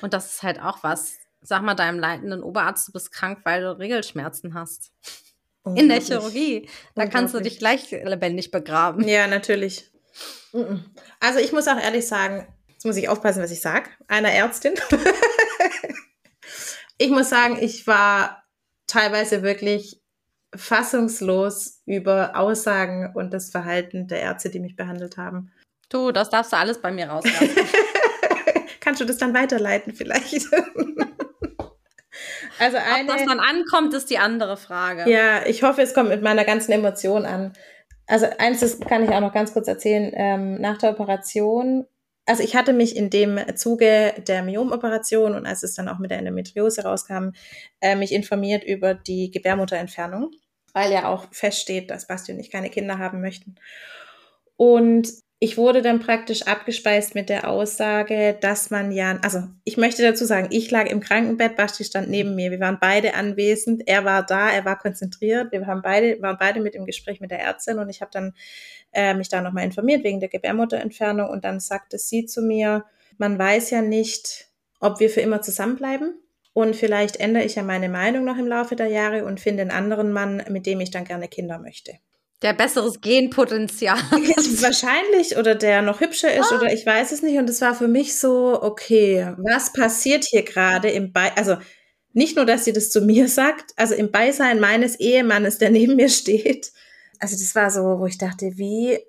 Und 0.03 0.13
das 0.13 0.35
ist 0.35 0.43
halt 0.43 0.61
auch 0.61 0.83
was. 0.83 1.17
Sag 1.41 1.63
mal 1.63 1.73
deinem 1.73 1.97
leitenden 1.97 2.43
Oberarzt, 2.43 2.87
du 2.87 2.91
bist 2.91 3.11
krank, 3.11 3.39
weil 3.45 3.61
du 3.61 3.79
Regelschmerzen 3.79 4.53
hast. 4.53 4.91
In 5.75 5.89
der 5.89 6.01
Chirurgie. 6.01 6.69
Da 6.93 7.07
kannst 7.07 7.33
du 7.33 7.39
dich 7.39 7.57
gleich 7.57 7.89
lebendig 7.89 8.51
begraben. 8.51 9.07
Ja, 9.07 9.25
natürlich. 9.25 9.91
Also 11.19 11.39
ich 11.39 11.51
muss 11.51 11.67
auch 11.67 11.79
ehrlich 11.79 12.07
sagen, 12.07 12.47
jetzt 12.67 12.85
muss 12.85 12.95
ich 12.95 13.09
aufpassen, 13.09 13.41
was 13.41 13.51
ich 13.51 13.61
sage, 13.61 13.89
einer 14.07 14.31
Ärztin. 14.31 14.75
ich 16.99 17.09
muss 17.09 17.29
sagen, 17.29 17.57
ich 17.59 17.87
war 17.87 18.43
teilweise 18.85 19.41
wirklich 19.41 19.96
fassungslos 20.55 21.81
über 21.85 22.35
Aussagen 22.35 23.11
und 23.15 23.33
das 23.33 23.49
Verhalten 23.49 24.07
der 24.07 24.21
Ärzte, 24.21 24.49
die 24.49 24.59
mich 24.59 24.75
behandelt 24.75 25.17
haben. 25.17 25.51
Du, 25.89 26.11
das 26.11 26.29
darfst 26.29 26.51
du 26.51 26.57
alles 26.57 26.81
bei 26.81 26.91
mir 26.91 27.07
rauslassen. 27.09 27.49
Kannst 28.79 29.01
du 29.01 29.05
das 29.05 29.17
dann 29.17 29.33
weiterleiten 29.33 29.93
vielleicht? 29.93 30.33
also 32.59 32.77
eine, 32.77 33.09
Ob 33.11 33.17
das 33.17 33.25
dann 33.25 33.39
ankommt, 33.39 33.93
ist 33.93 34.09
die 34.09 34.17
andere 34.17 34.57
Frage. 34.57 35.09
Ja, 35.09 35.45
ich 35.45 35.63
hoffe, 35.63 35.81
es 35.81 35.93
kommt 35.93 36.09
mit 36.09 36.21
meiner 36.21 36.45
ganzen 36.45 36.71
Emotion 36.71 37.25
an. 37.25 37.53
Also 38.07 38.27
eins, 38.37 38.61
das 38.61 38.79
kann 38.79 39.03
ich 39.03 39.09
auch 39.09 39.19
noch 39.19 39.33
ganz 39.33 39.53
kurz 39.53 39.67
erzählen. 39.67 40.11
Ähm, 40.13 40.61
nach 40.61 40.77
der 40.77 40.91
Operation 40.91 41.85
also 42.27 42.43
ich 42.43 42.55
hatte 42.55 42.73
mich 42.73 42.95
in 42.95 43.09
dem 43.09 43.39
Zuge 43.55 44.13
der 44.27 44.43
Myomoperation 44.43 45.33
und 45.33 45.45
als 45.45 45.63
es 45.63 45.75
dann 45.75 45.87
auch 45.87 45.97
mit 45.97 46.11
der 46.11 46.19
Endometriose 46.19 46.83
rauskam, 46.83 47.29
äh, 47.81 47.95
mich 47.95 48.11
informiert 48.11 48.63
über 48.63 48.93
die 48.93 49.31
Gebärmutterentfernung, 49.31 50.31
weil 50.73 50.91
ja 50.91 51.07
auch 51.07 51.25
feststeht, 51.31 51.89
dass 51.89 52.05
Basti 52.05 52.33
und 52.33 52.39
ich 52.39 52.51
keine 52.51 52.69
Kinder 52.69 52.99
haben 52.99 53.21
möchten. 53.21 53.55
Und 54.57 55.07
ich 55.39 55.55
wurde 55.55 55.83
dann 55.83 55.99
praktisch 55.99 56.43
abgespeist 56.43 57.13
mit 57.13 57.29
der 57.29 57.47
Aussage, 57.47 58.35
dass 58.41 58.71
man 58.71 58.91
ja, 58.91 59.19
also 59.21 59.43
ich 59.65 59.77
möchte 59.77 60.01
dazu 60.01 60.25
sagen, 60.25 60.47
ich 60.49 60.71
lag 60.71 60.87
im 60.87 60.99
Krankenbett, 60.99 61.55
Basti 61.55 61.83
stand 61.83 62.09
neben 62.09 62.33
mir, 62.33 62.49
wir 62.49 62.59
waren 62.59 62.79
beide 62.81 63.13
anwesend, 63.13 63.83
er 63.87 64.03
war 64.03 64.25
da, 64.25 64.49
er 64.49 64.65
war 64.65 64.79
konzentriert, 64.79 65.51
wir 65.51 65.67
haben 65.67 65.83
beide, 65.83 66.19
waren 66.23 66.37
beide 66.39 66.59
mit 66.59 66.73
im 66.73 66.87
Gespräch 66.87 67.21
mit 67.21 67.29
der 67.29 67.39
Ärztin 67.39 67.77
und 67.77 67.89
ich 67.89 68.01
habe 68.01 68.09
dann 68.11 68.33
äh, 68.93 69.13
mich 69.13 69.29
da 69.29 69.41
nochmal 69.41 69.65
informiert 69.65 70.03
wegen 70.03 70.19
der 70.19 70.29
Gebärmutterentfernung 70.29 71.29
und 71.29 71.45
dann 71.45 71.59
sagte 71.59 71.99
sie 71.99 72.25
zu 72.25 72.41
mir, 72.41 72.85
man 73.19 73.37
weiß 73.37 73.69
ja 73.69 73.83
nicht, 73.83 74.47
ob 74.79 74.99
wir 74.99 75.11
für 75.11 75.21
immer 75.21 75.43
zusammenbleiben 75.43 76.19
und 76.53 76.75
vielleicht 76.75 77.17
ändere 77.17 77.43
ich 77.43 77.53
ja 77.53 77.61
meine 77.61 77.89
Meinung 77.89 78.25
noch 78.25 78.39
im 78.39 78.47
Laufe 78.47 78.75
der 78.75 78.87
Jahre 78.87 79.23
und 79.23 79.39
finde 79.39 79.61
einen 79.61 79.71
anderen 79.71 80.11
Mann, 80.11 80.43
mit 80.49 80.65
dem 80.65 80.79
ich 80.79 80.89
dann 80.89 81.05
gerne 81.05 81.27
Kinder 81.27 81.59
möchte. 81.59 81.99
Der 82.43 82.53
besseres 82.53 83.01
Genpotenzial. 83.01 83.97
Wahrscheinlich 84.61 85.37
oder 85.37 85.55
der 85.55 85.81
noch 85.81 86.01
hübscher 86.01 86.33
ist 86.33 86.51
ah. 86.51 86.57
oder 86.57 86.71
ich 86.71 86.85
weiß 86.85 87.11
es 87.11 87.21
nicht. 87.23 87.37
Und 87.37 87.49
es 87.49 87.61
war 87.61 87.73
für 87.73 87.87
mich 87.87 88.17
so, 88.17 88.61
okay, 88.61 89.33
was 89.37 89.73
passiert 89.73 90.23
hier 90.25 90.43
gerade 90.43 90.89
im 90.89 91.11
Be 91.11 91.31
also 91.35 91.57
nicht 92.13 92.35
nur, 92.35 92.45
dass 92.45 92.65
sie 92.65 92.73
das 92.73 92.89
zu 92.89 93.01
mir 93.01 93.27
sagt, 93.27 93.73
also 93.75 93.93
im 93.93 94.11
Beisein 94.11 94.59
meines 94.59 94.99
Ehemannes, 94.99 95.59
der 95.59 95.69
neben 95.69 95.95
mir 95.95 96.09
steht. 96.09 96.71
Also 97.19 97.35
das 97.35 97.53
war 97.55 97.69
so, 97.69 97.99
wo 97.99 98.05
ich 98.05 98.17
dachte, 98.17 98.57
wie 98.57 98.99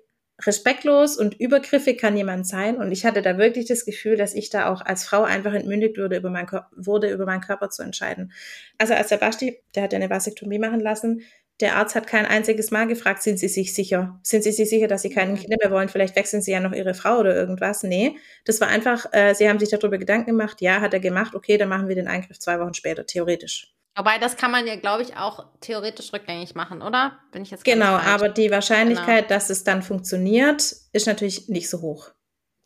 respektlos 0.45 1.17
und 1.17 1.39
übergriffig 1.39 1.97
kann 1.97 2.15
jemand 2.15 2.47
sein. 2.47 2.77
Und 2.77 2.91
ich 2.91 3.05
hatte 3.05 3.21
da 3.21 3.37
wirklich 3.37 3.65
das 3.65 3.85
Gefühl, 3.85 4.15
dass 4.15 4.33
ich 4.33 4.49
da 4.49 4.71
auch 4.71 4.81
als 4.81 5.03
Frau 5.03 5.23
einfach 5.23 5.53
entmündigt 5.53 5.97
wurde, 5.97 6.17
über, 6.17 6.29
mein, 6.29 6.47
wurde, 6.75 7.11
über 7.11 7.25
meinen 7.25 7.41
Körper 7.41 7.69
zu 7.69 7.83
entscheiden. 7.83 8.31
Also 8.77 8.93
als 8.93 9.09
der 9.09 9.17
Basti, 9.17 9.59
der 9.75 9.83
hat 9.83 9.93
ja 9.93 9.97
eine 9.97 10.09
Vasektomie 10.09 10.59
machen 10.59 10.79
lassen, 10.79 11.21
der 11.59 11.75
Arzt 11.75 11.95
hat 11.95 12.07
kein 12.07 12.25
einziges 12.25 12.71
Mal 12.71 12.87
gefragt, 12.87 13.21
sind 13.21 13.37
Sie 13.37 13.49
sich 13.49 13.73
sicher? 13.73 14.19
Sind 14.23 14.43
Sie 14.43 14.51
sich 14.51 14.69
sicher, 14.69 14.87
dass 14.87 15.01
Sie 15.01 15.09
keine 15.09 15.35
Kinder 15.35 15.57
mehr 15.61 15.71
wollen? 15.71 15.89
Vielleicht 15.89 16.15
wechseln 16.15 16.41
Sie 16.41 16.51
ja 16.51 16.59
noch 16.59 16.71
Ihre 16.71 16.93
Frau 16.93 17.17
oder 17.17 17.35
irgendwas. 17.35 17.83
Nee, 17.83 18.17
das 18.45 18.61
war 18.61 18.69
einfach, 18.69 19.05
äh, 19.11 19.33
Sie 19.33 19.49
haben 19.49 19.59
sich 19.59 19.69
darüber 19.69 19.97
Gedanken 19.97 20.27
gemacht. 20.27 20.61
Ja, 20.61 20.79
hat 20.79 20.93
er 20.93 20.99
gemacht. 20.99 21.35
Okay, 21.35 21.57
dann 21.57 21.69
machen 21.69 21.87
wir 21.87 21.95
den 21.95 22.07
Eingriff 22.07 22.39
zwei 22.39 22.59
Wochen 22.59 22.73
später, 22.73 23.05
theoretisch. 23.05 23.73
Wobei, 23.95 24.17
das 24.17 24.37
kann 24.37 24.51
man 24.51 24.65
ja, 24.65 24.77
glaube 24.77 25.03
ich, 25.03 25.17
auch 25.17 25.47
theoretisch 25.59 26.13
rückgängig 26.13 26.55
machen, 26.55 26.81
oder? 26.81 27.19
Bin 27.33 27.41
ich 27.41 27.51
jetzt 27.51 27.65
Genau, 27.65 27.97
aber 27.97 28.29
die 28.29 28.49
Wahrscheinlichkeit, 28.49 29.27
genau. 29.27 29.35
dass 29.35 29.49
es 29.49 29.65
dann 29.65 29.83
funktioniert, 29.83 30.61
ist 30.93 31.07
natürlich 31.07 31.49
nicht 31.49 31.69
so 31.69 31.81
hoch. 31.81 32.11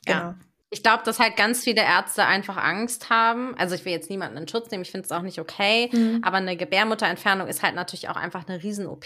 Genau. 0.06 0.20
Ja. 0.20 0.40
Ich 0.74 0.82
glaube, 0.82 1.04
dass 1.06 1.20
halt 1.20 1.38
ganz 1.38 1.64
viele 1.64 1.82
Ärzte 1.82 2.26
einfach 2.26 2.58
Angst 2.58 3.12
haben. 3.12 3.56
Also 3.60 3.76
ich 3.76 3.86
will 3.86 3.94
jetzt 3.94 4.10
niemanden 4.10 4.38
in 4.38 4.48
Schutz 4.48 4.72
nehmen, 4.72 4.82
ich 4.82 4.90
finde 4.90 5.06
es 5.06 5.12
auch 5.12 5.22
nicht 5.22 5.40
okay. 5.40 5.92
Mhm. 5.94 6.22
Aber 6.24 6.38
eine 6.38 6.58
Gebärmutterentfernung 6.58 7.48
ist 7.48 7.62
halt 7.62 7.76
natürlich 7.76 8.10
auch 8.10 8.16
einfach 8.16 8.48
eine 8.48 8.64
Riesen-OP. 8.64 9.06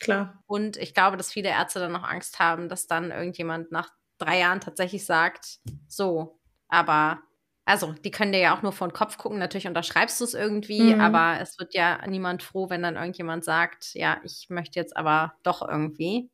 Klar. 0.00 0.42
Und 0.46 0.78
ich 0.78 0.94
glaube, 0.94 1.18
dass 1.18 1.30
viele 1.30 1.50
Ärzte 1.50 1.80
dann 1.80 1.94
auch 1.94 2.02
Angst 2.02 2.38
haben, 2.38 2.70
dass 2.70 2.86
dann 2.86 3.10
irgendjemand 3.10 3.70
nach 3.70 3.90
drei 4.16 4.38
Jahren 4.38 4.60
tatsächlich 4.60 5.04
sagt, 5.04 5.58
so, 5.86 6.40
aber 6.68 7.20
also 7.66 7.92
die 7.92 8.10
können 8.10 8.32
dir 8.32 8.40
ja 8.40 8.56
auch 8.56 8.62
nur 8.62 8.72
vor 8.72 8.88
den 8.88 8.94
Kopf 8.94 9.18
gucken, 9.18 9.38
natürlich 9.38 9.68
unterschreibst 9.68 10.18
du 10.20 10.24
es 10.24 10.32
irgendwie, 10.32 10.94
mhm. 10.94 11.00
aber 11.00 11.40
es 11.40 11.58
wird 11.58 11.74
ja 11.74 12.00
niemand 12.06 12.42
froh, 12.42 12.70
wenn 12.70 12.82
dann 12.82 12.96
irgendjemand 12.96 13.44
sagt, 13.44 13.90
ja, 13.92 14.18
ich 14.24 14.46
möchte 14.48 14.80
jetzt 14.80 14.96
aber 14.96 15.34
doch 15.42 15.60
irgendwie. 15.66 16.30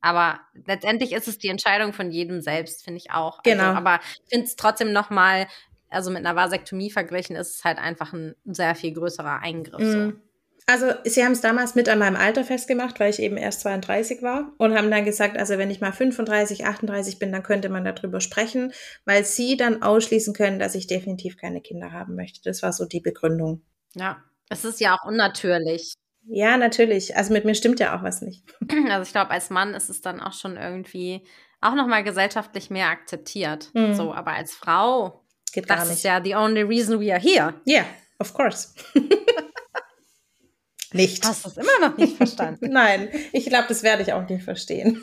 Aber 0.00 0.40
letztendlich 0.66 1.12
ist 1.12 1.28
es 1.28 1.38
die 1.38 1.48
Entscheidung 1.48 1.92
von 1.92 2.10
jedem 2.10 2.40
selbst, 2.40 2.84
finde 2.84 2.98
ich 2.98 3.10
auch. 3.10 3.38
Also, 3.38 3.50
genau. 3.50 3.64
Also, 3.64 3.76
aber 3.76 4.00
ich 4.24 4.30
finde 4.30 4.46
es 4.46 4.56
trotzdem 4.56 4.92
noch 4.92 5.10
mal, 5.10 5.46
also 5.90 6.10
mit 6.10 6.24
einer 6.24 6.36
Vasektomie 6.36 6.90
verglichen, 6.90 7.36
ist 7.36 7.56
es 7.56 7.64
halt 7.64 7.78
einfach 7.78 8.12
ein 8.12 8.34
sehr 8.44 8.74
viel 8.74 8.92
größerer 8.92 9.40
Eingriff. 9.40 9.80
Mhm. 9.80 10.10
So. 10.10 10.28
Also 10.70 10.92
sie 11.04 11.24
haben 11.24 11.32
es 11.32 11.40
damals 11.40 11.74
mit 11.76 11.88
an 11.88 11.98
meinem 11.98 12.16
Alter 12.16 12.44
festgemacht, 12.44 13.00
weil 13.00 13.08
ich 13.08 13.20
eben 13.20 13.38
erst 13.38 13.62
32 13.62 14.20
war 14.20 14.52
und 14.58 14.76
haben 14.76 14.90
dann 14.90 15.06
gesagt, 15.06 15.38
also 15.38 15.56
wenn 15.56 15.70
ich 15.70 15.80
mal 15.80 15.92
35, 15.92 16.66
38 16.66 17.18
bin, 17.18 17.32
dann 17.32 17.42
könnte 17.42 17.70
man 17.70 17.86
darüber 17.86 18.20
sprechen, 18.20 18.74
weil 19.06 19.24
sie 19.24 19.56
dann 19.56 19.82
ausschließen 19.82 20.34
können, 20.34 20.58
dass 20.58 20.74
ich 20.74 20.86
definitiv 20.86 21.38
keine 21.38 21.62
Kinder 21.62 21.92
haben 21.92 22.16
möchte. 22.16 22.42
Das 22.44 22.62
war 22.62 22.74
so 22.74 22.84
die 22.84 23.00
Begründung. 23.00 23.62
Ja, 23.94 24.22
es 24.50 24.66
ist 24.66 24.78
ja 24.78 24.94
auch 24.94 25.06
unnatürlich. 25.06 25.94
Ja, 26.30 26.56
natürlich. 26.56 27.16
Also 27.16 27.32
mit 27.32 27.44
mir 27.44 27.54
stimmt 27.54 27.80
ja 27.80 27.96
auch 27.98 28.02
was 28.02 28.20
nicht. 28.22 28.44
Also 28.90 29.02
ich 29.02 29.12
glaube, 29.12 29.30
als 29.30 29.50
Mann 29.50 29.74
ist 29.74 29.88
es 29.88 30.00
dann 30.00 30.20
auch 30.20 30.32
schon 30.32 30.56
irgendwie 30.56 31.26
auch 31.60 31.74
nochmal 31.74 32.04
gesellschaftlich 32.04 32.70
mehr 32.70 32.88
akzeptiert. 32.88 33.70
Mhm. 33.74 33.94
So, 33.94 34.12
aber 34.14 34.32
als 34.32 34.52
Frau, 34.54 35.24
Geht 35.52 35.68
das 35.70 35.88
nicht. 35.88 35.98
ist 35.98 36.04
ja 36.04 36.20
the 36.22 36.34
only 36.34 36.62
reason 36.62 37.00
we 37.00 37.12
are 37.12 37.20
here. 37.20 37.54
Yeah, 37.66 37.84
of 38.18 38.32
course. 38.34 38.74
nicht. 40.92 41.24
Hast 41.24 41.44
du 41.44 41.48
es 41.50 41.56
immer 41.56 41.88
noch 41.88 41.96
nicht 41.96 42.16
verstanden? 42.16 42.68
Nein, 42.72 43.08
ich 43.32 43.46
glaube, 43.46 43.66
das 43.68 43.82
werde 43.82 44.02
ich 44.02 44.12
auch 44.12 44.28
nicht 44.28 44.44
verstehen. 44.44 45.02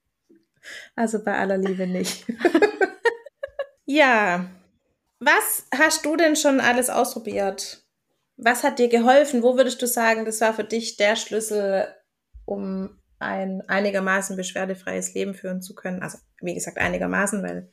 also 0.96 1.22
bei 1.22 1.36
aller 1.38 1.58
Liebe 1.58 1.86
nicht. 1.86 2.24
ja. 3.86 4.46
Was 5.20 5.66
hast 5.74 6.04
du 6.04 6.16
denn 6.16 6.36
schon 6.36 6.60
alles 6.60 6.90
ausprobiert? 6.90 7.83
Was 8.36 8.64
hat 8.64 8.78
dir 8.78 8.88
geholfen? 8.88 9.42
Wo 9.42 9.56
würdest 9.56 9.80
du 9.80 9.86
sagen, 9.86 10.24
das 10.24 10.40
war 10.40 10.54
für 10.54 10.64
dich 10.64 10.96
der 10.96 11.16
Schlüssel, 11.16 11.86
um 12.44 13.00
ein 13.18 13.62
einigermaßen 13.68 14.36
beschwerdefreies 14.36 15.14
Leben 15.14 15.34
führen 15.34 15.62
zu 15.62 15.74
können? 15.74 16.02
Also, 16.02 16.18
wie 16.40 16.54
gesagt, 16.54 16.78
einigermaßen, 16.78 17.42
weil 17.42 17.70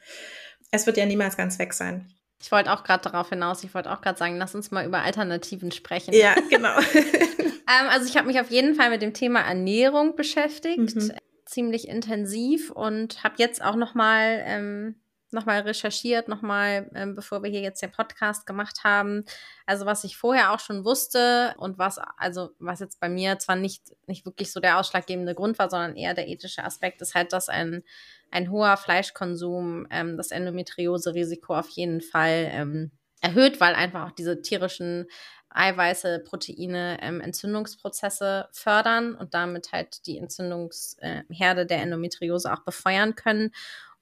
es 0.71 0.85
wird 0.85 0.97
ja 0.97 1.05
niemals 1.05 1.37
ganz 1.37 1.59
weg 1.59 1.73
sein. 1.73 2.13
Ich 2.41 2.51
wollte 2.51 2.71
auch 2.71 2.83
gerade 2.83 3.03
darauf 3.03 3.29
hinaus, 3.29 3.63
ich 3.63 3.73
wollte 3.73 3.91
auch 3.91 4.01
gerade 4.01 4.17
sagen, 4.17 4.37
lass 4.37 4.55
uns 4.55 4.71
mal 4.71 4.85
über 4.85 5.01
Alternativen 5.03 5.71
sprechen. 5.71 6.13
Ja, 6.13 6.33
genau. 6.49 6.75
ähm, 6.93 7.87
also 7.89 8.07
ich 8.07 8.17
habe 8.17 8.27
mich 8.27 8.39
auf 8.39 8.49
jeden 8.49 8.73
Fall 8.73 8.89
mit 8.89 9.01
dem 9.01 9.13
Thema 9.13 9.41
Ernährung 9.41 10.15
beschäftigt, 10.15 10.95
mhm. 10.95 11.11
ziemlich 11.45 11.87
intensiv 11.87 12.71
und 12.71 13.23
habe 13.23 13.35
jetzt 13.37 13.63
auch 13.63 13.75
noch 13.75 13.93
mal 13.93 14.41
ähm, 14.45 15.00
nochmal 15.33 15.61
recherchiert, 15.61 16.27
nochmal, 16.27 16.89
ähm, 16.95 17.15
bevor 17.15 17.43
wir 17.43 17.49
hier 17.49 17.61
jetzt 17.61 17.81
den 17.81 17.91
Podcast 17.91 18.45
gemacht 18.45 18.83
haben. 18.83 19.25
Also 19.65 19.85
was 19.85 20.03
ich 20.03 20.17
vorher 20.17 20.53
auch 20.53 20.59
schon 20.59 20.85
wusste 20.85 21.55
und 21.57 21.77
was, 21.77 21.99
also 22.17 22.51
was 22.59 22.79
jetzt 22.79 22.99
bei 22.99 23.09
mir 23.09 23.39
zwar 23.39 23.55
nicht, 23.55 23.95
nicht 24.07 24.25
wirklich 24.25 24.51
so 24.51 24.59
der 24.59 24.79
ausschlaggebende 24.79 25.35
Grund 25.35 25.59
war, 25.59 25.69
sondern 25.69 25.95
eher 25.95 26.13
der 26.13 26.27
ethische 26.27 26.63
Aspekt 26.63 27.01
ist 27.01 27.15
halt, 27.15 27.33
dass 27.33 27.49
ein, 27.49 27.83
ein 28.31 28.51
hoher 28.51 28.77
Fleischkonsum 28.77 29.87
ähm, 29.89 30.17
das 30.17 30.31
Endometriose-Risiko 30.31 31.55
auf 31.55 31.69
jeden 31.69 32.01
Fall 32.01 32.49
ähm, 32.51 32.91
erhöht, 33.21 33.59
weil 33.59 33.75
einfach 33.75 34.07
auch 34.07 34.11
diese 34.11 34.41
tierischen 34.41 35.07
Eiweiße, 35.53 36.19
Proteine 36.19 36.97
ähm, 37.01 37.19
Entzündungsprozesse 37.19 38.47
fördern 38.51 39.15
und 39.15 39.33
damit 39.33 39.71
halt 39.71 40.05
die 40.07 40.17
Entzündungsherde 40.17 41.65
der 41.65 41.81
Endometriose 41.81 42.51
auch 42.51 42.63
befeuern 42.63 43.15
können. 43.15 43.51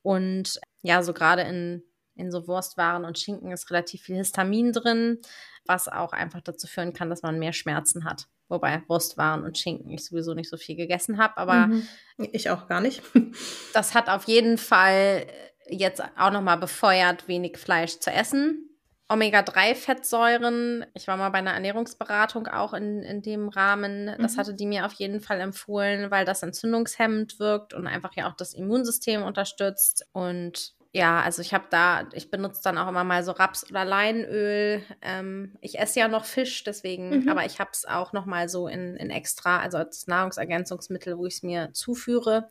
Und 0.01 0.59
ja, 0.81 1.01
so 1.03 1.13
gerade 1.13 1.41
in, 1.43 1.83
in 2.15 2.31
so 2.31 2.47
Wurstwaren 2.47 3.05
und 3.05 3.19
Schinken 3.19 3.51
ist 3.51 3.69
relativ 3.69 4.03
viel 4.03 4.17
Histamin 4.17 4.71
drin, 4.71 5.19
was 5.65 5.88
auch 5.88 6.13
einfach 6.13 6.41
dazu 6.41 6.67
führen 6.67 6.93
kann, 6.93 7.09
dass 7.09 7.21
man 7.21 7.39
mehr 7.39 7.53
Schmerzen 7.53 8.05
hat. 8.05 8.27
Wobei 8.47 8.81
Wurstwaren 8.88 9.43
und 9.43 9.57
Schinken 9.57 9.91
ich 9.91 10.05
sowieso 10.05 10.33
nicht 10.33 10.49
so 10.49 10.57
viel 10.57 10.75
gegessen 10.75 11.17
habe, 11.19 11.38
aber 11.38 11.67
mhm. 11.67 11.88
ich 12.17 12.49
auch 12.49 12.67
gar 12.67 12.81
nicht. 12.81 13.03
das 13.73 13.93
hat 13.93 14.09
auf 14.09 14.25
jeden 14.25 14.57
Fall 14.57 15.27
jetzt 15.69 16.01
auch 16.17 16.31
nochmal 16.31 16.57
befeuert, 16.57 17.27
wenig 17.27 17.57
Fleisch 17.57 17.99
zu 17.99 18.12
essen. 18.12 18.68
Omega-3-Fettsäuren, 19.10 20.86
ich 20.93 21.08
war 21.08 21.17
mal 21.17 21.30
bei 21.30 21.39
einer 21.39 21.54
Ernährungsberatung 21.54 22.48
auch 22.48 22.74
in, 22.74 23.02
in 23.02 23.24
dem 23.24 23.50
Rahmen, 23.50 24.15
das 24.19 24.36
mhm. 24.36 24.39
hatte 24.39 24.54
die 24.54 24.67
mir 24.67 24.86
auf 24.86 24.93
jeden 24.93 25.19
Fall 25.19 25.41
empfohlen, 25.41 26.12
weil 26.12 26.26
das 26.26 26.43
entzündungshemmend 26.43 27.39
wirkt 27.39 27.74
und 27.74 27.88
einfach 27.88 28.15
ja 28.15 28.30
auch 28.30 28.36
das 28.36 28.54
Immunsystem 28.54 29.24
unterstützt. 29.24 30.08
Und 30.12 30.76
ja, 30.91 31.22
also 31.22 31.41
ich 31.41 31.56
habe 31.56 31.65
da, 31.72 32.08
ich 32.13 32.30
benutze 32.30 32.62
dann 32.63 32.78
auch 32.78 32.88
immer 32.88 33.04
mal 33.04 33.24
so 33.24 33.32
Raps- 33.32 33.69
oder 33.69 33.84
Leinöl. 33.84 34.84
Ähm, 35.02 35.58
ich 35.62 35.80
esse 35.80 36.00
ja 36.00 36.08
noch 36.08 36.26
Fisch, 36.26 36.63
deswegen, 36.63 37.22
mhm. 37.22 37.30
aber 37.30 37.45
ich 37.45 37.60
habe 37.60 37.72
es 37.74 37.86
auch 37.86 38.13
noch 38.13 38.28
mal 38.28 38.48
so 38.48 38.67
in, 38.67 38.95
in 38.95 39.10
extra, 39.10 39.60
also 39.60 39.80
als 39.80 40.06
Nahrungsergänzungsmittel, 40.06 41.17
wo 41.17 41.26
ich 41.26 41.36
es 41.36 41.43
mir 41.43 41.74
zuführe. 41.74 42.48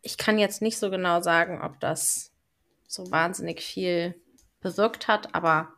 Ich 0.00 0.16
kann 0.16 0.38
jetzt 0.38 0.62
nicht 0.62 0.78
so 0.78 0.90
genau 0.90 1.20
sagen, 1.20 1.60
ob 1.62 1.78
das 1.78 2.32
so 2.88 3.10
wahnsinnig 3.10 3.60
viel 3.60 4.14
bewirkt 4.60 5.08
hat, 5.08 5.34
aber 5.34 5.74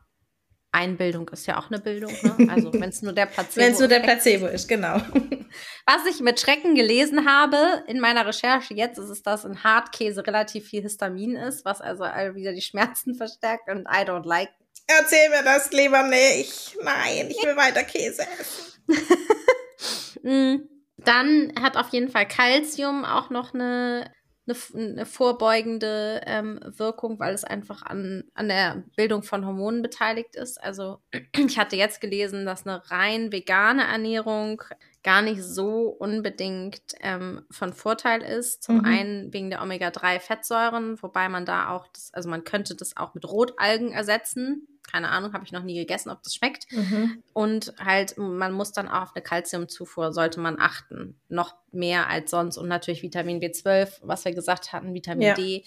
Einbildung 0.73 1.29
ist 1.29 1.47
ja 1.47 1.59
auch 1.59 1.71
eine 1.71 1.79
Bildung, 1.79 2.13
ne? 2.23 2.49
Also 2.51 2.73
wenn 2.73 2.89
es 2.89 3.03
nur 3.03 3.13
der 3.13 3.27
Placebo 3.27 3.57
Wenn 3.57 3.73
es 3.73 3.79
nur 3.79 3.89
der 3.89 4.01
Placebo 4.01 4.47
ist, 4.47 4.67
genau. 4.69 4.97
Was 5.87 6.07
ich 6.11 6.21
mit 6.21 6.41
Schrecken 6.41 6.75
gelesen 6.75 7.31
habe 7.31 7.85
in 7.87 8.01
meiner 8.01 8.27
Recherche 8.27 8.75
jetzt, 8.75 8.99
ist 8.99 9.11
es, 9.11 9.23
dass 9.23 9.45
in 9.45 9.63
Hartkäse 9.63 10.27
relativ 10.27 10.67
viel 10.67 10.83
Histamin 10.83 11.37
ist, 11.37 11.65
was 11.67 11.83
also 11.83 12.05
wieder 12.35 12.53
die 12.53 12.63
Schmerzen 12.63 13.15
verstärkt 13.17 13.69
und 13.69 13.87
I 13.87 14.05
don't 14.05 14.27
like. 14.27 14.51
Erzähl 14.87 15.29
mir 15.29 15.45
das 15.45 15.71
lieber 15.73 16.03
nicht. 16.05 16.77
Nein, 16.83 17.31
ich 17.31 17.37
will 17.45 17.57
weiter 17.57 17.85
Käse 17.85 18.23
essen. 18.41 18.73
Mm. 20.23 20.69
Dann 20.99 21.53
hat 21.61 21.77
auf 21.77 21.89
jeden 21.89 22.09
Fall 22.09 22.29
Calcium 22.29 23.05
auch 23.05 23.29
noch 23.31 23.55
eine 23.55 24.11
eine, 24.47 24.57
eine 24.75 25.07
vorbeugende 25.07 26.21
ähm, 26.27 26.59
Wirkung, 26.65 27.19
weil 27.19 27.35
es 27.35 27.45
einfach 27.45 27.83
an, 27.83 28.25
an 28.35 28.49
der 28.49 28.85
Bildung 28.97 29.23
von 29.23 29.47
Hormonen 29.47 29.83
beteiligt 29.83 30.37
ist. 30.37 30.63
Also 30.63 30.99
ich 31.37 31.59
hatte 31.59 31.77
jetzt 31.77 32.01
gelesen, 32.01 32.45
dass 32.45 32.67
eine 32.67 32.91
rein 32.91 33.33
vegane 33.33 33.85
Ernährung 33.85 34.63
gar 35.03 35.23
nicht 35.23 35.43
so 35.43 35.89
unbedingt 35.89 36.81
ähm, 37.01 37.45
von 37.51 37.73
Vorteil 37.73 38.23
ist. 38.23 38.63
Zum 38.63 38.79
mhm. 38.79 38.85
einen 38.85 39.33
wegen 39.33 39.51
der 39.51 39.63
Omega-3-Fettsäuren, 39.63 41.03
wobei 41.03 41.29
man 41.29 41.45
da 41.45 41.71
auch, 41.71 41.89
das, 41.89 42.13
also 42.15 42.29
man 42.29 42.45
könnte 42.45 42.75
das 42.75 42.97
auch 42.97 43.15
mit 43.15 43.29
Rotalgen 43.29 43.93
ersetzen 43.93 44.69
keine 44.91 45.11
Ahnung, 45.11 45.33
habe 45.33 45.45
ich 45.45 45.53
noch 45.53 45.63
nie 45.63 45.77
gegessen, 45.77 46.11
ob 46.11 46.23
das 46.23 46.35
schmeckt. 46.35 46.71
Mhm. 46.71 47.23
Und 47.33 47.73
halt, 47.79 48.19
man 48.19 48.53
muss 48.53 48.73
dann 48.73 48.89
auch 48.89 49.03
auf 49.03 49.15
eine 49.15 49.23
Kalziumzufuhr, 49.23 50.13
sollte 50.13 50.41
man 50.41 50.59
achten. 50.61 51.17
Noch 51.29 51.55
mehr 51.71 52.09
als 52.09 52.31
sonst. 52.31 52.59
Und 52.59 52.69
natürlich 52.69 53.03
Vitamin 53.03 53.41
B12, 53.41 54.01
was 54.03 54.25
wir 54.25 54.35
gesagt 54.35 54.73
hatten, 54.73 54.93
Vitamin 54.93 55.29
ja. 55.29 55.35
D. 55.35 55.65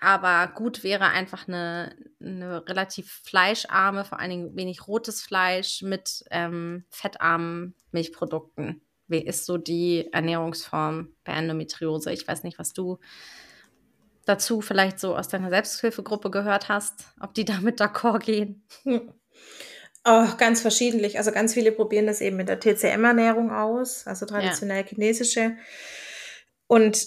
Aber 0.00 0.52
gut 0.54 0.84
wäre 0.84 1.06
einfach 1.06 1.48
eine, 1.48 1.96
eine 2.20 2.66
relativ 2.68 3.22
fleischarme, 3.24 4.04
vor 4.04 4.20
allen 4.20 4.30
Dingen 4.30 4.56
wenig 4.56 4.86
rotes 4.86 5.22
Fleisch 5.22 5.82
mit 5.82 6.24
ähm, 6.30 6.84
fettarmen 6.90 7.74
Milchprodukten. 7.92 8.82
Wie 9.08 9.24
ist 9.24 9.46
so 9.46 9.56
die 9.56 10.08
Ernährungsform 10.12 11.14
bei 11.24 11.32
Endometriose? 11.32 12.12
Ich 12.12 12.26
weiß 12.26 12.42
nicht, 12.42 12.58
was 12.58 12.72
du 12.72 12.98
dazu 14.26 14.60
vielleicht 14.60 14.98
so 14.98 15.16
aus 15.16 15.28
deiner 15.28 15.48
Selbsthilfegruppe 15.48 16.30
gehört 16.30 16.68
hast, 16.68 17.06
ob 17.20 17.32
die 17.34 17.44
damit 17.46 17.80
d'accord 17.80 18.20
gehen. 18.20 18.66
Hm. 18.82 19.12
Oh, 20.08 20.28
ganz 20.38 20.60
verschiedentlich. 20.60 21.18
Also 21.18 21.32
ganz 21.32 21.52
viele 21.52 21.72
probieren 21.72 22.06
das 22.06 22.20
eben 22.20 22.36
mit 22.36 22.48
der 22.48 22.60
TCM-Ernährung 22.60 23.50
aus, 23.50 24.06
also 24.06 24.24
traditionell 24.24 24.82
ja. 24.82 24.86
chinesische. 24.86 25.56
Und 26.68 27.04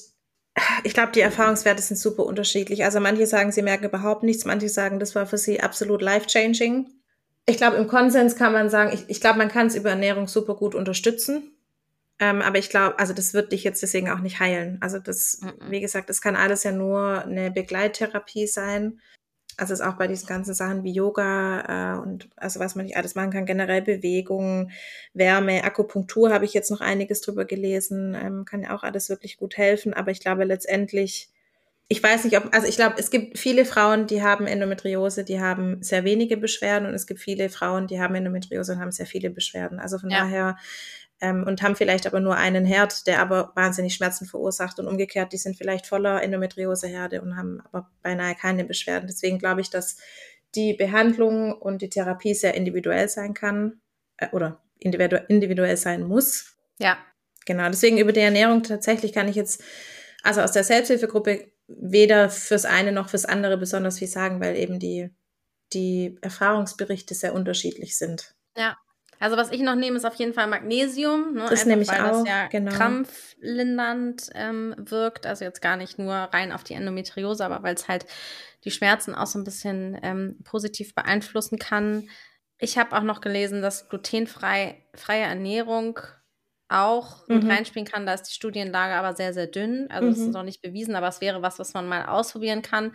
ich 0.84 0.94
glaube, 0.94 1.12
die 1.12 1.22
Erfahrungswerte 1.22 1.82
sind 1.82 1.98
super 1.98 2.24
unterschiedlich. 2.26 2.84
Also 2.84 3.00
manche 3.00 3.26
sagen, 3.28 3.52
sie 3.52 3.62
merken 3.62 3.86
überhaupt 3.86 4.24
nichts, 4.24 4.46
manche 4.46 4.70
sagen, 4.70 5.00
das 5.00 5.16
war 5.16 5.26
für 5.26 5.38
sie 5.38 5.62
absolut 5.62 6.02
life-changing. 6.02 6.88
Ich 7.46 7.58
glaube, 7.58 7.78
im 7.78 7.88
Konsens 7.88 8.36
kann 8.36 8.54
man 8.54 8.70
sagen, 8.70 8.92
ich, 8.94 9.06
ich 9.08 9.22
glaube, 9.22 9.38
man 9.38 9.50
kann 9.50 9.68
es 9.68 9.76
über 9.76 9.90
Ernährung 9.90 10.28
super 10.28 10.56
gut 10.56 10.76
unterstützen. 10.76 11.52
Ähm, 12.20 12.42
aber 12.42 12.58
ich 12.58 12.70
glaube, 12.70 13.00
also 13.00 13.14
das 13.14 13.34
wird 13.34 13.54
dich 13.54 13.64
jetzt 13.64 13.82
deswegen 13.82 14.10
auch 14.10 14.20
nicht 14.20 14.40
heilen. 14.40 14.78
Also 14.82 15.00
das, 15.00 15.42
wie 15.70 15.80
gesagt, 15.80 16.10
das 16.10 16.22
kann 16.22 16.36
alles 16.36 16.64
ja 16.64 16.72
nur 16.72 17.24
eine 17.24 17.50
Begleittherapie 17.50 18.46
sein. 18.46 19.00
Also 19.60 19.74
es 19.74 19.80
ist 19.80 19.86
auch 19.86 19.96
bei 19.96 20.08
diesen 20.08 20.28
ganzen 20.28 20.54
Sachen 20.54 20.84
wie 20.84 20.92
Yoga 20.92 21.98
äh, 21.98 22.00
und 22.00 22.30
also 22.36 22.60
was 22.60 22.76
man 22.76 22.86
nicht 22.86 22.98
alles 22.98 23.16
machen 23.16 23.32
kann, 23.32 23.46
generell 23.46 23.82
Bewegung, 23.82 24.72
Wärme, 25.14 25.64
Akupunktur 25.64 26.32
habe 26.32 26.46
ich 26.46 26.54
jetzt 26.54 26.72
noch 26.72 26.82
einiges 26.82 27.22
drüber 27.22 27.46
gelesen, 27.46 28.16
ähm, 28.16 28.46
kann 28.46 28.64
ja 28.64 28.76
auch 28.76 28.84
alles 28.84 29.10
wirklich 29.10 29.38
gut 29.38 29.58
helfen. 29.58 29.94
Aber 29.94 30.12
ich 30.12 30.20
glaube 30.20 30.44
letztendlich, 30.46 31.30
ich 31.88 32.02
weiß 32.02 32.24
nicht, 32.24 32.38
ob, 32.38 32.54
also 32.54 32.68
ich 32.68 32.76
glaube, 32.76 32.96
es 32.98 33.12
gibt 33.12 33.38
viele 33.38 33.66
Frauen, 33.66 34.08
die 34.08 34.22
haben 34.22 34.48
Endometriose, 34.48 35.24
die 35.24 35.42
haben 35.42 35.82
sehr 35.82 36.04
wenige 36.04 36.38
Beschwerden 36.38 36.88
und 36.88 36.94
es 36.94 37.08
gibt 37.08 37.20
viele 37.20 37.50
Frauen, 37.50 37.88
die 37.88 38.00
haben 38.00 38.16
Endometriose 38.16 38.74
und 38.74 38.80
haben 38.80 38.92
sehr 38.92 39.08
viele 39.08 39.30
Beschwerden. 39.30 39.80
Also 39.80 39.98
von 39.98 40.10
ja. 40.10 40.20
daher 40.20 40.58
ähm, 41.22 41.44
und 41.46 41.62
haben 41.62 41.76
vielleicht 41.76 42.08
aber 42.08 42.20
nur 42.20 42.36
einen 42.36 42.66
Herd, 42.66 43.08
der 43.08 43.20
aber 43.20 43.52
wahnsinnig 43.56 43.96
Schmerzen 43.96 44.26
verursacht 44.26 44.80
und 44.80 44.88
umgekehrt, 44.88 45.34
die 45.34 45.38
sind 45.38 45.58
vielleicht 45.58 45.86
voller 45.86 46.24
Endometrioseherde 46.24 47.22
und 47.22 47.36
haben 47.36 47.62
aber 47.66 47.90
beinahe 48.02 48.36
keine 48.36 48.66
Beschwerden. 48.66 49.08
Deswegen 49.08 49.40
glaube 49.40 49.62
ich, 49.62 49.70
dass 49.70 49.98
die 50.56 50.74
Behandlung 50.74 51.54
und 51.54 51.82
die 51.82 51.90
Therapie 51.90 52.34
sehr 52.34 52.56
individuell 52.56 53.10
sein 53.10 53.34
kann 53.34 53.82
äh, 54.18 54.28
oder 54.32 54.62
individu 54.80 55.18
individuell 55.28 55.78
sein 55.78 56.04
muss. 56.04 56.56
Ja. 56.80 56.98
Genau, 57.46 57.68
deswegen 57.68 57.98
über 57.98 58.12
die 58.12 58.20
Ernährung 58.20 58.64
tatsächlich 58.64 59.14
kann 59.14 59.28
ich 59.28 59.36
jetzt, 59.36 59.64
also 60.24 60.42
aus 60.42 60.52
der 60.52 60.64
Selbsthilfegruppe, 60.64 61.52
weder 61.68 62.30
fürs 62.30 62.66
eine 62.66 62.92
noch 62.92 63.10
fürs 63.10 63.26
andere 63.26 63.58
besonders 63.58 64.00
viel 64.00 64.08
sagen, 64.08 64.40
weil 64.40 64.56
eben 64.56 64.80
die, 64.80 65.10
die 65.74 66.18
Erfahrungsberichte 66.22 67.14
sehr 67.14 67.34
unterschiedlich 67.34 67.98
sind. 67.98 68.36
Ja, 68.56 68.78
also 69.20 69.36
was 69.36 69.52
ich 69.52 69.62
noch 69.62 69.76
nehme, 69.76 69.98
ist 69.98 70.06
auf 70.06 70.16
jeden 70.16 70.34
Fall 70.34 70.48
Magnesium. 70.48 71.34
Ne? 71.34 71.46
Das 71.50 71.66
nehme 71.66 71.82
ich 71.82 71.90
weil 71.90 72.02
auch, 72.02 72.24
das 72.24 72.28
ja 72.28 72.48
genau. 72.48 72.72
krampflindernd 72.72 74.30
ähm, 74.34 74.76
wirkt. 74.78 75.26
Also 75.26 75.44
jetzt 75.44 75.62
gar 75.62 75.76
nicht 75.76 76.00
nur 76.00 76.14
rein 76.14 76.54
auf 76.54 76.64
die 76.64 76.74
Endometriose, 76.74 77.44
aber 77.44 77.62
weil 77.62 77.76
es 77.76 77.90
halt 77.90 78.06
die 78.64 78.72
Schmerzen 78.72 79.16
auch 79.16 79.28
so 79.28 79.38
ein 79.38 79.44
bisschen 79.44 80.00
ähm, 80.02 80.38
positiv 80.44 80.96
beeinflussen 80.96 81.60
kann. 81.60 82.10
Ich 82.58 82.78
habe 82.78 82.96
auch 82.98 83.04
noch 83.04 83.20
gelesen, 83.20 83.62
dass 83.62 83.90
glutenfreie 83.90 84.76
Ernährung 85.08 86.00
auch 86.70 87.28
mhm. 87.28 87.36
mit 87.36 87.50
reinspielen 87.50 87.88
kann. 87.88 88.06
Da 88.06 88.14
ist 88.14 88.24
die 88.24 88.34
Studienlage 88.34 88.94
aber 88.94 89.16
sehr, 89.16 89.34
sehr 89.34 89.48
dünn. 89.48 89.88
Also 89.90 90.08
mhm. 90.08 90.12
das 90.12 90.20
ist 90.20 90.34
noch 90.34 90.44
nicht 90.44 90.62
bewiesen, 90.62 90.96
aber 90.96 91.08
es 91.10 91.20
wäre 91.20 91.42
was, 91.42 91.60
was 91.60 91.74
man 91.74 91.88
mal 91.88 92.06
ausprobieren 92.06 92.62
kann. 92.62 92.94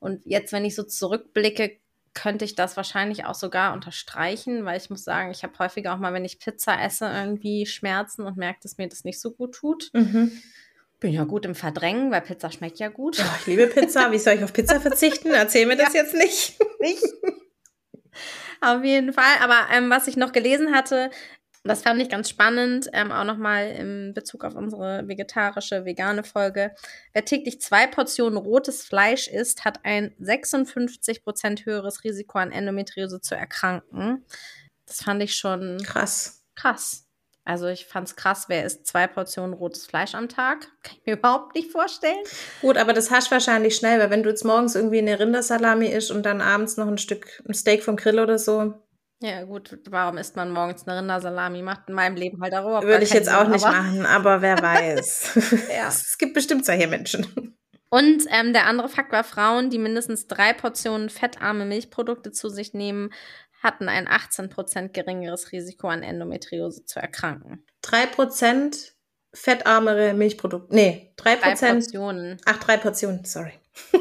Und 0.00 0.22
jetzt, 0.24 0.52
wenn 0.52 0.64
ich 0.64 0.74
so 0.74 0.82
zurückblicke, 0.82 1.78
könnte 2.14 2.44
ich 2.44 2.54
das 2.54 2.76
wahrscheinlich 2.76 3.26
auch 3.26 3.34
sogar 3.34 3.72
unterstreichen, 3.74 4.64
weil 4.64 4.76
ich 4.78 4.88
muss 4.88 5.04
sagen, 5.04 5.30
ich 5.30 5.42
habe 5.42 5.58
häufiger 5.58 5.94
auch 5.94 5.98
mal, 5.98 6.12
wenn 6.12 6.24
ich 6.24 6.38
Pizza 6.38 6.80
esse, 6.80 7.06
irgendwie 7.06 7.66
Schmerzen 7.66 8.22
und 8.22 8.36
merke, 8.36 8.60
dass 8.62 8.78
mir 8.78 8.88
das 8.88 9.04
nicht 9.04 9.20
so 9.20 9.32
gut 9.32 9.54
tut. 9.54 9.90
Mhm. 9.92 10.32
Bin 11.00 11.12
ja 11.12 11.24
gut 11.24 11.44
im 11.44 11.54
Verdrängen, 11.54 12.10
weil 12.10 12.22
Pizza 12.22 12.50
schmeckt 12.50 12.78
ja 12.78 12.88
gut. 12.88 13.18
Ja, 13.18 13.36
ich 13.40 13.46
liebe 13.46 13.66
Pizza. 13.66 14.10
Wie 14.12 14.18
soll 14.18 14.34
ich 14.34 14.44
auf 14.44 14.52
Pizza 14.52 14.80
verzichten? 14.80 15.32
Erzähl 15.32 15.66
mir 15.66 15.76
das 15.76 15.92
ja. 15.92 16.02
jetzt 16.02 16.14
nicht. 16.14 16.56
Nicht? 16.80 17.02
Auf 18.60 18.82
jeden 18.84 19.12
Fall. 19.12 19.36
Aber 19.42 19.66
ähm, 19.72 19.90
was 19.90 20.06
ich 20.06 20.16
noch 20.16 20.32
gelesen 20.32 20.74
hatte, 20.74 21.10
das 21.64 21.82
fand 21.82 22.00
ich 22.02 22.10
ganz 22.10 22.28
spannend, 22.28 22.90
ähm, 22.92 23.10
auch 23.10 23.24
nochmal 23.24 23.70
in 23.70 24.12
Bezug 24.12 24.44
auf 24.44 24.54
unsere 24.54 25.08
vegetarische, 25.08 25.86
vegane 25.86 26.22
Folge. 26.22 26.74
Wer 27.14 27.24
täglich 27.24 27.60
zwei 27.60 27.86
Portionen 27.86 28.36
rotes 28.36 28.84
Fleisch 28.84 29.28
isst, 29.28 29.64
hat 29.64 29.80
ein 29.82 30.14
56 30.18 31.24
Prozent 31.24 31.64
höheres 31.64 32.04
Risiko 32.04 32.38
an 32.38 32.52
Endometriose 32.52 33.20
zu 33.20 33.34
erkranken. 33.34 34.24
Das 34.86 35.02
fand 35.02 35.22
ich 35.22 35.36
schon 35.36 35.78
krass. 35.82 36.44
Krass. 36.54 37.04
Also 37.46 37.66
ich 37.66 37.86
fand's 37.86 38.16
krass, 38.16 38.46
wer 38.48 38.64
isst 38.64 38.86
zwei 38.86 39.06
Portionen 39.06 39.52
rotes 39.52 39.86
Fleisch 39.86 40.14
am 40.14 40.28
Tag? 40.28 40.68
Kann 40.82 40.96
ich 40.98 41.06
mir 41.06 41.12
überhaupt 41.18 41.54
nicht 41.54 41.72
vorstellen. 41.72 42.22
Gut, 42.60 42.76
aber 42.76 42.92
das 42.92 43.10
hast 43.10 43.28
du 43.28 43.32
wahrscheinlich 43.32 43.76
schnell, 43.76 44.00
weil 44.00 44.10
wenn 44.10 44.22
du 44.22 44.30
jetzt 44.30 44.44
morgens 44.44 44.74
irgendwie 44.74 44.98
eine 44.98 45.18
Rindersalami 45.18 45.86
isst 45.86 46.10
und 46.10 46.24
dann 46.24 46.40
abends 46.40 46.76
noch 46.76 46.88
ein 46.88 46.98
Stück 46.98 47.42
ein 47.46 47.54
Steak 47.54 47.82
vom 47.82 47.96
Grill 47.96 48.18
oder 48.18 48.38
so, 48.38 48.74
ja, 49.24 49.42
gut, 49.44 49.78
warum 49.88 50.18
isst 50.18 50.36
man 50.36 50.50
morgens 50.50 50.86
eine 50.86 50.98
Rindersalami? 50.98 51.62
Macht 51.62 51.88
in 51.88 51.94
meinem 51.94 52.14
Leben 52.14 52.42
halt 52.42 52.54
auch 52.54 52.82
Würde 52.82 53.04
ich 53.04 53.12
jetzt 53.12 53.26
Sinn, 53.26 53.34
auch 53.34 53.48
nicht 53.48 53.64
aber 53.64 53.76
machen, 53.76 54.06
aber 54.06 54.42
wer 54.42 54.58
weiß. 54.62 55.68
ja. 55.74 55.88
Es 55.88 56.18
gibt 56.18 56.34
bestimmt 56.34 56.66
solche 56.66 56.86
Menschen. 56.86 57.56
Und 57.88 58.24
ähm, 58.28 58.52
der 58.52 58.66
andere 58.66 58.88
Fakt 58.90 59.12
war, 59.12 59.24
Frauen, 59.24 59.70
die 59.70 59.78
mindestens 59.78 60.26
drei 60.26 60.52
Portionen 60.52 61.08
fettarme 61.08 61.64
Milchprodukte 61.64 62.32
zu 62.32 62.50
sich 62.50 62.74
nehmen, 62.74 63.14
hatten 63.62 63.88
ein 63.88 64.06
18% 64.06 64.88
geringeres 64.88 65.52
Risiko 65.52 65.88
an 65.88 66.02
Endometriose 66.02 66.84
zu 66.84 67.00
erkranken. 67.00 67.64
Drei 67.80 68.04
Prozent 68.06 68.94
fettarmere 69.32 70.12
Milchprodukte. 70.12 70.74
Nee, 70.74 71.14
drei 71.16 71.36
Prozent. 71.36 71.84
Portionen. 71.84 72.40
Ach, 72.44 72.58
drei 72.58 72.76
Portionen, 72.76 73.24
sorry. 73.24 73.52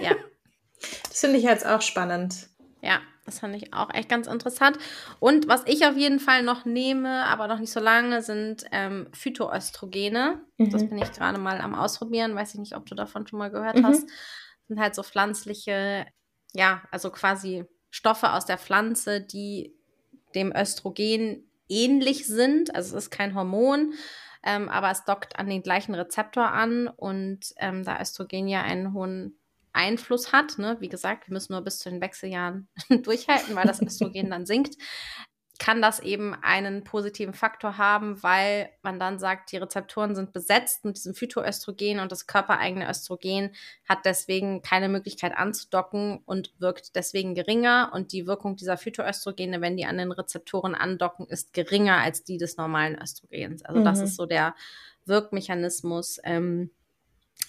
Ja. 0.01 0.11
das 1.09 1.21
finde 1.21 1.37
ich 1.37 1.43
jetzt 1.45 1.65
auch 1.65 1.81
spannend. 1.81 2.49
Ja, 2.81 2.99
das 3.25 3.39
fand 3.39 3.55
ich 3.55 3.73
auch 3.73 3.93
echt 3.93 4.09
ganz 4.09 4.27
interessant. 4.27 4.77
Und 5.19 5.47
was 5.47 5.63
ich 5.65 5.85
auf 5.85 5.95
jeden 5.95 6.19
Fall 6.19 6.43
noch 6.43 6.65
nehme, 6.65 7.25
aber 7.25 7.47
noch 7.47 7.59
nicht 7.59 7.71
so 7.71 7.79
lange, 7.79 8.21
sind 8.21 8.65
ähm, 8.71 9.07
Phytoöstrogene. 9.13 10.41
Mhm. 10.57 10.69
Das 10.69 10.87
bin 10.87 10.97
ich 10.97 11.11
gerade 11.11 11.37
mal 11.37 11.61
am 11.61 11.75
Ausprobieren. 11.75 12.35
Weiß 12.35 12.53
ich 12.53 12.59
nicht, 12.59 12.75
ob 12.75 12.85
du 12.85 12.95
davon 12.95 13.25
schon 13.25 13.39
mal 13.39 13.51
gehört 13.51 13.77
mhm. 13.77 13.85
hast. 13.85 14.03
Das 14.03 14.67
sind 14.67 14.79
halt 14.79 14.95
so 14.95 15.03
pflanzliche, 15.03 16.05
ja, 16.53 16.83
also 16.91 17.11
quasi 17.11 17.65
Stoffe 17.89 18.33
aus 18.33 18.45
der 18.45 18.57
Pflanze, 18.57 19.21
die 19.21 19.73
dem 20.35 20.53
Östrogen 20.55 21.49
ähnlich 21.69 22.27
sind. 22.27 22.75
Also 22.75 22.97
es 22.97 23.05
ist 23.05 23.11
kein 23.11 23.35
Hormon, 23.35 23.93
ähm, 24.43 24.67
aber 24.67 24.91
es 24.91 25.05
dockt 25.05 25.39
an 25.39 25.47
den 25.47 25.63
gleichen 25.63 25.95
Rezeptor 25.95 26.51
an. 26.51 26.87
Und 26.87 27.53
ähm, 27.57 27.83
da 27.83 28.01
Östrogen 28.01 28.49
ja 28.49 28.63
einen 28.63 28.93
hohen 28.93 29.39
Einfluss 29.73 30.31
hat. 30.31 30.57
Ne? 30.57 30.77
Wie 30.79 30.89
gesagt, 30.89 31.27
wir 31.27 31.33
müssen 31.33 31.53
nur 31.53 31.61
bis 31.61 31.79
zu 31.79 31.89
den 31.89 32.01
Wechseljahren 32.01 32.67
durchhalten, 33.03 33.55
weil 33.55 33.65
das 33.65 33.81
Östrogen 33.81 34.29
dann 34.29 34.45
sinkt. 34.45 34.77
Kann 35.59 35.81
das 35.81 35.99
eben 35.99 36.33
einen 36.33 36.83
positiven 36.83 37.33
Faktor 37.33 37.77
haben, 37.77 38.21
weil 38.23 38.69
man 38.81 38.99
dann 38.99 39.19
sagt, 39.19 39.51
die 39.51 39.57
Rezeptoren 39.57 40.15
sind 40.15 40.33
besetzt 40.33 40.83
mit 40.83 40.97
diesem 40.97 41.13
Phytoöstrogen 41.13 41.99
und 41.99 42.11
das 42.11 42.25
körpereigene 42.25 42.89
Östrogen 42.89 43.51
hat 43.87 43.99
deswegen 44.03 44.61
keine 44.61 44.89
Möglichkeit 44.89 45.37
anzudocken 45.37 46.21
und 46.25 46.53
wirkt 46.57 46.95
deswegen 46.95 47.35
geringer. 47.35 47.91
Und 47.93 48.13
die 48.13 48.25
Wirkung 48.25 48.55
dieser 48.55 48.77
Phytoöstrogene, 48.77 49.61
wenn 49.61 49.77
die 49.77 49.85
an 49.85 49.97
den 49.97 50.11
Rezeptoren 50.11 50.75
andocken, 50.75 51.27
ist 51.27 51.53
geringer 51.53 51.97
als 51.97 52.23
die 52.23 52.37
des 52.37 52.57
normalen 52.57 52.99
Östrogens. 52.99 53.63
Also 53.63 53.79
mhm. 53.79 53.85
das 53.85 53.99
ist 54.01 54.15
so 54.15 54.25
der 54.25 54.55
Wirkmechanismus. 55.05 56.19
Ähm, 56.23 56.71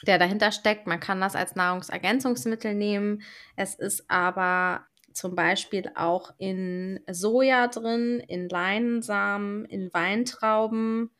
der 0.07 0.19
dahinter 0.19 0.53
steckt. 0.53 0.87
Man 0.87 1.01
kann 1.01 1.21
das 1.21 1.37
als 1.37 1.55
Nahrungsergänzungsmittel 1.55 2.75
nehmen. 2.75 3.23
Es 3.57 3.75
ist 3.75 4.11
aber 4.11 4.87
zum 5.13 5.35
Beispiel 5.35 5.91
auch 5.95 6.35
in 6.39 7.01
Soja 7.11 7.69
drin, 7.69 8.21
in 8.21 8.49
Leinsamen, 8.49 9.65
in 9.67 9.93
Weintrauben, 9.95 11.11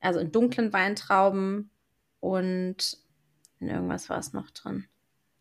also 0.00 0.20
in 0.20 0.32
dunklen 0.32 0.72
Weintrauben 0.72 1.70
und 2.20 2.98
in 3.58 3.68
irgendwas 3.68 4.08
war 4.08 4.18
es 4.18 4.32
noch 4.32 4.50
drin. 4.50 4.86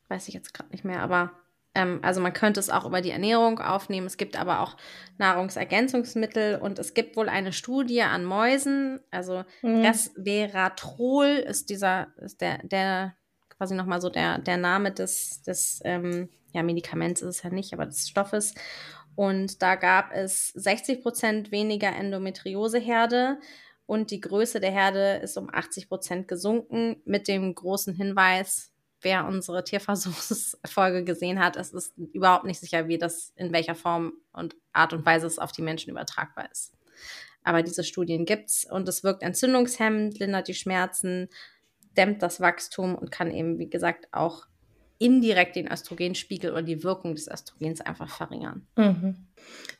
Weiß 0.08 0.28
ich 0.28 0.34
jetzt 0.34 0.54
gerade 0.54 0.72
nicht 0.72 0.84
mehr, 0.84 1.02
aber 1.02 1.32
ähm, 1.76 2.00
also 2.02 2.22
man 2.22 2.34
könnte 2.34 2.60
es 2.60 2.70
auch 2.70 2.86
über 2.86 3.02
die 3.02 3.12
Ernährung 3.12 3.60
aufnehmen. 3.60 4.08
Es 4.08 4.18
gibt 4.18 4.40
aber 4.40 4.62
auch 4.62 4.78
Nahrungsergänzungsmittel 5.18 6.58
und 6.58 6.80
es 6.80 6.94
gibt 6.94 7.18
wohl 7.18 7.30
eine 7.30 7.54
Studie 7.54 8.02
an 8.02 8.26
Mäusen. 8.26 9.02
Also 9.12 9.44
mhm. 9.62 9.86
Resveratrol 9.86 11.28
ist 11.28 11.70
dieser, 11.70 12.08
ist 12.18 12.42
der, 12.42 12.60
der 12.64 13.16
quasi 13.50 13.76
nochmal 13.76 14.02
so 14.02 14.10
der, 14.10 14.40
der 14.40 14.58
Name 14.58 14.92
des, 14.92 15.44
des 15.44 15.82
ähm, 15.84 16.30
ja, 16.54 16.64
Medikaments 16.64 17.22
ist 17.22 17.38
es 17.38 17.44
ja 17.44 17.50
nicht, 17.50 17.74
aber 17.74 17.86
des 17.86 18.08
Stoffes. 18.10 18.56
Und 19.16 19.62
da 19.62 19.76
gab 19.76 20.12
es 20.14 20.48
60 20.50 21.02
Prozent 21.02 21.52
weniger 21.52 21.94
Endometrioseherde 21.96 23.38
und 23.86 24.12
die 24.12 24.20
Größe 24.20 24.60
der 24.60 24.72
Herde 24.72 25.20
ist 25.22 25.38
um 25.38 25.50
80 25.52 25.88
Prozent 25.90 26.28
gesunken 26.28 27.02
mit 27.06 27.28
dem 27.28 27.54
großen 27.54 27.94
Hinweis, 27.94 28.74
wer 29.06 29.26
unsere 29.26 29.64
Tierversuchsfolge 29.64 31.06
gesehen 31.06 31.40
hat, 31.40 31.56
es 31.56 31.72
ist 31.72 31.94
überhaupt 31.98 32.44
nicht 32.44 32.60
sicher, 32.60 32.90
wie 32.90 32.98
das 32.98 33.32
in 33.38 33.54
welcher 33.54 33.76
Form 33.76 34.14
und 34.34 34.56
Art 34.74 34.92
und 34.92 35.06
Weise 35.06 35.28
es 35.28 35.40
auf 35.40 35.54
die 35.54 35.62
Menschen 35.62 35.92
übertragbar 35.92 36.52
ist. 36.52 36.74
Aber 37.44 37.62
diese 37.62 37.84
Studien 37.84 38.26
gibt's 38.26 38.70
und 38.70 38.90
es 38.90 39.04
wirkt 39.04 39.22
entzündungshemmend, 39.22 40.20
lindert 40.20 40.48
die 40.48 40.56
Schmerzen, 40.56 41.30
dämmt 41.96 42.22
das 42.24 42.42
Wachstum 42.42 42.96
und 42.96 43.12
kann 43.12 43.32
eben, 43.32 43.60
wie 43.60 43.70
gesagt, 43.70 44.08
auch 44.12 44.48
indirekt 44.98 45.56
den 45.56 45.72
Östrogenspiegel 45.72 46.52
oder 46.52 46.64
die 46.64 46.84
Wirkung 46.84 47.16
des 47.16 47.28
Östrogens 47.28 47.82
einfach 47.82 48.10
verringern. 48.10 48.66
Mhm. 48.76 49.28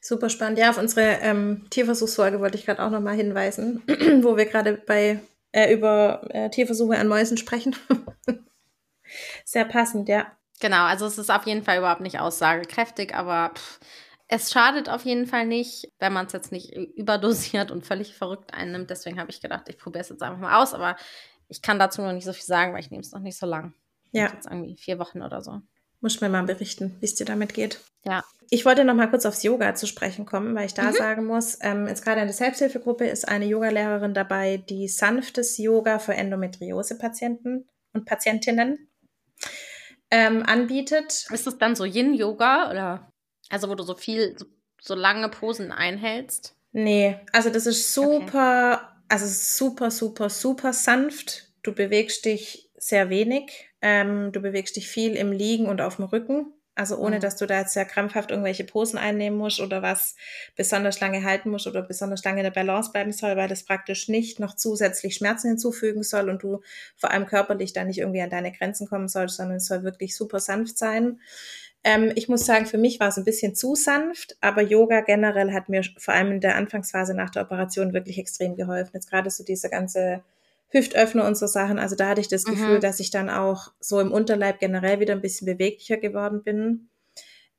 Super 0.02 0.30
spannend. 0.30 0.60
Ja, 0.60 0.70
auf 0.70 0.78
unsere 0.78 1.20
ähm, 1.22 1.66
Tierversuchsfolge 1.72 2.40
wollte 2.40 2.58
ich 2.58 2.66
gerade 2.66 2.84
auch 2.84 2.92
nochmal 2.92 3.16
hinweisen, 3.16 3.82
wo 4.22 4.38
wir 4.38 4.46
gerade 4.46 4.74
bei 4.74 5.20
äh, 5.52 5.74
über 5.74 6.28
äh, 6.30 6.50
Tierversuche 6.50 6.98
an 6.98 7.08
Mäusen 7.08 7.38
sprechen. 7.38 7.76
Sehr 9.44 9.66
passend, 9.66 10.10
ja. 10.10 10.32
Genau, 10.62 10.84
also 10.86 11.06
es 11.06 11.18
ist 11.18 11.30
auf 11.30 11.46
jeden 11.46 11.64
Fall 11.64 11.78
überhaupt 11.78 12.02
nicht 12.02 12.20
aussagekräftig, 12.20 13.14
aber 13.14 13.52
pff, 13.56 13.80
es 14.28 14.52
schadet 14.52 14.90
auf 14.90 15.06
jeden 15.06 15.28
Fall 15.28 15.46
nicht, 15.46 15.92
wenn 16.00 16.14
man 16.14 16.26
es 16.26 16.34
jetzt 16.34 16.52
nicht 16.52 16.74
überdosiert 16.74 17.72
und 17.72 17.86
völlig 17.86 18.16
verrückt 18.16 18.54
einnimmt. 18.54 18.90
Deswegen 18.90 19.20
habe 19.20 19.30
ich 19.30 19.42
gedacht, 19.42 19.70
ich 19.70 19.78
probiere 19.78 20.02
es 20.02 20.10
jetzt 20.10 20.24
einfach 20.24 20.40
mal 20.40 20.62
aus, 20.62 20.74
aber 20.74 20.96
ich 21.48 21.62
kann 21.62 21.78
dazu 21.78 22.02
noch 22.02 22.14
nicht 22.14 22.26
so 22.26 22.34
viel 22.34 22.46
sagen, 22.46 22.74
weil 22.74 22.80
ich 22.80 22.90
nehme 22.90 23.02
es 23.02 23.12
noch 23.12 23.20
nicht 23.20 23.38
so 23.38 23.46
lang. 23.46 23.74
Ja. 24.12 24.32
Jetzt 24.34 24.48
irgendwie 24.48 24.78
vier 24.78 24.98
Wochen 24.98 25.22
oder 25.22 25.42
so. 25.42 25.62
Muss 26.02 26.22
mir 26.22 26.30
mal 26.30 26.44
berichten, 26.44 26.96
wie 27.00 27.06
es 27.06 27.16
dir 27.16 27.26
damit 27.26 27.54
geht. 27.54 27.80
Ja. 28.04 28.24
Ich 28.50 28.66
wollte 28.66 28.84
noch 28.84 28.94
mal 28.94 29.10
kurz 29.10 29.26
aufs 29.26 29.44
Yoga 29.44 29.76
zu 29.76 29.88
sprechen 29.88 30.26
kommen, 30.26 30.56
weil 30.56 30.68
ich 30.68 30.74
da 30.74 30.84
mhm. 30.84 30.94
sagen 30.94 31.26
muss, 31.26 31.58
ähm, 31.62 31.88
jetzt 31.88 32.04
gerade 32.04 32.22
in 32.22 32.28
der 32.28 32.36
Selbsthilfegruppe 32.36 33.06
ist 33.08 33.28
eine 33.28 33.46
Yogalehrerin 33.46 34.14
dabei, 34.14 34.58
die 34.58 34.88
sanftes 34.88 35.58
Yoga 35.58 36.00
für 36.00 36.14
Endometriose-Patienten 36.14 37.68
und 37.94 38.06
Patientinnen 38.06 38.88
ähm, 40.16 40.44
anbietet. 40.44 41.28
Ist 41.30 41.46
es 41.46 41.58
dann 41.58 41.76
so 41.76 41.84
Yin-Yoga 41.84 42.72
oder 42.72 43.12
also 43.50 43.70
wo 43.70 43.76
du 43.76 43.84
so 43.84 43.96
viel, 43.96 44.38
so, 44.38 44.46
so, 44.82 44.96
lange 44.96 45.28
Posen 45.30 45.74
einhältst? 45.74 46.56
Nee, 46.72 47.20
also 47.34 47.50
das 47.50 47.66
ist 47.66 47.94
super, 47.94 48.82
okay. 48.82 49.06
also 49.10 49.26
super, 49.28 49.92
super, 49.92 50.30
super 50.30 50.72
sanft. 50.72 51.50
Du 51.64 51.74
bewegst 51.74 52.26
dich 52.26 52.70
sehr 52.78 53.10
wenig. 53.10 53.70
Ähm, 53.82 54.32
du 54.32 54.40
bewegst 54.42 54.78
dich 54.78 54.88
viel 54.88 55.16
im 55.16 55.32
Liegen 55.32 55.68
und 55.68 55.82
auf 55.82 55.98
dem 55.98 56.06
Rücken. 56.06 56.54
Also 56.76 56.98
ohne, 56.98 57.18
mhm. 57.18 57.22
dass 57.22 57.38
du 57.38 57.48
da 57.48 57.60
jetzt 57.60 57.74
sehr 57.74 57.86
krampfhaft 57.86 58.32
irgendwelche 58.32 58.66
Posen 58.66 59.00
einnehmen 59.00 59.38
musst 59.38 59.62
oder 59.62 59.82
was 59.82 60.16
besonders 60.58 61.00
lange 61.00 61.24
halten 61.24 61.50
musst 61.50 61.68
oder 61.68 61.82
besonders 61.82 62.24
lange 62.26 62.42
in 62.42 62.44
der 62.44 62.52
Balance 62.52 62.92
bleiben 62.92 63.14
soll, 63.14 63.38
weil 63.38 63.48
das 63.48 63.64
praktisch 63.64 64.10
nicht 64.10 64.42
noch 64.42 64.56
zusätzlich 64.56 65.16
Schmerzen 65.16 65.48
hinzufügen 65.48 66.04
soll 66.04 66.30
und 66.30 66.44
du 66.44 66.62
vor 66.98 67.12
allem 67.12 67.26
körperlich 67.26 67.72
da 67.72 67.86
nicht 67.86 68.00
irgendwie 68.00 68.22
an 68.22 68.30
deine 68.30 68.52
Grenzen 68.52 68.88
kommen 68.88 69.08
sollst, 69.08 69.38
sondern 69.38 69.58
es 69.58 69.68
soll 69.68 69.84
wirklich 69.84 70.18
super 70.18 70.40
sanft 70.40 70.78
sein. 70.78 71.22
Ähm, 71.86 72.12
ich 72.16 72.28
muss 72.28 72.46
sagen, 72.46 72.66
für 72.66 72.78
mich 72.78 73.00
war 73.00 73.08
es 73.08 73.18
ein 73.18 73.26
bisschen 73.26 73.56
zu 73.56 73.76
sanft, 73.76 74.36
aber 74.42 74.62
Yoga 74.62 75.02
generell 75.02 75.54
hat 75.54 75.70
mir 75.70 75.84
vor 75.98 76.14
allem 76.14 76.32
in 76.32 76.42
der 76.42 76.56
Anfangsphase 76.58 77.14
nach 77.14 77.30
der 77.30 77.44
Operation 77.44 77.94
wirklich 77.94 78.18
extrem 78.18 78.58
geholfen. 78.58 78.92
Jetzt 78.94 79.10
gerade 79.10 79.30
so 79.30 79.46
diese 79.46 79.70
ganze 79.70 80.24
Hüftöffner 80.70 81.26
und 81.26 81.38
so 81.38 81.48
Sachen. 81.48 81.80
Also 81.80 81.96
da 81.96 82.10
hatte 82.10 82.22
ich 82.22 82.28
das 82.28 82.46
mhm. 82.46 82.52
Gefühl, 82.52 82.80
dass 82.80 83.00
ich 83.00 83.12
dann 83.12 83.30
auch 83.30 83.72
so 83.80 84.00
im 84.00 84.12
Unterleib 84.12 84.60
generell 84.60 85.00
wieder 85.00 85.14
ein 85.14 85.22
bisschen 85.22 85.46
beweglicher 85.46 85.98
geworden 85.98 86.44
bin. 86.44 86.90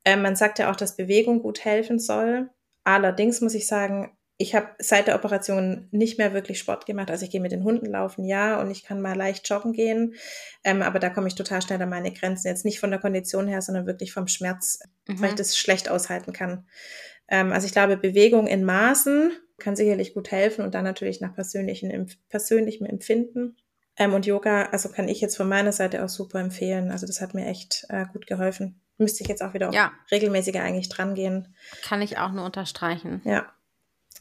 Ähm, 0.04 0.22
man 0.22 0.36
sagt 0.36 0.58
ja 0.58 0.70
auch, 0.70 0.76
dass 0.76 0.96
Bewegung 0.96 1.42
gut 1.42 1.64
helfen 1.64 1.98
soll. 1.98 2.50
Allerdings 2.84 3.40
muss 3.40 3.54
ich 3.54 3.66
sagen, 3.66 4.16
ich 4.38 4.54
habe 4.54 4.68
seit 4.78 5.06
der 5.06 5.14
Operation 5.14 5.88
nicht 5.92 6.18
mehr 6.18 6.34
wirklich 6.34 6.58
Sport 6.58 6.84
gemacht. 6.84 7.10
Also 7.10 7.24
ich 7.24 7.30
gehe 7.30 7.40
mit 7.40 7.52
den 7.52 7.64
Hunden 7.64 7.86
laufen, 7.86 8.24
ja, 8.24 8.60
und 8.60 8.70
ich 8.70 8.84
kann 8.84 9.00
mal 9.00 9.16
leicht 9.16 9.48
joggen 9.48 9.72
gehen. 9.72 10.14
Ähm, 10.62 10.82
aber 10.82 10.98
da 10.98 11.08
komme 11.08 11.26
ich 11.26 11.34
total 11.34 11.62
schnell 11.62 11.80
an 11.80 11.88
meine 11.88 12.12
Grenzen. 12.12 12.48
Jetzt 12.48 12.64
nicht 12.64 12.78
von 12.78 12.90
der 12.90 13.00
Kondition 13.00 13.48
her, 13.48 13.62
sondern 13.62 13.86
wirklich 13.86 14.12
vom 14.12 14.28
Schmerz, 14.28 14.80
mhm. 15.06 15.20
weil 15.20 15.30
ich 15.30 15.36
das 15.36 15.56
schlecht 15.56 15.88
aushalten 15.88 16.34
kann. 16.34 16.66
Ähm, 17.28 17.52
also 17.52 17.66
ich 17.66 17.72
glaube, 17.72 17.96
Bewegung 17.96 18.46
in 18.46 18.64
Maßen 18.64 19.32
kann 19.58 19.76
sicherlich 19.76 20.14
gut 20.14 20.30
helfen 20.30 20.64
und 20.64 20.74
dann 20.74 20.84
natürlich 20.84 21.20
nach 21.20 21.34
persönlichen, 21.34 22.10
persönlichem 22.28 22.86
Empfinden. 22.86 23.56
Ähm, 23.96 24.12
und 24.12 24.26
Yoga, 24.26 24.66
also 24.66 24.90
kann 24.90 25.08
ich 25.08 25.20
jetzt 25.20 25.36
von 25.36 25.48
meiner 25.48 25.72
Seite 25.72 26.04
auch 26.04 26.08
super 26.08 26.40
empfehlen. 26.40 26.90
Also 26.90 27.06
das 27.06 27.20
hat 27.20 27.34
mir 27.34 27.46
echt 27.46 27.86
äh, 27.88 28.04
gut 28.12 28.26
geholfen. 28.26 28.80
Müsste 28.98 29.22
ich 29.22 29.28
jetzt 29.28 29.42
auch 29.42 29.54
wieder 29.54 29.72
ja. 29.72 29.92
regelmäßiger 30.10 30.62
eigentlich 30.62 30.88
dran 30.88 31.14
gehen. 31.14 31.54
Kann 31.82 32.02
ich 32.02 32.18
auch 32.18 32.32
nur 32.32 32.44
unterstreichen. 32.44 33.22
Ja. 33.24 33.46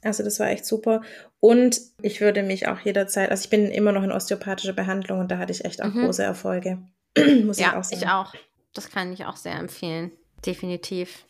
Also 0.02 0.24
das 0.24 0.40
war 0.40 0.48
echt 0.48 0.66
super. 0.66 1.02
Und 1.40 1.82
ich 2.02 2.22
würde 2.22 2.44
mich 2.44 2.68
auch 2.68 2.80
jederzeit, 2.80 3.32
also 3.32 3.44
ich 3.44 3.50
bin 3.50 3.72
immer 3.72 3.92
noch 3.92 4.04
in 4.04 4.12
osteopathischer 4.12 4.74
Behandlung 4.74 5.20
und 5.20 5.32
da 5.32 5.38
hatte 5.38 5.52
ich 5.52 5.66
echt 5.66 5.82
auch 5.82 5.94
mhm. 5.94 6.06
große 6.06 6.24
Erfolge. 6.24 6.80
Muss 7.44 7.60
ja, 7.60 7.70
ich 7.70 7.74
auch 7.74 7.84
sagen. 7.84 8.02
Ich 8.02 8.08
auch. 8.08 8.34
Das 8.74 8.90
kann 8.90 9.12
ich 9.12 9.26
auch 9.26 9.38
sehr 9.38 9.56
empfehlen. 9.56 10.12
Definitiv 10.46 11.26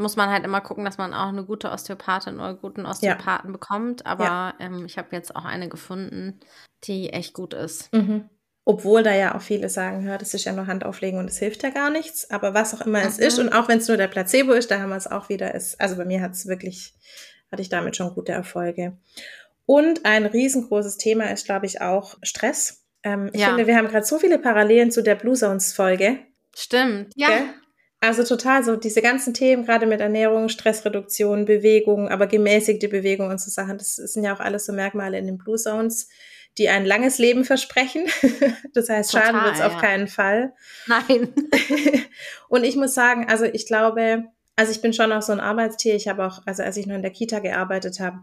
muss 0.00 0.16
man 0.16 0.30
halt 0.30 0.44
immer 0.44 0.60
gucken, 0.60 0.84
dass 0.84 0.98
man 0.98 1.14
auch 1.14 1.28
eine 1.28 1.44
gute 1.44 1.70
Osteopathin 1.70 2.36
oder 2.36 2.48
einen 2.48 2.60
guten 2.60 2.86
Osteopathen 2.86 3.50
ja. 3.50 3.52
bekommt. 3.52 4.06
Aber 4.06 4.24
ja. 4.24 4.54
ähm, 4.58 4.84
ich 4.86 4.98
habe 4.98 5.08
jetzt 5.12 5.36
auch 5.36 5.44
eine 5.44 5.68
gefunden, 5.68 6.40
die 6.84 7.10
echt 7.10 7.34
gut 7.34 7.54
ist. 7.54 7.92
Mhm. 7.92 8.28
Obwohl 8.64 9.02
da 9.02 9.14
ja 9.14 9.34
auch 9.34 9.40
viele 9.40 9.68
sagen, 9.68 10.04
hör, 10.04 10.18
das 10.18 10.34
ist 10.34 10.44
ja 10.44 10.52
nur 10.52 10.66
Handauflegen 10.66 11.18
und 11.18 11.28
es 11.28 11.38
hilft 11.38 11.62
ja 11.62 11.70
gar 11.70 11.90
nichts. 11.90 12.30
Aber 12.30 12.54
was 12.54 12.74
auch 12.74 12.86
immer 12.86 13.00
mhm. 13.00 13.06
es 13.06 13.18
ist 13.18 13.38
und 13.38 13.52
auch 13.52 13.68
wenn 13.68 13.78
es 13.78 13.88
nur 13.88 13.96
der 13.96 14.08
Placebo 14.08 14.52
ist, 14.52 14.70
da 14.70 14.80
haben 14.80 14.90
wir 14.90 14.96
es 14.96 15.10
auch 15.10 15.28
wieder. 15.28 15.54
Ist, 15.54 15.80
also 15.80 15.96
bei 15.96 16.04
mir 16.04 16.20
hat 16.20 16.32
es 16.32 16.46
wirklich, 16.46 16.94
hatte 17.50 17.62
ich 17.62 17.68
damit 17.68 17.96
schon 17.96 18.14
gute 18.14 18.32
Erfolge. 18.32 18.96
Und 19.66 20.04
ein 20.04 20.26
riesengroßes 20.26 20.98
Thema 20.98 21.30
ist, 21.30 21.46
glaube 21.46 21.66
ich, 21.66 21.80
auch 21.80 22.18
Stress. 22.22 22.84
Ähm, 23.02 23.30
ich 23.32 23.40
ja. 23.40 23.48
finde, 23.48 23.66
wir 23.66 23.76
haben 23.76 23.88
gerade 23.88 24.04
so 24.04 24.18
viele 24.18 24.38
Parallelen 24.38 24.90
zu 24.90 25.02
der 25.02 25.14
Blue 25.14 25.34
Zones 25.34 25.72
Folge. 25.72 26.18
Stimmt, 26.54 27.12
ja. 27.16 27.28
Gell? 27.28 27.42
Also 28.02 28.24
total 28.24 28.64
so 28.64 28.76
diese 28.76 29.02
ganzen 29.02 29.34
Themen, 29.34 29.66
gerade 29.66 29.86
mit 29.86 30.00
Ernährung, 30.00 30.48
Stressreduktion, 30.48 31.44
Bewegung, 31.44 32.08
aber 32.08 32.26
gemäßigte 32.26 32.88
Bewegung 32.88 33.28
und 33.28 33.40
so 33.40 33.50
Sachen, 33.50 33.76
das 33.76 33.96
sind 33.96 34.24
ja 34.24 34.34
auch 34.34 34.40
alles 34.40 34.64
so 34.64 34.72
Merkmale 34.72 35.18
in 35.18 35.26
den 35.26 35.36
Blue 35.36 35.58
Zones, 35.58 36.08
die 36.56 36.70
ein 36.70 36.86
langes 36.86 37.18
Leben 37.18 37.44
versprechen. 37.44 38.06
das 38.74 38.88
heißt, 38.88 39.10
total, 39.10 39.26
schaden 39.26 39.44
wird 39.44 39.54
es 39.54 39.60
ja. 39.60 39.66
auf 39.66 39.78
keinen 39.78 40.08
Fall. 40.08 40.54
Nein. 40.86 41.34
und 42.48 42.64
ich 42.64 42.76
muss 42.76 42.94
sagen, 42.94 43.26
also 43.28 43.44
ich 43.44 43.66
glaube, 43.66 44.24
also 44.56 44.72
ich 44.72 44.80
bin 44.80 44.94
schon 44.94 45.12
auch 45.12 45.22
so 45.22 45.32
ein 45.32 45.40
Arbeitstier. 45.40 45.94
Ich 45.94 46.08
habe 46.08 46.26
auch, 46.26 46.40
also 46.46 46.62
als 46.62 46.78
ich 46.78 46.86
noch 46.86 46.96
in 46.96 47.02
der 47.02 47.12
Kita 47.12 47.40
gearbeitet 47.40 48.00
habe, 48.00 48.18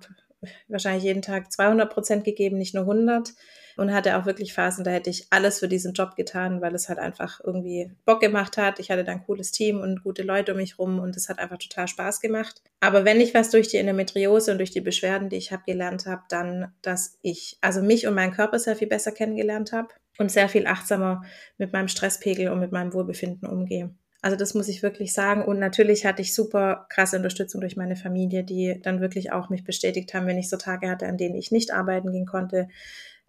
wahrscheinlich 0.67 1.03
jeden 1.03 1.21
Tag 1.21 1.51
200 1.51 1.91
Prozent 1.91 2.23
gegeben, 2.23 2.57
nicht 2.57 2.73
nur 2.73 2.83
100 2.83 3.33
und 3.77 3.93
hatte 3.93 4.17
auch 4.17 4.25
wirklich 4.25 4.53
Phasen, 4.53 4.83
da 4.83 4.91
hätte 4.91 5.09
ich 5.09 5.27
alles 5.29 5.59
für 5.59 5.67
diesen 5.67 5.93
Job 5.93 6.15
getan, 6.15 6.61
weil 6.61 6.75
es 6.75 6.89
halt 6.89 6.99
einfach 6.99 7.39
irgendwie 7.43 7.91
Bock 8.05 8.19
gemacht 8.19 8.57
hat. 8.57 8.79
Ich 8.79 8.91
hatte 8.91 9.03
dann 9.03 9.19
ein 9.19 9.25
cooles 9.25 9.51
Team 9.51 9.79
und 9.79 10.03
gute 10.03 10.23
Leute 10.23 10.51
um 10.51 10.57
mich 10.57 10.79
rum 10.79 10.99
und 10.99 11.15
es 11.15 11.29
hat 11.29 11.39
einfach 11.39 11.57
total 11.57 11.87
Spaß 11.87 12.19
gemacht. 12.19 12.61
Aber 12.79 13.05
wenn 13.05 13.21
ich 13.21 13.33
was 13.33 13.51
durch 13.51 13.67
die 13.67 13.77
Endometriose 13.77 14.51
und 14.51 14.57
durch 14.57 14.71
die 14.71 14.81
Beschwerden, 14.81 15.29
die 15.29 15.37
ich 15.37 15.51
habe 15.51 15.63
gelernt 15.65 16.05
habe, 16.07 16.23
dann, 16.29 16.73
dass 16.81 17.17
ich 17.21 17.57
also 17.61 17.81
mich 17.81 18.07
und 18.07 18.15
meinen 18.15 18.33
Körper 18.33 18.59
sehr 18.59 18.75
viel 18.75 18.87
besser 18.87 19.11
kennengelernt 19.11 19.71
habe 19.71 19.89
und 20.17 20.31
sehr 20.31 20.49
viel 20.49 20.67
achtsamer 20.67 21.23
mit 21.57 21.71
meinem 21.71 21.87
Stresspegel 21.87 22.49
und 22.49 22.59
mit 22.59 22.71
meinem 22.71 22.93
Wohlbefinden 22.93 23.47
umgehe. 23.47 23.91
Also 24.21 24.35
das 24.35 24.53
muss 24.55 24.67
ich 24.67 24.81
wirklich 24.81 25.13
sagen. 25.13 25.43
Und 25.43 25.59
natürlich 25.59 26.05
hatte 26.05 26.21
ich 26.21 26.33
super 26.33 26.87
krasse 26.89 27.17
Unterstützung 27.17 27.61
durch 27.61 27.77
meine 27.77 27.95
Familie, 27.95 28.43
die 28.43 28.79
dann 28.81 28.99
wirklich 28.99 29.31
auch 29.31 29.49
mich 29.49 29.63
bestätigt 29.63 30.13
haben, 30.13 30.27
wenn 30.27 30.37
ich 30.37 30.49
so 30.49 30.57
Tage 30.57 30.89
hatte, 30.89 31.05
an 31.05 31.17
denen 31.17 31.35
ich 31.35 31.51
nicht 31.51 31.71
arbeiten 31.71 32.11
gehen 32.11 32.25
konnte, 32.25 32.67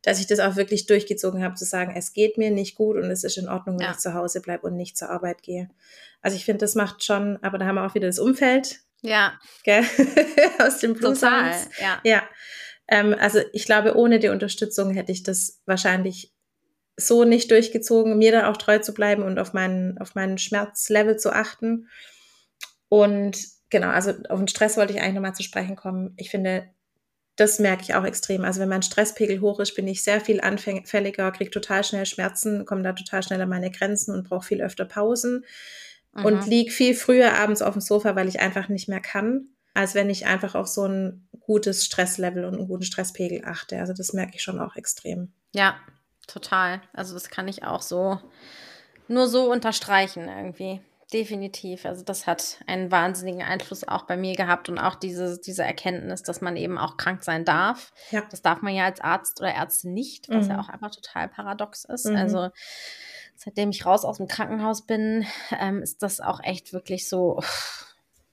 dass 0.03 0.21
ich 0.21 0.27
das 0.27 0.39
auch 0.39 0.57
wirklich 0.57 0.87
durchgezogen 0.87 1.43
habe, 1.43 1.55
zu 1.55 1.65
sagen, 1.65 1.95
es 1.97 2.13
geht 2.13 2.39
mir 2.39 2.51
nicht 2.51 2.77
gut 2.77 2.97
und 2.97 3.11
es 3.11 3.25
ist 3.25 3.37
in 3.37 3.49
Ordnung, 3.49 3.79
wenn 3.79 3.87
ja. 3.87 3.93
ich 3.93 3.99
zu 3.99 4.15
Hause 4.15 4.41
bleibe 4.41 4.67
und 4.67 4.77
nicht 4.77 4.97
zur 4.97 5.11
Arbeit 5.11 5.43
gehe. 5.43 5.69
Also 6.23 6.37
ich 6.37 6.45
finde, 6.45 6.59
das 6.59 6.75
macht 6.75 7.05
schon, 7.05 7.39
aber 7.43 7.59
da 7.59 7.67
haben 7.67 7.77
wir 7.77 7.87
auch 7.87 7.95
wieder 7.95 8.07
das 8.07 8.19
Umfeld. 8.19 8.81
Ja. 9.03 9.39
Gell? 9.65 9.85
Aus 10.59 10.79
dem 10.79 10.95
Blue 10.95 11.15
Total, 11.15 11.55
ja. 11.81 12.01
Ja. 12.05 12.23
Ähm, 12.89 13.15
also 13.19 13.41
ich 13.53 13.67
glaube, 13.67 13.97
ohne 13.97 14.19
die 14.19 14.29
Unterstützung 14.29 14.91
hätte 14.91 15.13
ich 15.13 15.23
das 15.23 15.61
wahrscheinlich 15.67 16.35
so 16.97 17.25
nicht 17.25 17.51
durchgezogen, 17.51 18.19
mir 18.19 18.33
da 18.33 18.51
auch 18.51 18.57
treu 18.57 18.79
zu 18.79 18.93
bleiben 18.93 19.23
und 19.23 19.39
auf 19.39 19.53
meinen, 19.53 19.99
auf 19.99 20.15
meinen 20.15 20.39
Schmerzlevel 20.39 21.17
zu 21.17 21.33
achten. 21.33 21.89
Und 22.89 23.39
genau, 23.71 23.89
also 23.89 24.13
auf 24.29 24.39
den 24.39 24.49
Stress 24.49 24.77
wollte 24.77 24.93
ich 24.93 25.01
eigentlich 25.01 25.15
nochmal 25.15 25.35
zu 25.35 25.45
sprechen 25.45 25.77
kommen. 25.77 26.15
Ich 26.17 26.31
finde, 26.31 26.69
das 27.39 27.61
merke 27.61 27.83
ich 27.83 27.95
auch 27.95 28.05
extrem. 28.05 28.45
Also 28.45 28.61
wenn 28.61 28.69
mein 28.69 28.83
Stresspegel 28.83 29.41
hoch 29.41 29.61
ist, 29.61 29.77
bin 29.77 29.87
ich 29.87 30.03
sehr 30.03 30.21
viel 30.21 30.41
anfälliger, 30.41 31.31
kriege 31.31 31.53
total 31.53 31.85
schnell 31.85 32.05
Schmerzen, 32.05 32.67
komme 32.67 32.83
da 32.83 32.93
total 32.93 33.23
schnell 33.23 33.41
an 33.41 33.49
meine 33.49 33.71
Grenzen 33.71 34.13
und 34.13 34.29
brauche 34.29 34.45
viel 34.45 34.61
öfter 34.61 34.85
Pausen 34.85 35.45
mhm. 36.15 36.25
und 36.25 36.47
liege 36.49 36.73
viel 36.73 36.95
früher 36.95 37.35
abends 37.35 37.63
auf 37.63 37.75
dem 37.75 37.81
Sofa, 37.81 38.17
weil 38.17 38.27
ich 38.27 38.41
einfach 38.41 38.69
nicht 38.69 38.89
mehr 38.89 39.01
kann, 39.01 39.51
als 39.73 39.95
wenn 39.95 40.11
ich 40.11 40.27
einfach 40.27 40.57
auf 40.57 40.67
so 40.67 40.87
ein 40.87 41.29
gutes 41.39 41.85
Stresslevel 41.87 42.45
und 42.45 42.57
einen 42.57 42.67
guten 42.67 42.83
Stresspegel 42.83 43.45
achte. 43.45 43.79
Also 43.79 43.93
das 43.93 44.13
merke 44.13 44.33
ich 44.35 44.43
schon 44.43 44.61
auch 44.61 44.75
extrem. 44.75 45.33
Ja, 45.55 45.77
total. 46.27 46.83
Also 46.93 47.15
das 47.15 47.31
kann 47.31 47.47
ich 47.47 47.63
auch 47.63 47.83
so 47.83 48.19
nur 49.07 49.29
so 49.29 49.51
unterstreichen 49.51 50.29
irgendwie 50.29 50.81
definitiv. 51.13 51.87
Also 51.87 52.05
das 52.05 52.27
hat 52.27 52.59
einen 52.67 52.91
wahnsinnigen 52.91 53.43
Einfluss 53.43 53.87
auch 53.87 54.03
bei 54.03 54.17
mir 54.17 54.35
gehabt 54.37 54.69
und 54.69 54.79
auch 54.79 54.95
diese, 54.95 55.41
diese 55.41 55.65
Erkenntnis, 55.65 56.23
dass 56.23 56.41
man 56.41 56.57
eben 56.57 56.79
auch 56.79 56.97
krank 56.97 57.25
sein 57.25 57.45
darf. 57.45 57.93
Ja. 58.11 58.23
Das 58.31 58.43
darf 58.43 58.63
man 58.63 58.75
ja 58.75 58.85
als 58.85 59.01
Arzt 59.01 59.41
oder 59.41 59.53
Ärztin 59.53 59.95
nicht, 59.95 60.29
was 60.29 60.47
mhm. 60.47 60.53
ja 60.53 60.61
auch 60.61 60.69
einfach 60.69 60.91
total 60.91 61.29
paradox 61.29 61.85
ist. 61.85 62.07
Mhm. 62.07 62.17
Also 62.17 62.51
seitdem 63.37 63.71
ich 63.71 63.87
raus 63.87 64.05
aus 64.05 64.19
dem 64.19 64.29
Krankenhaus 64.29 64.83
bin, 64.83 65.27
ähm, 65.59 65.83
ist 65.83 66.03
das 66.03 66.21
auch 66.21 66.41
echt 66.43 66.73
wirklich 66.73 67.09
so, 67.09 67.41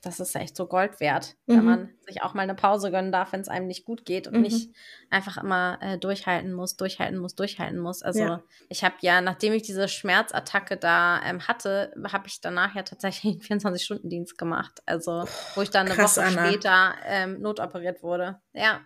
das 0.06 0.20
ist 0.20 0.36
echt 0.36 0.56
so 0.56 0.68
Gold 0.68 1.00
wert, 1.00 1.36
mhm. 1.48 1.58
wenn 1.58 1.66
man 1.66 1.90
sich 2.06 2.22
auch 2.22 2.36
mal 2.36 2.44
eine 2.44 2.54
Pause 2.54 2.92
gönnen 2.92 3.12
darf, 3.12 3.34
wenn 3.34 3.42
es 3.42 3.48
einem 3.48 3.66
nicht 3.66 3.86
gut 3.86 4.06
geht 4.06 4.28
und 4.28 4.36
mhm. 4.36 4.42
nicht 4.42 4.70
einfach 5.10 5.38
immer 5.38 5.80
äh, 5.82 5.98
durchhalten 5.98 6.54
muss, 6.54 6.76
durchhalten 6.76 7.18
muss, 7.18 7.36
durchhalten 7.36 7.80
muss. 7.80 8.04
Also 8.04 8.20
ja. 8.20 8.44
ich 8.70 8.84
habe 8.84 8.96
ja, 9.02 9.20
nachdem 9.22 9.54
ich 9.54 9.64
diese 9.64 9.88
Schmerzattacke 9.88 10.78
da 10.78 11.22
ähm, 11.26 11.48
hatte, 11.48 11.92
habe 12.12 12.28
ich 12.28 12.40
danach 12.40 12.76
ja 12.76 12.84
tatsächlich 12.84 13.50
einen 13.50 13.60
24-Stunden-Dienst 13.62 14.38
gemacht. 14.38 14.82
Also 14.86 15.26
wo 15.56 15.62
ich 15.62 15.72
dann 15.72 15.88
eine 15.88 15.96
Krass, 15.96 16.18
Woche 16.18 16.28
Anna. 16.28 16.50
später 16.50 16.94
ähm, 17.06 17.42
notoperiert 17.42 18.04
wurde. 18.04 18.40
Ja. 18.54 18.82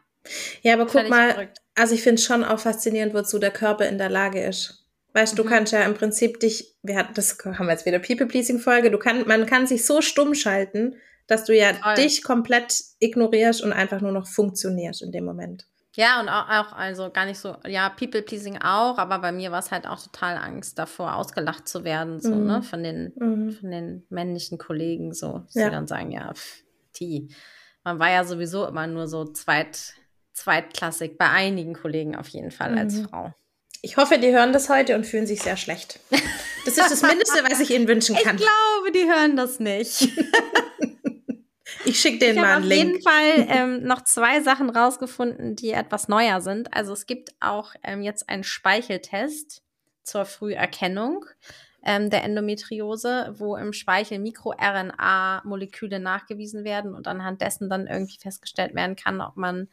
Ja, 0.61 0.73
aber 0.73 0.85
guck 0.85 1.09
mal, 1.09 1.31
verrückt. 1.31 1.59
also 1.75 1.95
ich 1.95 2.01
finde 2.01 2.15
es 2.15 2.25
schon 2.25 2.43
auch 2.43 2.59
faszinierend, 2.59 3.13
wozu 3.13 3.39
der 3.39 3.51
Körper 3.51 3.87
in 3.87 3.97
der 3.97 4.09
Lage 4.09 4.41
ist. 4.41 4.85
Weißt 5.13 5.37
du, 5.37 5.41
mhm. 5.41 5.47
du 5.47 5.53
kannst 5.53 5.73
ja 5.73 5.83
im 5.83 5.95
Prinzip 5.95 6.39
dich, 6.39 6.75
wir 6.83 6.95
hatten 6.95 7.13
das 7.13 7.37
haben 7.43 7.65
wir 7.65 7.73
jetzt 7.73 7.85
wieder 7.85 7.99
People-Pleasing-Folge, 7.99 8.91
du 8.91 8.97
kann, 8.99 9.27
man 9.27 9.45
kann 9.45 9.67
sich 9.67 9.85
so 9.85 10.01
stumm 10.01 10.33
schalten, 10.35 10.95
dass 11.29 11.45
du 11.45 11.55
ja 11.55 11.73
Toll. 11.73 11.95
dich 11.95 12.23
komplett 12.23 12.73
ignorierst 12.99 13.61
und 13.61 13.71
einfach 13.71 14.01
nur 14.01 14.11
noch 14.11 14.27
funktionierst 14.27 15.01
in 15.01 15.11
dem 15.11 15.25
Moment. 15.25 15.65
Ja, 15.95 16.19
und 16.19 16.29
auch, 16.29 16.73
also 16.73 17.09
gar 17.11 17.25
nicht 17.25 17.39
so, 17.39 17.55
ja, 17.67 17.89
People-Pleasing 17.89 18.59
auch, 18.61 18.97
aber 18.97 19.19
bei 19.19 19.31
mir 19.31 19.51
war 19.51 19.59
es 19.59 19.71
halt 19.71 19.87
auch 19.87 20.01
total 20.01 20.37
Angst 20.37 20.77
davor, 20.77 21.15
ausgelacht 21.15 21.67
zu 21.67 21.83
werden, 21.83 22.19
so, 22.19 22.29
ne, 22.29 22.35
mhm. 22.35 22.47
ne, 22.47 22.63
von 22.63 22.83
den, 22.83 23.13
mhm. 23.15 23.51
von 23.51 23.71
den 23.71 24.05
männlichen 24.09 24.57
Kollegen, 24.57 25.13
so, 25.13 25.43
die 25.53 25.59
ja. 25.59 25.69
dann 25.69 25.87
sagen, 25.87 26.11
ja, 26.11 26.33
pff, 26.33 26.63
die, 26.99 27.33
man 27.83 27.99
war 27.99 28.11
ja 28.11 28.23
sowieso 28.23 28.65
immer 28.67 28.87
nur 28.87 29.07
so 29.07 29.25
zweit, 29.25 29.93
zweitklassig, 30.33 31.17
bei 31.17 31.29
einigen 31.29 31.73
Kollegen 31.73 32.15
auf 32.15 32.27
jeden 32.29 32.51
Fall 32.51 32.77
als 32.77 32.95
mhm. 32.95 33.09
Frau. 33.09 33.33
Ich 33.81 33.97
hoffe, 33.97 34.19
die 34.19 34.31
hören 34.31 34.53
das 34.53 34.69
heute 34.69 34.95
und 34.95 35.05
fühlen 35.05 35.25
sich 35.27 35.41
sehr 35.41 35.57
schlecht. 35.57 35.99
Das 36.65 36.77
ist 36.77 36.91
das 36.91 37.01
Mindeste, 37.01 37.41
was 37.49 37.61
ich 37.61 37.71
ihnen 37.71 37.87
wünschen 37.87 38.15
kann. 38.17 38.35
Ich 38.35 38.41
glaube, 38.41 38.91
die 38.93 39.09
hören 39.09 39.37
das 39.37 39.59
nicht. 39.61 40.09
Ich 41.89 41.99
schicke 41.99 42.19
denen 42.19 42.41
mal 42.41 42.57
einen 42.57 42.65
Link. 42.65 42.99
Ich 42.99 43.05
habe 43.05 43.15
auf 43.15 43.37
jeden 43.37 43.47
Fall 43.47 43.57
ähm, 43.57 43.83
noch 43.83 44.03
zwei 44.03 44.41
Sachen 44.41 44.69
rausgefunden, 44.69 45.55
die 45.55 45.71
etwas 45.71 46.07
neuer 46.07 46.41
sind. 46.41 46.73
Also 46.73 46.93
es 46.93 47.05
gibt 47.05 47.31
auch 47.39 47.73
ähm, 47.83 48.01
jetzt 48.01 48.29
einen 48.29 48.43
Speicheltest 48.43 49.63
zur 50.03 50.25
Früherkennung 50.25 51.25
ähm, 51.83 52.09
der 52.09 52.23
Endometriose, 52.23 53.33
wo 53.37 53.55
im 53.55 53.73
Speichel 53.73 54.19
MikroRNA-Moleküle 54.19 55.99
nachgewiesen 55.99 56.63
werden 56.63 56.93
und 56.93 57.07
anhand 57.07 57.41
dessen 57.41 57.69
dann 57.69 57.87
irgendwie 57.87 58.17
festgestellt 58.19 58.75
werden 58.75 58.95
kann, 58.95 59.21
ob 59.21 59.37
man 59.37 59.69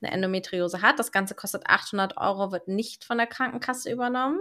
eine 0.00 0.12
Endometriose 0.12 0.82
hat. 0.82 0.98
Das 0.98 1.12
Ganze 1.12 1.34
kostet 1.34 1.66
800 1.66 2.16
Euro, 2.16 2.52
wird 2.52 2.68
nicht 2.68 3.04
von 3.04 3.18
der 3.18 3.26
Krankenkasse 3.26 3.90
übernommen. 3.92 4.40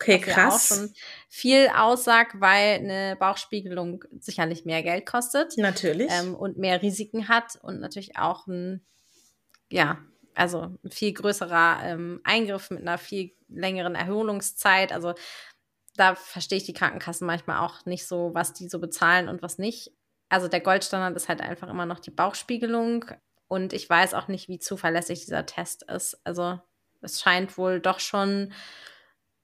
Okay, 0.00 0.18
krass. 0.18 0.34
Ja 0.36 0.48
auch 0.48 0.60
schon 0.60 0.94
viel 1.28 1.68
aussagt, 1.76 2.40
weil 2.40 2.78
eine 2.78 3.16
Bauchspiegelung 3.16 4.02
sicherlich 4.18 4.64
mehr 4.64 4.82
Geld 4.82 5.04
kostet. 5.04 5.58
Natürlich. 5.58 6.10
Ähm, 6.10 6.34
und 6.34 6.56
mehr 6.56 6.80
Risiken 6.80 7.28
hat 7.28 7.58
und 7.62 7.80
natürlich 7.80 8.16
auch 8.16 8.46
ein, 8.46 8.84
ja, 9.70 9.98
also 10.34 10.74
ein 10.82 10.90
viel 10.90 11.12
größerer 11.12 11.80
ähm, 11.84 12.20
Eingriff 12.24 12.70
mit 12.70 12.80
einer 12.80 12.96
viel 12.96 13.32
längeren 13.48 13.94
Erholungszeit. 13.94 14.90
Also 14.92 15.14
da 15.96 16.14
verstehe 16.14 16.58
ich 16.58 16.64
die 16.64 16.72
Krankenkassen 16.72 17.26
manchmal 17.26 17.58
auch 17.58 17.84
nicht 17.84 18.06
so, 18.06 18.30
was 18.32 18.54
die 18.54 18.68
so 18.68 18.78
bezahlen 18.78 19.28
und 19.28 19.42
was 19.42 19.58
nicht. 19.58 19.92
Also 20.30 20.48
der 20.48 20.60
Goldstandard 20.60 21.14
ist 21.14 21.28
halt 21.28 21.42
einfach 21.42 21.68
immer 21.68 21.84
noch 21.84 22.00
die 22.00 22.12
Bauchspiegelung. 22.12 23.04
Und 23.48 23.74
ich 23.74 23.90
weiß 23.90 24.14
auch 24.14 24.28
nicht, 24.28 24.48
wie 24.48 24.60
zuverlässig 24.60 25.20
dieser 25.20 25.44
Test 25.44 25.82
ist. 25.90 26.18
Also 26.24 26.58
es 27.02 27.20
scheint 27.20 27.58
wohl 27.58 27.80
doch 27.80 28.00
schon 28.00 28.52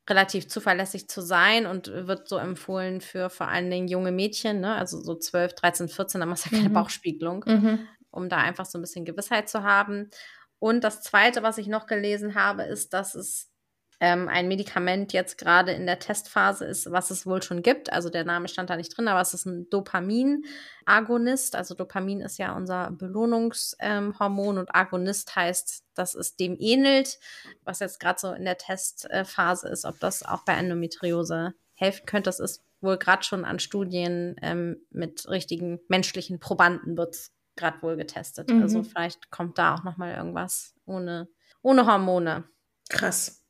relativ 0.09 0.49
zuverlässig 0.49 1.09
zu 1.09 1.21
sein 1.21 1.67
und 1.67 1.89
wird 1.89 2.29
so 2.29 2.37
empfohlen 2.37 3.01
für 3.01 3.29
vor 3.29 3.49
allen 3.49 3.71
Dingen 3.71 3.89
junge 3.89 4.13
Mädchen, 4.13 4.61
ne? 4.61 4.75
also 4.77 5.01
so 5.01 5.17
12, 5.17 5.55
13, 5.55 5.89
14, 5.89 6.21
da 6.21 6.27
machst 6.27 6.47
du 6.47 6.51
ja 6.51 6.59
keine 6.59 6.69
mhm. 6.69 6.75
Bauchspiegelung, 6.75 7.45
mhm. 7.47 7.89
um 8.11 8.29
da 8.29 8.37
einfach 8.39 8.67
so 8.67 8.79
ein 8.79 8.83
bisschen 8.83 9.05
Gewissheit 9.05 9.49
zu 9.49 9.63
haben. 9.63 10.11
Und 10.59 10.85
das 10.85 11.03
Zweite, 11.03 11.43
was 11.43 11.59
ich 11.59 11.67
noch 11.67 11.87
gelesen 11.87 12.35
habe, 12.35 12.63
ist, 12.63 12.93
dass 12.93 13.15
es 13.15 13.51
ähm, 13.99 14.29
ein 14.29 14.49
Medikament 14.49 15.13
jetzt 15.13 15.39
gerade 15.39 15.73
in 15.73 15.87
der 15.87 15.99
Testphase 15.99 16.67
ist, 16.67 16.91
was 16.91 17.11
es 17.11 17.27
wohl 17.27 17.43
schon 17.43 17.63
gibt. 17.63 17.93
Also 17.93 18.11
der 18.11 18.25
Name 18.25 18.49
stand 18.49 18.69
da 18.69 18.77
nicht 18.77 18.97
drin, 18.97 19.09
aber 19.09 19.21
es 19.21 19.33
ist 19.33 19.47
ein 19.47 19.71
Dopamin-Agonist. 19.71 21.57
Also 21.57 21.75
Dopamin 21.75 22.21
ist 22.21 22.39
ja 22.39 22.55
unser 22.55 22.91
Belohnungshormon 22.91 24.57
ähm, 24.57 24.61
und 24.61 24.75
Agonist 24.75 25.35
heißt, 25.35 25.85
dass 25.95 26.15
es 26.15 26.37
dem 26.37 26.57
ähnelt, 26.59 27.19
was 27.65 27.81
jetzt 27.81 27.99
gerade 27.99 28.19
so 28.19 28.33
in 28.33 28.45
der 28.45 28.59
Testphase 28.59 29.69
ist, 29.69 29.87
ob 29.87 29.99
das 30.01 30.23
auch 30.23 30.45
bei 30.45 30.53
Endometriose 30.53 31.55
helfen 31.75 32.05
könnte. 32.05 32.29
Das 32.29 32.41
ist 32.41 32.63
wohl 32.81 32.99
gerade 32.99 33.23
schon 33.23 33.47
an 33.47 33.59
Studien 33.59 34.37
ähm, 34.43 34.77
mit 34.91 35.27
richtigen 35.29 35.81
menschlichen 35.89 36.39
Probanden 36.39 36.99
wird 36.99 37.31
gerade 37.57 37.81
wohl 37.81 37.97
getestet. 37.97 38.51
Mhm. 38.51 38.63
Also 38.63 38.83
vielleicht 38.83 39.31
kommt 39.31 39.57
da 39.57 39.75
auch 39.75 39.85
noch 39.85 39.97
mal 39.97 40.15
irgendwas 40.15 40.75
ohne, 40.85 41.29
ohne 41.63 41.87
Hormone. 41.87 42.45
Krass. 42.91 43.43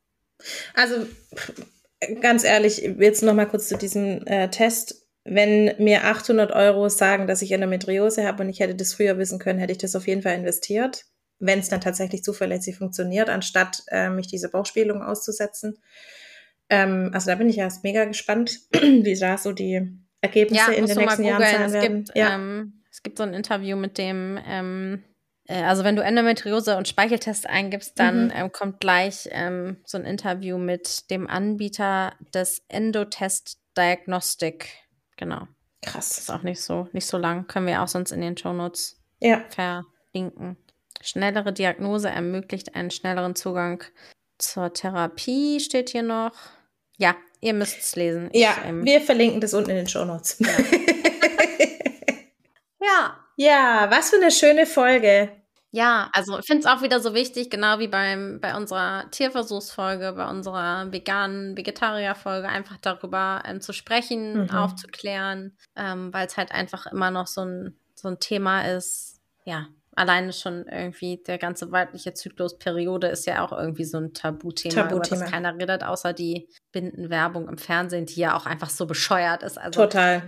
Also 0.75 1.07
ganz 2.21 2.45
ehrlich, 2.45 2.79
jetzt 2.99 3.23
noch 3.23 3.35
mal 3.35 3.47
kurz 3.47 3.69
zu 3.69 3.77
diesem 3.77 4.27
äh, 4.27 4.49
Test. 4.49 5.03
Wenn 5.25 5.75
mir 5.83 6.05
800 6.05 6.53
Euro 6.53 6.89
sagen, 6.89 7.27
dass 7.27 7.43
ich 7.43 7.51
Endometriose 7.51 8.27
habe 8.27 8.45
und 8.45 8.49
ich 8.49 8.61
hätte 8.61 8.77
das 8.77 8.95
früher 8.95 9.19
wissen 9.19 9.41
können, 9.41 9.59
hätte 9.59 9.73
ich 9.73 9.79
das 9.79 9.97
auf 9.97 10.07
jeden 10.07 10.23
Fall 10.23 10.37
investiert, 10.37 11.05
wenn 11.41 11.59
es 11.59 11.69
dann 11.69 11.81
tatsächlich 11.81 12.23
zuverlässig 12.23 12.77
funktioniert, 12.77 13.29
anstatt 13.29 13.83
äh, 13.89 14.09
mich 14.09 14.29
diese 14.29 14.49
Bauchspielung 14.49 15.03
auszusetzen. 15.03 15.79
Ähm, 16.71 17.11
also 17.13 17.31
da 17.31 17.35
bin 17.35 17.49
ich 17.49 17.59
erst 17.59 17.83
mega 17.83 18.05
gespannt, 18.05 18.61
wie 18.73 19.19
da 19.19 19.37
so 19.37 19.53
die 19.53 19.99
Ergebnisse 20.21 20.73
ja, 20.73 20.77
in 20.77 20.87
den 20.87 20.99
nächsten 20.99 21.25
Jahren 21.25 21.43
sein 21.43 21.73
werden. 21.73 21.99
Es 21.99 22.09
gibt, 22.09 22.19
ja. 22.19 22.35
ähm, 22.35 22.83
es 22.91 23.03
gibt 23.03 23.19
so 23.19 23.25
ein 23.25 23.35
Interview 23.35 23.77
mit 23.77 23.99
dem 23.99 24.39
ähm, 24.47 25.03
äh, 25.03 25.16
also 25.49 25.85
wenn 25.85 25.97
du 25.97 26.03
Endometriose 26.03 26.77
und 26.77 26.89
Speicheltest 26.89 27.49
eingibst, 27.49 27.99
dann 27.99 28.27
mhm. 28.27 28.33
ähm, 28.35 28.53
kommt 28.53 28.81
gleich 28.81 29.29
ähm, 29.31 29.77
so 29.85 29.99
ein 29.99 30.05
Interview 30.05 30.59
mit 30.59 31.11
dem 31.11 31.29
Anbieter 31.29 32.15
des 32.35 32.63
Endotest 32.69 33.59
Diagnostic. 33.77 34.69
Genau. 35.17 35.47
Krass. 35.83 36.19
Ist 36.19 36.31
auch 36.31 36.43
nicht 36.43 36.61
so, 36.61 36.89
nicht 36.93 37.07
so 37.07 37.17
lang. 37.19 37.47
Können 37.47 37.67
wir 37.67 37.83
auch 37.83 37.89
sonst 37.89 38.11
in 38.11 38.21
den 38.21 38.37
Shownotes 38.37 39.01
ja. 39.21 39.45
verlinken. 39.51 40.57
Schnellere 41.01 41.53
Diagnose 41.53 42.09
ermöglicht 42.09 42.75
einen 42.75 42.91
schnelleren 42.91 43.37
Zugang 43.37 43.85
zur 44.39 44.73
Therapie, 44.73 45.61
steht 45.61 45.91
hier 45.91 46.03
noch. 46.03 46.33
Ja, 46.99 47.15
ihr 47.41 47.55
müsst 47.55 47.79
es 47.79 47.95
lesen. 47.95 48.31
Ich, 48.33 48.43
ja, 48.43 48.57
ähm, 48.65 48.85
wir 48.85 49.01
verlinken 49.01 49.41
das 49.41 49.55
unten 49.55 49.71
in 49.71 49.77
den 49.77 49.89
Shownotes. 49.89 50.41
Ja. 52.79 52.87
ja. 52.87 53.26
Ja, 53.37 53.87
was 53.91 54.11
für 54.11 54.17
eine 54.17 54.31
schöne 54.31 54.67
Folge. 54.67 55.31
Ja, 55.71 56.09
also 56.15 56.39
ich 56.39 56.47
finde 56.47 56.61
es 56.61 56.67
auch 56.67 56.81
wieder 56.81 57.01
so 57.01 57.13
wichtig, 57.13 57.51
genau 57.51 57.79
wie 57.79 57.89
beim, 57.89 58.41
bei 58.41 58.57
unserer 58.57 59.11
Tierversuchsfolge, 59.11 60.15
bei 60.15 60.27
unserer 60.27 60.91
veganen 60.91 61.55
Vegetarier-Folge, 61.55 62.49
einfach 62.49 62.79
darüber 62.81 63.43
ähm, 63.45 63.61
zu 63.61 63.75
sprechen, 63.75 64.45
mhm. 64.45 64.51
aufzuklären, 64.51 65.55
ähm, 65.77 66.15
weil 66.15 66.27
es 66.27 66.39
halt 66.39 66.51
einfach 66.51 66.87
immer 66.87 67.11
noch 67.11 67.27
so 67.27 67.43
ein, 67.43 67.77
so 67.95 68.09
ein 68.09 68.21
Thema 68.21 68.63
ist. 68.63 69.21
Ja, 69.45 69.67
alleine 69.95 70.33
schon 70.33 70.67
irgendwie 70.67 71.23
der 71.27 71.37
ganze 71.37 71.71
weibliche 71.73 72.15
Zyklusperiode 72.15 73.09
ist 73.09 73.27
ja 73.27 73.45
auch 73.45 73.53
irgendwie 73.53 73.85
so 73.85 73.99
ein 73.99 74.15
Tabuthema, 74.15 74.75
Tabuthema. 74.75 75.17
über 75.17 75.25
das 75.25 75.31
keiner 75.31 75.55
redet, 75.55 75.83
außer 75.85 76.15
die 76.15 76.49
Bindenwerbung 76.73 77.51
im 77.51 77.59
Fernsehen, 77.59 78.07
die 78.07 78.21
ja 78.21 78.35
auch 78.35 78.47
einfach 78.47 78.71
so 78.71 78.87
bescheuert 78.87 79.43
ist. 79.43 79.59
Also, 79.59 79.83
Total 79.83 80.23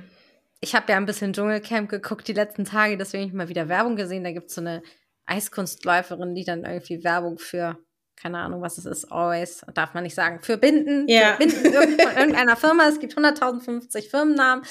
ich 0.61 0.75
habe 0.75 0.91
ja 0.93 0.97
ein 0.97 1.07
bisschen 1.07 1.33
Dschungelcamp 1.33 1.89
geguckt 1.89 2.27
die 2.29 2.33
letzten 2.33 2.65
Tage, 2.65 2.97
deswegen 2.97 3.23
habe 3.23 3.29
ich 3.31 3.37
mal 3.37 3.49
wieder 3.49 3.69
Werbung 3.69 3.97
gesehen. 3.97 4.25
Da 4.25 4.33
gibt 4.33 4.49
es 4.49 4.55
so 4.55 4.61
eine 4.61 4.83
Eiskunstläuferin, 5.27 6.35
die 6.35 6.45
dann 6.45 6.65
irgendwie 6.65 7.05
Werbung 7.05 7.39
für, 7.39 7.79
keine 8.17 8.39
Ahnung, 8.39 8.61
was 8.61 8.79
es 8.79 8.87
ist, 8.87 9.05
always, 9.13 9.65
darf 9.75 9.95
man 9.95 10.03
nicht 10.03 10.15
sagen, 10.15 10.41
für 10.41 10.57
Binden, 10.57 11.07
ja. 11.09 11.33
für 11.33 11.39
Binden 11.39 11.73
von 12.01 12.17
irgendeiner 12.17 12.57
Firma. 12.57 12.89
Es 12.89 12.99
gibt 12.99 13.17
100.050 13.17 14.11
Firmennamen. 14.11 14.65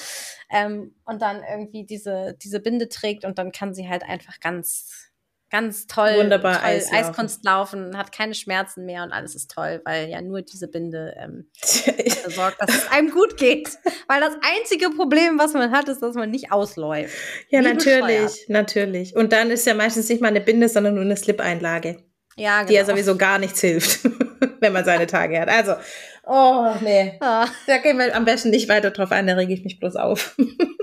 Ähm, 0.50 0.94
und 1.04 1.22
dann 1.22 1.42
irgendwie 1.42 1.84
diese, 1.84 2.36
diese 2.42 2.60
Binde 2.60 2.88
trägt 2.88 3.24
und 3.24 3.38
dann 3.38 3.52
kann 3.52 3.74
sie 3.74 3.88
halt 3.88 4.02
einfach 4.02 4.40
ganz 4.40 5.07
ganz 5.50 5.86
toll, 5.86 6.16
Wunderbar 6.16 6.60
toll 6.60 6.64
Eislaufen. 6.64 7.06
Eiskunst 7.06 7.44
laufen, 7.44 7.96
hat 7.96 8.12
keine 8.12 8.34
Schmerzen 8.34 8.84
mehr 8.84 9.02
und 9.02 9.12
alles 9.12 9.34
ist 9.34 9.50
toll, 9.50 9.80
weil 9.84 10.08
ja 10.08 10.20
nur 10.20 10.42
diese 10.42 10.68
Binde 10.68 11.14
ähm, 11.18 11.50
sorgt, 12.28 12.60
dass 12.60 12.74
es 12.74 12.90
einem 12.90 13.10
gut 13.10 13.36
geht. 13.36 13.70
Weil 14.06 14.20
das 14.20 14.34
einzige 14.42 14.90
Problem, 14.90 15.38
was 15.38 15.54
man 15.54 15.72
hat, 15.72 15.88
ist, 15.88 16.02
dass 16.02 16.14
man 16.14 16.30
nicht 16.30 16.52
ausläuft. 16.52 17.14
Ja, 17.48 17.60
Wie 17.60 17.64
natürlich, 17.64 18.00
bescheuert. 18.00 18.48
natürlich. 18.48 19.16
Und 19.16 19.32
dann 19.32 19.50
ist 19.50 19.66
ja 19.66 19.74
meistens 19.74 20.08
nicht 20.08 20.20
mal 20.20 20.28
eine 20.28 20.40
Binde, 20.40 20.68
sondern 20.68 20.94
nur 20.94 21.04
eine 21.04 21.16
Slip-Einlage. 21.16 22.02
Ja, 22.36 22.58
genau. 22.58 22.68
Die 22.68 22.74
ja 22.74 22.82
genau. 22.82 22.94
sowieso 22.94 23.16
gar 23.16 23.38
nichts 23.38 23.60
hilft, 23.60 24.00
wenn 24.60 24.72
man 24.72 24.84
seine 24.84 25.06
Tage 25.06 25.40
hat. 25.40 25.48
Also, 25.48 25.74
oh, 26.24 26.74
nee. 26.82 27.18
Oh. 27.20 27.44
Da 27.66 27.78
gehen 27.82 27.98
wir 27.98 28.14
am 28.14 28.24
besten 28.24 28.50
nicht 28.50 28.68
weiter 28.68 28.90
drauf 28.90 29.10
ein, 29.10 29.26
da 29.26 29.34
rege 29.34 29.52
ich 29.52 29.64
mich 29.64 29.80
bloß 29.80 29.96
auf. 29.96 30.36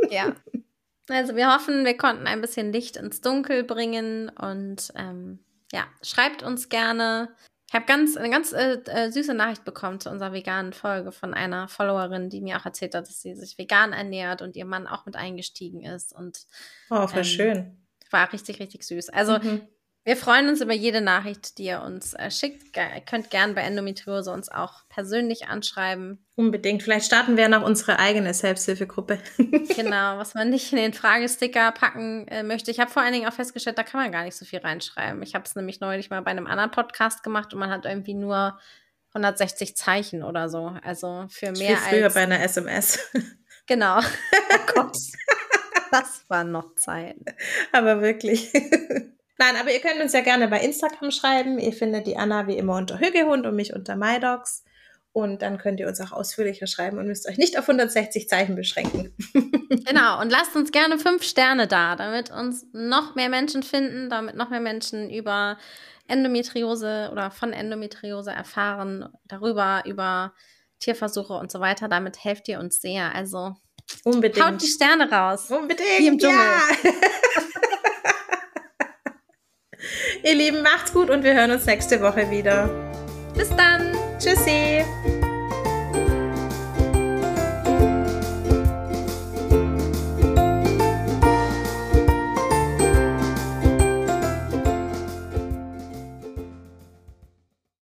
ja. 0.09 0.35
Also 1.09 1.35
wir 1.35 1.53
hoffen, 1.53 1.85
wir 1.85 1.97
konnten 1.97 2.27
ein 2.27 2.41
bisschen 2.41 2.71
Licht 2.71 2.97
ins 2.97 3.21
Dunkel 3.21 3.63
bringen 3.63 4.29
und 4.29 4.91
ähm, 4.95 5.39
ja, 5.71 5.85
schreibt 6.01 6.41
uns 6.41 6.69
gerne, 6.69 7.29
Ich 7.67 7.73
habe 7.73 7.85
ganz, 7.85 8.15
eine 8.17 8.29
ganz 8.29 8.53
äh, 8.53 8.79
äh, 8.85 9.11
süße 9.11 9.33
Nachricht 9.33 9.65
bekommen 9.65 9.99
zu 9.99 10.09
unserer 10.09 10.33
veganen 10.33 10.73
Folge 10.73 11.11
von 11.11 11.33
einer 11.33 11.67
Followerin, 11.67 12.29
die 12.29 12.41
mir 12.41 12.57
auch 12.57 12.65
erzählt 12.65 12.95
hat, 12.95 13.07
dass 13.07 13.21
sie 13.21 13.35
sich 13.35 13.57
vegan 13.57 13.93
ernährt 13.93 14.41
und 14.41 14.55
ihr 14.55 14.65
Mann 14.65 14.87
auch 14.87 15.05
mit 15.05 15.15
eingestiegen 15.15 15.83
ist. 15.83 16.13
Und, 16.13 16.45
oh, 16.89 17.07
voll 17.07 17.19
ähm, 17.19 17.23
schön. 17.23 17.85
War 18.11 18.31
richtig, 18.31 18.59
richtig 18.59 18.83
süß. 18.83 19.09
Also 19.09 19.39
mhm. 19.39 19.67
Wir 20.05 20.15
freuen 20.15 20.47
uns 20.49 20.61
über 20.61 20.73
jede 20.73 21.01
Nachricht, 21.01 21.57
die 21.57 21.63
ihr 21.63 21.81
uns 21.81 22.13
äh, 22.13 22.29
schickt. 22.29 22.77
Ihr 22.77 23.01
könnt 23.01 23.31
gern 23.31 23.55
bei 23.55 23.61
Endometriose 23.61 24.31
uns 24.31 24.49
auch 24.49 24.87
persönlich 24.87 25.47
anschreiben. 25.47 26.23
Unbedingt. 26.35 26.83
Vielleicht 26.83 27.07
starten 27.07 27.37
wir 27.37 27.49
noch 27.49 27.63
unsere 27.63 27.97
eigene 27.97 28.35
Selbsthilfegruppe. 28.35 29.17
genau, 29.37 30.19
was 30.19 30.35
man 30.35 30.51
nicht 30.51 30.71
in 30.71 30.77
den 30.77 30.93
Fragesticker 30.93 31.71
packen 31.71 32.27
äh, 32.27 32.43
möchte. 32.43 32.69
Ich 32.69 32.79
habe 32.79 32.91
vor 32.91 33.01
allen 33.01 33.13
Dingen 33.13 33.27
auch 33.27 33.33
festgestellt, 33.33 33.79
da 33.79 33.83
kann 33.83 33.99
man 33.99 34.11
gar 34.11 34.23
nicht 34.23 34.37
so 34.37 34.45
viel 34.45 34.59
reinschreiben. 34.59 35.23
Ich 35.23 35.33
habe 35.33 35.45
es 35.45 35.55
nämlich 35.55 35.79
neulich 35.79 36.11
mal 36.11 36.21
bei 36.21 36.29
einem 36.29 36.45
anderen 36.45 36.69
Podcast 36.69 37.23
gemacht 37.23 37.51
und 37.55 37.59
man 37.59 37.71
hat 37.71 37.85
irgendwie 37.85 38.13
nur 38.13 38.59
160 39.15 39.75
Zeichen 39.75 40.21
oder 40.21 40.49
so. 40.49 40.77
Also 40.83 41.25
für 41.29 41.51
mehr 41.51 41.77
früher 41.77 42.05
als 42.05 42.13
bei 42.13 42.21
einer 42.21 42.41
SMS. 42.41 42.99
Genau. 43.67 43.97
oh 43.99 44.73
Gott. 44.75 44.95
Das 45.89 46.23
waren 46.27 46.51
noch 46.51 46.75
Zeiten. 46.75 47.25
Aber 47.71 47.99
wirklich. 47.99 48.53
Nein, 49.37 49.55
aber 49.59 49.71
ihr 49.71 49.81
könnt 49.81 50.01
uns 50.01 50.13
ja 50.13 50.21
gerne 50.21 50.47
bei 50.47 50.61
Instagram 50.61 51.11
schreiben. 51.11 51.59
Ihr 51.59 51.73
findet 51.73 52.07
die 52.07 52.17
Anna 52.17 52.47
wie 52.47 52.57
immer 52.57 52.77
unter 52.77 52.99
Hügehund 52.99 53.45
und 53.45 53.55
mich 53.55 53.73
unter 53.73 53.95
MyDogs. 53.95 54.63
Und 55.11 55.41
dann 55.41 55.57
könnt 55.57 55.79
ihr 55.79 55.87
uns 55.87 56.01
auch 56.01 56.11
ausführlicher 56.11 56.67
schreiben 56.67 56.97
und 56.97 57.07
müsst 57.07 57.27
euch 57.27 57.37
nicht 57.37 57.57
auf 57.57 57.69
160 57.69 58.27
Zeichen 58.27 58.55
beschränken. 58.55 59.15
genau, 59.87 60.19
und 60.19 60.29
lasst 60.29 60.55
uns 60.57 60.71
gerne 60.73 60.99
fünf 60.99 61.23
Sterne 61.23 61.67
da, 61.67 61.95
damit 61.95 62.31
uns 62.31 62.65
noch 62.73 63.15
mehr 63.15 63.29
Menschen 63.29 63.63
finden, 63.63 64.09
damit 64.09 64.35
noch 64.35 64.49
mehr 64.49 64.59
Menschen 64.59 65.09
über 65.09 65.57
Endometriose 66.07 67.09
oder 67.13 67.31
von 67.31 67.53
Endometriose 67.53 68.31
erfahren, 68.31 69.07
darüber, 69.25 69.83
über 69.85 70.33
Tierversuche 70.79 71.33
und 71.33 71.49
so 71.49 71.61
weiter. 71.61 71.87
Damit 71.87 72.23
helft 72.23 72.49
ihr 72.49 72.59
uns 72.59 72.81
sehr. 72.81 73.15
Also 73.15 73.55
Unbedingt. 74.03 74.45
haut 74.45 74.61
die 74.61 74.67
Sterne 74.67 75.09
raus. 75.09 75.49
Unbedingt. 75.49 75.99
Wie 75.99 76.07
im 76.07 76.19
Dschungel. 76.19 76.37
Ja. 76.37 76.91
Ihr 80.23 80.35
Lieben, 80.35 80.61
macht's 80.61 80.93
gut 80.93 81.09
und 81.09 81.23
wir 81.23 81.33
hören 81.33 81.51
uns 81.51 81.65
nächste 81.65 82.01
Woche 82.01 82.29
wieder. 82.29 82.69
Bis 83.35 83.49
dann. 83.49 83.95
Tschüssi. 84.19 84.83